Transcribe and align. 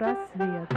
Психпросвет. 0.00 0.68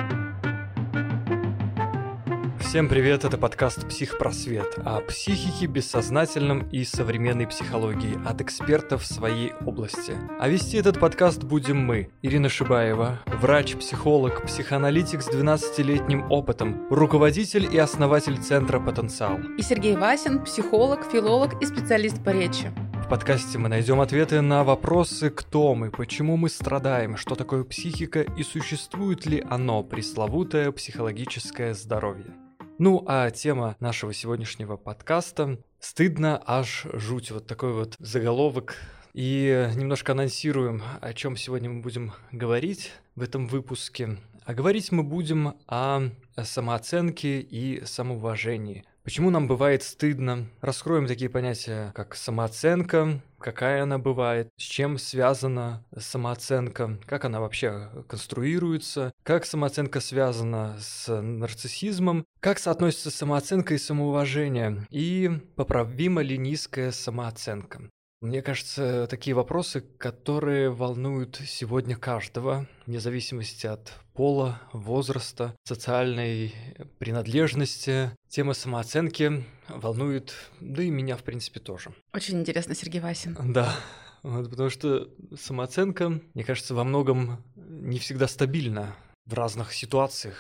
Всем 2.60 2.90
привет, 2.90 3.24
это 3.24 3.38
подкаст 3.38 3.88
«Психпросвет» 3.88 4.78
о 4.84 5.00
психике, 5.00 5.68
бессознательном 5.68 6.68
и 6.70 6.84
современной 6.84 7.48
психологии 7.48 8.20
от 8.28 8.42
экспертов 8.42 9.04
в 9.04 9.06
своей 9.06 9.54
области. 9.66 10.14
А 10.40 10.50
вести 10.50 10.76
этот 10.76 11.00
подкаст 11.00 11.44
будем 11.44 11.78
мы, 11.78 12.10
Ирина 12.22 12.50
Шибаева, 12.50 13.20
врач, 13.28 13.78
психолог, 13.78 14.46
психоаналитик 14.46 15.22
с 15.22 15.30
12-летним 15.30 16.30
опытом, 16.30 16.86
руководитель 16.90 17.74
и 17.74 17.78
основатель 17.78 18.38
Центра 18.40 18.82
«Потенциал». 18.82 19.40
И 19.58 19.62
Сергей 19.62 19.96
Васин, 19.96 20.44
психолог, 20.44 21.10
филолог 21.10 21.62
и 21.62 21.66
специалист 21.66 22.22
по 22.22 22.32
речи. 22.32 22.74
Подкасте 23.14 23.60
мы 23.60 23.70
найдем 23.70 24.02
ответы 24.02 24.42
на 24.42 24.64
вопросы, 24.64 25.30
кто 25.30 25.76
мы, 25.76 25.92
почему 25.92 26.36
мы 26.36 26.50
страдаем, 26.50 27.16
что 27.16 27.36
такое 27.36 27.64
психика 27.64 28.22
и 28.22 28.42
существует 28.42 29.28
ли 29.28 29.46
оно, 29.48 29.84
пресловутое 29.84 30.72
психологическое 30.72 31.76
здоровье. 31.76 32.34
Ну, 32.80 33.04
а 33.06 33.30
тема 33.30 33.76
нашего 33.80 34.16
сегодняшнего 34.16 34.78
подкаста 34.78 35.60
«Стыдно, 35.80 36.42
аж 36.44 36.88
жуть». 36.92 37.30
Вот 37.30 37.46
такой 37.46 37.74
вот 37.74 37.98
заголовок. 38.00 38.78
И 39.14 39.70
немножко 39.76 40.14
анонсируем, 40.14 40.82
о 41.00 41.14
чем 41.14 41.38
сегодня 41.38 41.70
мы 41.70 41.84
будем 41.84 42.14
говорить 42.32 42.94
в 43.14 43.22
этом 43.22 43.46
выпуске. 43.46 44.18
А 44.44 44.56
говорить 44.56 44.92
мы 44.92 45.04
будем 45.04 45.54
о 45.68 46.10
самооценке 46.42 47.42
и 47.42 47.86
самоуважении– 47.86 48.86
Почему 49.04 49.32
нам 49.32 49.50
бывает 49.50 49.84
стыдно? 49.84 50.48
Раскроем 50.62 51.08
такие 51.08 51.30
понятия, 51.30 51.92
как 51.94 52.16
самооценка, 52.16 53.22
какая 53.38 53.84
она 53.84 53.98
бывает, 53.98 54.48
с 54.56 54.62
чем 54.62 54.98
связана 54.98 55.86
самооценка, 55.98 56.98
как 57.06 57.26
она 57.26 57.42
вообще 57.42 57.90
конструируется, 58.08 59.12
как 59.24 59.46
самооценка 59.46 60.00
связана 60.00 60.78
с 60.80 61.22
нарциссизмом, 61.22 62.26
как 62.40 62.60
соотносится 62.60 63.12
самооценка 63.12 63.74
и 63.74 63.78
самоуважение, 63.78 64.88
и 64.90 65.30
поправима 65.58 66.22
ли 66.22 66.38
низкая 66.38 66.92
самооценка. 66.94 67.90
Мне 68.24 68.42
кажется, 68.42 69.06
такие 69.08 69.34
вопросы, 69.34 69.82
которые 69.82 70.70
волнуют 70.70 71.42
сегодня 71.46 71.98
каждого, 71.98 72.70
вне 72.86 73.02
зависимости 73.02 73.68
от 73.68 73.92
пола, 74.14 74.62
возраста, 74.72 75.54
социальной 75.66 76.56
принадлежности. 77.00 78.12
Тема 78.30 78.54
самооценки 78.54 79.44
волнует, 79.68 80.34
да 80.62 80.84
и 80.84 80.90
меня, 80.90 81.18
в 81.18 81.24
принципе, 81.24 81.60
тоже. 81.60 81.94
Очень 82.14 82.40
интересно, 82.40 82.76
Сергей 82.76 83.02
Васин. 83.02 83.36
Да, 83.52 83.76
вот, 84.24 84.50
потому 84.50 84.70
что 84.70 85.10
самооценка, 85.38 86.22
мне 86.34 86.46
кажется, 86.46 86.74
во 86.74 86.86
многом 86.86 87.44
не 87.58 88.00
всегда 88.00 88.30
стабильна 88.30 88.96
в 89.26 89.34
разных 89.34 89.74
ситуациях, 89.74 90.38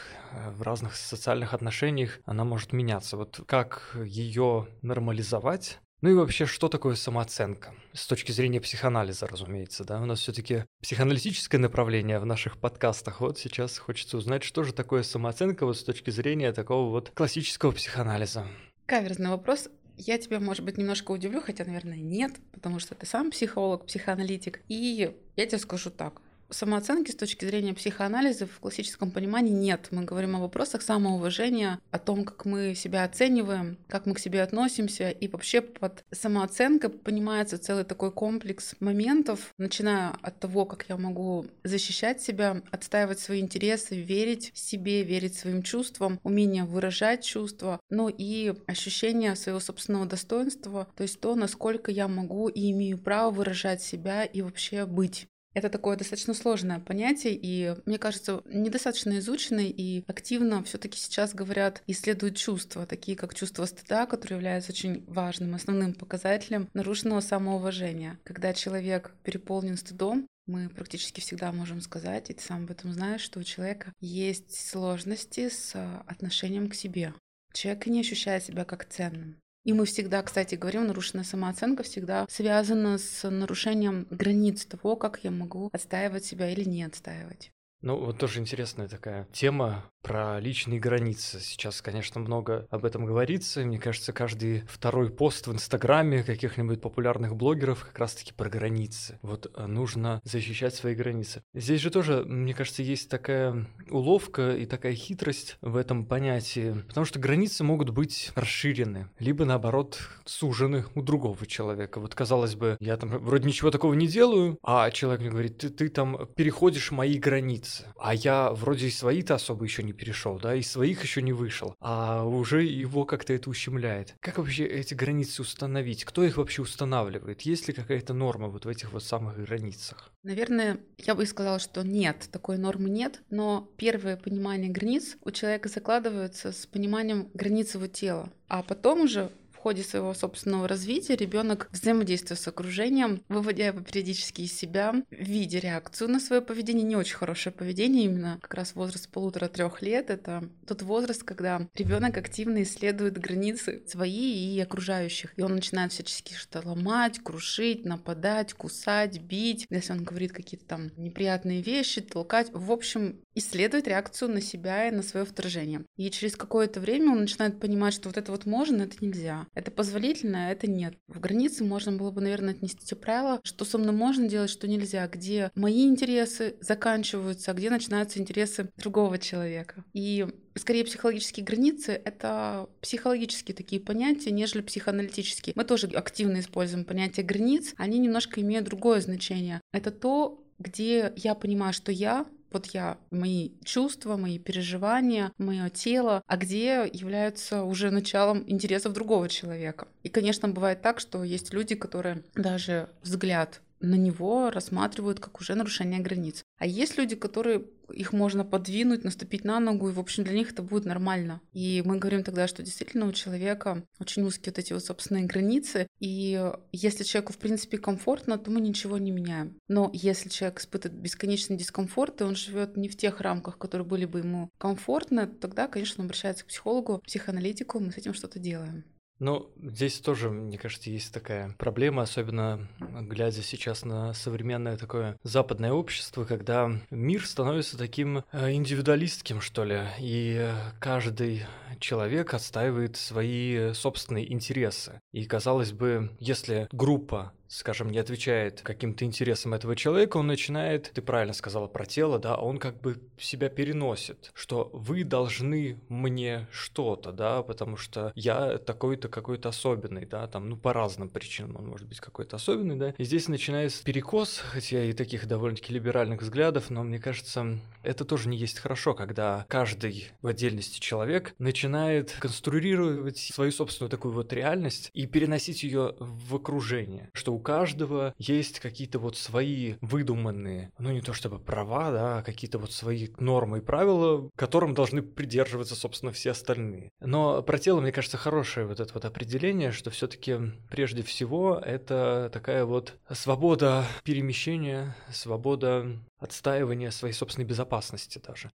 в 0.55 0.61
разных 0.61 0.95
социальных 0.95 1.53
отношениях 1.53 2.19
она 2.25 2.45
может 2.45 2.71
меняться. 2.71 3.17
Вот 3.17 3.41
как 3.45 3.97
ее 4.05 4.67
нормализовать, 4.81 5.79
ну 6.03 6.09
и 6.09 6.15
вообще, 6.15 6.45
что 6.45 6.67
такое 6.67 6.95
самооценка? 6.95 7.73
С 7.93 8.07
точки 8.07 8.33
зрения 8.33 8.59
психоанализа, 8.59 9.25
разумеется, 9.25 9.85
да? 9.85 10.01
У 10.01 10.05
нас 10.05 10.19
все 10.19 10.33
таки 10.33 10.65
психоаналитическое 10.81 11.61
направление 11.61 12.19
в 12.19 12.25
наших 12.25 12.57
подкастах. 12.57 13.21
Вот 13.21 13.39
сейчас 13.39 13.77
хочется 13.77 14.17
узнать, 14.17 14.43
что 14.43 14.65
же 14.65 14.73
такое 14.73 15.03
самооценка 15.03 15.65
вот 15.65 15.77
с 15.77 15.83
точки 15.85 16.09
зрения 16.09 16.51
такого 16.51 16.89
вот 16.89 17.11
классического 17.11 17.71
психоанализа. 17.71 18.45
Каверзный 18.85 19.29
вопрос. 19.29 19.69
Я 19.95 20.17
тебя, 20.17 20.41
может 20.41 20.65
быть, 20.65 20.77
немножко 20.77 21.11
удивлю, 21.11 21.39
хотя, 21.39 21.63
наверное, 21.63 21.95
нет, 21.95 22.33
потому 22.51 22.79
что 22.79 22.95
ты 22.95 23.05
сам 23.05 23.31
психолог, 23.31 23.85
психоаналитик. 23.85 24.59
И 24.67 25.09
я 25.37 25.45
тебе 25.45 25.57
скажу 25.57 25.89
так 25.89 26.21
самооценки 26.53 27.11
с 27.11 27.15
точки 27.15 27.45
зрения 27.45 27.73
психоанализа 27.73 28.47
в 28.47 28.59
классическом 28.59 29.11
понимании 29.11 29.53
нет. 29.53 29.87
Мы 29.91 30.03
говорим 30.03 30.35
о 30.35 30.39
вопросах 30.39 30.81
самоуважения, 30.81 31.79
о 31.91 31.99
том, 31.99 32.23
как 32.23 32.45
мы 32.45 32.75
себя 32.75 33.03
оцениваем, 33.03 33.77
как 33.87 34.05
мы 34.05 34.13
к 34.13 34.19
себе 34.19 34.41
относимся. 34.41 35.09
И 35.09 35.27
вообще 35.27 35.61
под 35.61 36.03
самооценкой 36.11 36.89
понимается 36.89 37.57
целый 37.57 37.83
такой 37.83 38.11
комплекс 38.11 38.75
моментов, 38.79 39.53
начиная 39.57 40.11
от 40.21 40.39
того, 40.39 40.65
как 40.65 40.85
я 40.89 40.97
могу 40.97 41.47
защищать 41.63 42.21
себя, 42.21 42.61
отстаивать 42.71 43.19
свои 43.19 43.41
интересы, 43.41 43.99
верить 43.99 44.51
себе, 44.53 45.03
верить 45.03 45.35
своим 45.35 45.63
чувствам, 45.63 46.19
умение 46.23 46.63
выражать 46.63 47.23
чувства, 47.23 47.79
ну 47.89 48.09
и 48.09 48.53
ощущение 48.67 49.35
своего 49.35 49.59
собственного 49.59 50.05
достоинства, 50.05 50.87
то 50.95 51.03
есть 51.03 51.19
то, 51.19 51.35
насколько 51.35 51.91
я 51.91 52.07
могу 52.07 52.47
и 52.47 52.71
имею 52.71 52.97
право 52.97 53.31
выражать 53.31 53.81
себя 53.81 54.23
и 54.23 54.41
вообще 54.41 54.85
быть. 54.85 55.27
Это 55.53 55.69
такое 55.69 55.95
достаточно 55.95 56.33
сложное 56.33 56.79
понятие, 56.79 57.37
и, 57.39 57.75
мне 57.85 57.99
кажется, 57.99 58.41
недостаточно 58.45 59.19
изученное 59.19 59.65
и 59.65 60.03
активно 60.07 60.63
все 60.63 60.77
таки 60.77 60.97
сейчас 60.97 61.35
говорят, 61.35 61.83
исследуют 61.85 62.37
чувства, 62.37 62.87
такие 62.87 63.15
как 63.15 63.35
чувство 63.35 63.65
стыда, 63.65 64.07
которое 64.07 64.35
является 64.35 64.71
очень 64.71 65.05
важным, 65.05 65.53
основным 65.53 65.93
показателем 65.93 66.69
нарушенного 66.73 67.21
самоуважения. 67.21 68.19
Когда 68.23 68.53
человек 68.53 69.15
переполнен 69.23 69.77
стыдом, 69.77 70.27
мы 70.45 70.69
практически 70.69 71.21
всегда 71.21 71.51
можем 71.51 71.81
сказать, 71.81 72.29
и 72.29 72.33
ты 72.33 72.43
сам 72.43 72.63
об 72.63 72.71
этом 72.71 72.91
знаешь, 72.91 73.21
что 73.21 73.39
у 73.39 73.43
человека 73.43 73.93
есть 74.01 74.55
сложности 74.69 75.49
с 75.49 75.73
отношением 76.07 76.69
к 76.69 76.75
себе. 76.75 77.13
Человек 77.53 77.85
не 77.85 78.01
ощущает 78.01 78.43
себя 78.43 78.65
как 78.65 78.85
ценным. 78.85 79.37
И 79.63 79.71
мы 79.71 79.85
всегда, 79.85 80.21
кстати, 80.21 80.55
говорим, 80.55 80.87
нарушенная 80.87 81.23
самооценка 81.23 81.83
всегда 81.83 82.25
связана 82.29 82.97
с 82.97 83.29
нарушением 83.29 84.07
границ 84.09 84.65
того, 84.65 84.97
как 84.97 85.23
я 85.23 85.31
могу 85.31 85.69
отстаивать 85.71 86.25
себя 86.25 86.49
или 86.49 86.65
не 86.65 86.83
отстаивать. 86.83 87.52
Ну, 87.83 87.97
вот 87.97 88.17
тоже 88.17 88.39
интересная 88.39 88.87
такая 88.87 89.27
тема 89.33 89.83
про 90.01 90.39
личные 90.39 90.79
границы. 90.79 91.41
Сейчас, 91.41 91.81
конечно, 91.81 92.21
много 92.21 92.65
об 92.69 92.85
этом 92.85 93.05
говорится. 93.05 93.61
Мне 93.61 93.77
кажется, 93.77 94.13
каждый 94.13 94.61
второй 94.69 95.09
пост 95.09 95.47
в 95.47 95.53
Инстаграме 95.53 96.23
каких-нибудь 96.23 96.79
популярных 96.79 97.35
блогеров 97.35 97.85
как 97.85 97.99
раз-таки 97.99 98.33
про 98.33 98.49
границы. 98.49 99.19
Вот 99.21 99.51
э, 99.53 99.65
нужно 99.65 100.21
защищать 100.23 100.73
свои 100.75 100.95
границы. 100.95 101.43
Здесь 101.53 101.81
же 101.81 101.89
тоже, 101.89 102.23
мне 102.25 102.53
кажется, 102.53 102.83
есть 102.83 103.09
такая 103.09 103.65
уловка 103.89 104.55
и 104.55 104.65
такая 104.65 104.93
хитрость 104.93 105.57
в 105.61 105.75
этом 105.75 106.05
понятии, 106.05 106.83
потому 106.87 107.05
что 107.05 107.19
границы 107.19 107.65
могут 107.65 107.89
быть 107.89 108.31
расширены, 108.35 109.09
либо 109.19 109.43
наоборот 109.43 109.99
сужены 110.23 110.85
у 110.95 111.01
другого 111.01 111.45
человека. 111.45 111.99
Вот 111.99 112.15
казалось 112.15 112.55
бы, 112.55 112.77
я 112.79 112.95
там 112.95 113.09
вроде 113.09 113.47
ничего 113.47 113.71
такого 113.71 113.93
не 113.93 114.07
делаю, 114.07 114.57
а 114.63 114.89
человек 114.91 115.21
мне 115.21 115.29
говорит, 115.29 115.57
ты, 115.57 115.69
ты 115.69 115.89
там 115.89 116.27
переходишь 116.35 116.91
мои 116.91 117.17
границы 117.17 117.72
границы. 117.73 117.93
А 117.99 118.13
я 118.13 118.51
вроде 118.51 118.87
и 118.87 118.91
свои-то 118.91 119.35
особо 119.35 119.65
еще 119.65 119.83
не 119.83 119.93
перешел, 119.93 120.39
да, 120.39 120.55
и 120.55 120.61
своих 120.61 121.03
еще 121.03 121.21
не 121.21 121.33
вышел, 121.33 121.75
а 121.79 122.25
уже 122.25 122.63
его 122.63 123.05
как-то 123.05 123.33
это 123.33 123.49
ущемляет. 123.49 124.15
Как 124.19 124.37
вообще 124.37 124.65
эти 124.65 124.93
границы 124.93 125.41
установить? 125.41 126.05
Кто 126.05 126.23
их 126.23 126.37
вообще 126.37 126.61
устанавливает? 126.61 127.41
Есть 127.41 127.67
ли 127.67 127.73
какая-то 127.73 128.13
норма 128.13 128.47
вот 128.47 128.65
в 128.65 128.67
этих 128.67 128.91
вот 128.93 129.03
самых 129.03 129.37
границах? 129.37 130.11
Наверное, 130.23 130.79
я 130.97 131.15
бы 131.15 131.25
сказала, 131.25 131.59
что 131.59 131.83
нет, 131.83 132.29
такой 132.31 132.57
нормы 132.57 132.89
нет, 132.89 133.21
но 133.29 133.69
первое 133.77 134.17
понимание 134.17 134.69
границ 134.69 135.17
у 135.23 135.31
человека 135.31 135.69
закладывается 135.69 136.51
с 136.51 136.65
пониманием 136.65 137.29
границ 137.33 137.75
его 137.75 137.87
тела. 137.87 138.29
А 138.47 138.63
потом 138.63 139.01
уже 139.01 139.31
ходе 139.63 139.81
своего 139.81 140.13
собственного 140.13 140.67
развития 140.67 141.15
ребенок 141.15 141.69
взаимодействует 141.71 142.37
с 142.37 142.47
окружением, 142.49 143.23
выводя 143.29 143.67
его 143.67 143.79
периодически 143.79 144.41
из 144.41 144.51
себя, 144.51 144.93
видя 145.09 145.59
реакцию 145.59 146.09
на 146.09 146.19
свое 146.19 146.41
поведение, 146.41 146.83
не 146.83 146.97
очень 146.97 147.15
хорошее 147.15 147.55
поведение, 147.55 148.03
именно 148.03 148.39
как 148.41 148.55
раз 148.55 148.75
возраст 148.75 149.09
полутора-трех 149.09 149.81
лет. 149.81 150.09
Это 150.09 150.49
тот 150.67 150.81
возраст, 150.81 151.23
когда 151.23 151.65
ребенок 151.75 152.17
активно 152.17 152.63
исследует 152.63 153.17
границы 153.17 153.81
свои 153.87 154.53
и 154.53 154.59
окружающих. 154.59 155.31
И 155.37 155.41
он 155.41 155.55
начинает 155.55 155.93
всячески 155.93 156.33
что-то 156.33 156.67
ломать, 156.67 157.19
крушить, 157.19 157.85
нападать, 157.85 158.53
кусать, 158.53 159.21
бить. 159.21 159.65
Если 159.69 159.93
он 159.93 160.03
говорит 160.03 160.33
какие-то 160.33 160.65
там 160.65 160.91
неприятные 160.97 161.61
вещи, 161.61 162.01
толкать. 162.01 162.49
В 162.51 162.69
общем, 162.69 163.21
исследует 163.35 163.87
реакцию 163.87 164.31
на 164.31 164.41
себя 164.41 164.87
и 164.87 164.91
на 164.91 165.03
свое 165.03 165.25
вторжение. 165.25 165.85
И 165.95 166.09
через 166.09 166.35
какое-то 166.35 166.79
время 166.79 167.11
он 167.11 167.21
начинает 167.21 167.59
понимать, 167.59 167.93
что 167.93 168.09
вот 168.09 168.17
это 168.17 168.31
вот 168.31 168.45
можно, 168.45 168.83
это 168.83 169.03
нельзя. 169.03 169.47
Это 169.53 169.71
позволительно, 169.71 170.47
а 170.47 170.51
это 170.51 170.69
нет. 170.69 170.95
В 171.07 171.19
границе 171.19 171.63
можно 171.63 171.91
было 171.91 172.11
бы, 172.11 172.21
наверное, 172.21 172.53
отнести 172.53 172.85
те 172.85 172.95
правила, 172.95 173.39
что 173.43 173.65
со 173.65 173.77
мной 173.77 173.93
можно 173.93 174.27
делать, 174.27 174.49
что 174.49 174.67
нельзя, 174.67 175.07
где 175.07 175.51
мои 175.55 175.87
интересы 175.87 176.55
заканчиваются, 176.61 177.51
а 177.51 177.53
где 177.53 177.69
начинаются 177.69 178.19
интересы 178.19 178.69
другого 178.77 179.17
человека. 179.17 179.83
И 179.93 180.27
скорее 180.55 180.83
психологические 180.83 181.45
границы— 181.45 181.91
это 182.05 182.69
психологические 182.81 183.55
такие 183.55 183.81
понятия, 183.81 184.31
нежели 184.31 184.61
психоаналитические. 184.61 185.53
Мы 185.55 185.63
тоже 185.63 185.87
активно 185.87 186.39
используем 186.39 186.85
понятие 186.85 187.25
границ, 187.25 187.73
они 187.77 187.99
немножко 187.99 188.41
имеют 188.41 188.65
другое 188.65 189.01
значение. 189.01 189.61
Это 189.71 189.91
то, 189.91 190.43
где 190.59 191.13
я 191.15 191.35
понимаю, 191.35 191.73
что 191.73 191.91
я 191.91 192.25
вот 192.53 192.67
я, 192.67 192.97
мои 193.11 193.51
чувства, 193.63 194.17
мои 194.17 194.39
переживания, 194.39 195.31
мое 195.37 195.69
тело, 195.69 196.21
а 196.27 196.37
где 196.37 196.89
являются 196.91 197.63
уже 197.63 197.91
началом 197.91 198.43
интересов 198.47 198.93
другого 198.93 199.27
человека. 199.29 199.87
И, 200.03 200.09
конечно, 200.09 200.47
бывает 200.47 200.81
так, 200.81 200.99
что 200.99 201.23
есть 201.23 201.53
люди, 201.53 201.75
которые 201.75 202.23
даже 202.35 202.89
взгляд 203.01 203.61
на 203.83 203.95
него 203.95 204.49
рассматривают 204.49 205.19
как 205.19 205.39
уже 205.39 205.55
нарушение 205.55 205.99
границ. 205.99 206.43
А 206.57 206.65
есть 206.65 206.97
люди, 206.97 207.15
которые 207.15 207.65
их 207.91 208.13
можно 208.13 208.45
подвинуть, 208.45 209.03
наступить 209.03 209.43
на 209.43 209.59
ногу, 209.59 209.89
и, 209.89 209.91
в 209.91 209.99
общем, 209.99 210.23
для 210.23 210.33
них 210.33 210.51
это 210.51 210.63
будет 210.63 210.85
нормально. 210.85 211.41
И 211.51 211.83
мы 211.85 211.97
говорим 211.97 212.23
тогда, 212.23 212.47
что 212.47 212.63
действительно 212.63 213.07
у 213.07 213.11
человека 213.11 213.83
очень 213.99 214.23
узкие 214.23 214.51
вот 214.51 214.59
эти 214.59 214.73
вот 214.73 214.83
собственные 214.83 215.25
границы, 215.25 215.87
и 215.99 216.51
если 216.71 217.03
человеку, 217.03 217.33
в 217.33 217.37
принципе, 217.37 217.77
комфортно, 217.77 218.37
то 218.37 218.49
мы 218.49 218.61
ничего 218.61 218.97
не 218.97 219.11
меняем. 219.11 219.57
Но 219.67 219.91
если 219.93 220.29
человек 220.29 220.61
испытывает 220.61 220.99
бесконечный 220.99 221.57
дискомфорт, 221.57 222.21
и 222.21 222.23
он 222.23 222.35
живет 222.35 222.77
не 222.77 222.87
в 222.87 222.97
тех 222.97 223.19
рамках, 223.19 223.57
которые 223.57 223.85
были 223.85 224.05
бы 224.05 224.19
ему 224.19 224.49
комфортны, 224.57 225.27
тогда, 225.27 225.67
конечно, 225.67 226.01
он 226.01 226.05
обращается 226.05 226.45
к 226.45 226.47
психологу, 226.47 226.99
психоаналитику, 227.05 227.79
мы 227.79 227.91
с 227.91 227.97
этим 227.97 228.13
что-то 228.13 228.39
делаем. 228.39 228.85
Ну, 229.19 229.51
здесь 229.61 229.99
тоже, 229.99 230.29
мне 230.29 230.57
кажется, 230.57 230.89
есть 230.89 231.13
такая 231.13 231.55
проблема, 231.57 232.01
особенно 232.01 232.67
глядя 232.79 233.41
сейчас 233.41 233.85
на 233.85 234.13
современное 234.13 234.77
такое 234.77 235.17
западное 235.23 235.71
общество, 235.71 236.25
когда 236.25 236.71
мир 236.89 237.25
становится 237.25 237.77
таким 237.77 238.23
э, 238.31 238.51
индивидуалистским, 238.53 239.39
что 239.39 239.63
ли, 239.63 239.81
и 239.99 240.49
каждый 240.79 241.45
человек 241.79 242.33
отстаивает 242.33 242.95
свои 242.97 243.73
собственные 243.73 244.31
интересы. 244.31 244.99
И, 245.11 245.25
казалось 245.25 245.71
бы, 245.71 246.11
если 246.19 246.67
группа 246.71 247.33
скажем, 247.53 247.91
не 247.91 247.99
отвечает 247.99 248.61
каким-то 248.61 249.05
интересам 249.05 249.53
этого 249.53 249.75
человека, 249.75 250.17
он 250.17 250.27
начинает, 250.27 250.91
ты 250.93 251.01
правильно 251.01 251.33
сказала 251.33 251.67
про 251.67 251.85
тело, 251.85 252.17
да, 252.17 252.35
он 252.35 252.57
как 252.57 252.81
бы 252.81 252.99
себя 253.17 253.49
переносит, 253.49 254.31
что 254.33 254.71
вы 254.73 255.03
должны 255.03 255.79
мне 255.87 256.47
что-то, 256.51 257.11
да, 257.11 257.43
потому 257.43 257.77
что 257.77 258.11
я 258.15 258.57
такой-то 258.57 259.07
какой-то 259.07 259.49
особенный, 259.49 260.05
да, 260.05 260.27
там, 260.27 260.49
ну, 260.49 260.57
по 260.57 260.73
разным 260.73 261.09
причинам 261.09 261.57
он 261.57 261.67
может 261.67 261.87
быть 261.87 261.99
какой-то 261.99 262.37
особенный, 262.37 262.75
да, 262.75 262.95
и 262.97 263.03
здесь 263.03 263.27
начинается 263.27 263.83
перекос, 263.83 264.39
хотя 264.39 264.83
и 264.83 264.93
таких 264.93 265.27
довольно-таки 265.27 265.73
либеральных 265.73 266.21
взглядов, 266.21 266.71
но 266.71 266.83
мне 266.83 266.97
кажется, 266.97 267.59
это 267.83 268.03
тоже 268.03 268.29
не 268.29 268.37
есть 268.37 268.59
хорошо, 268.59 268.95
когда 268.95 269.45
каждый 269.47 270.09
в 270.21 270.27
отдельности 270.27 270.79
человек 270.79 271.35
начинает 271.37 272.15
конструировать 272.19 273.19
свою 273.19 273.51
собственную 273.51 273.91
такую 273.91 274.13
вот 274.13 274.33
реальность 274.33 274.89
и 274.93 275.05
переносить 275.05 275.61
ее 275.61 275.95
в 275.99 276.35
окружение, 276.35 277.09
что 277.13 277.33
у 277.33 277.42
каждого 277.43 278.13
есть 278.17 278.59
какие-то 278.59 278.99
вот 278.99 279.17
свои 279.17 279.75
выдуманные, 279.81 280.71
ну 280.79 280.91
не 280.91 281.01
то 281.01 281.13
чтобы 281.13 281.39
права, 281.39 281.91
да, 281.91 282.17
а 282.19 282.23
какие-то 282.23 282.57
вот 282.57 282.71
свои 282.71 283.09
нормы 283.17 283.59
и 283.59 283.61
правила, 283.61 284.29
которым 284.35 284.73
должны 284.73 285.01
придерживаться, 285.01 285.75
собственно, 285.75 286.11
все 286.11 286.31
остальные. 286.31 286.91
Но 286.99 287.41
про 287.43 287.57
тело, 287.57 287.81
мне 287.81 287.91
кажется, 287.91 288.17
хорошее 288.17 288.65
вот 288.65 288.79
это 288.79 288.93
вот 288.93 289.05
определение, 289.05 289.71
что 289.71 289.91
все-таки 289.91 290.37
прежде 290.69 291.03
всего 291.03 291.61
это 291.63 292.29
такая 292.33 292.65
вот 292.65 292.95
свобода 293.11 293.85
перемещения, 294.03 294.95
свобода 295.11 295.87
отстаивания 296.19 296.91
своей 296.91 297.13
собственной 297.13 297.45
безопасности 297.45 298.21
даже. 298.25 298.51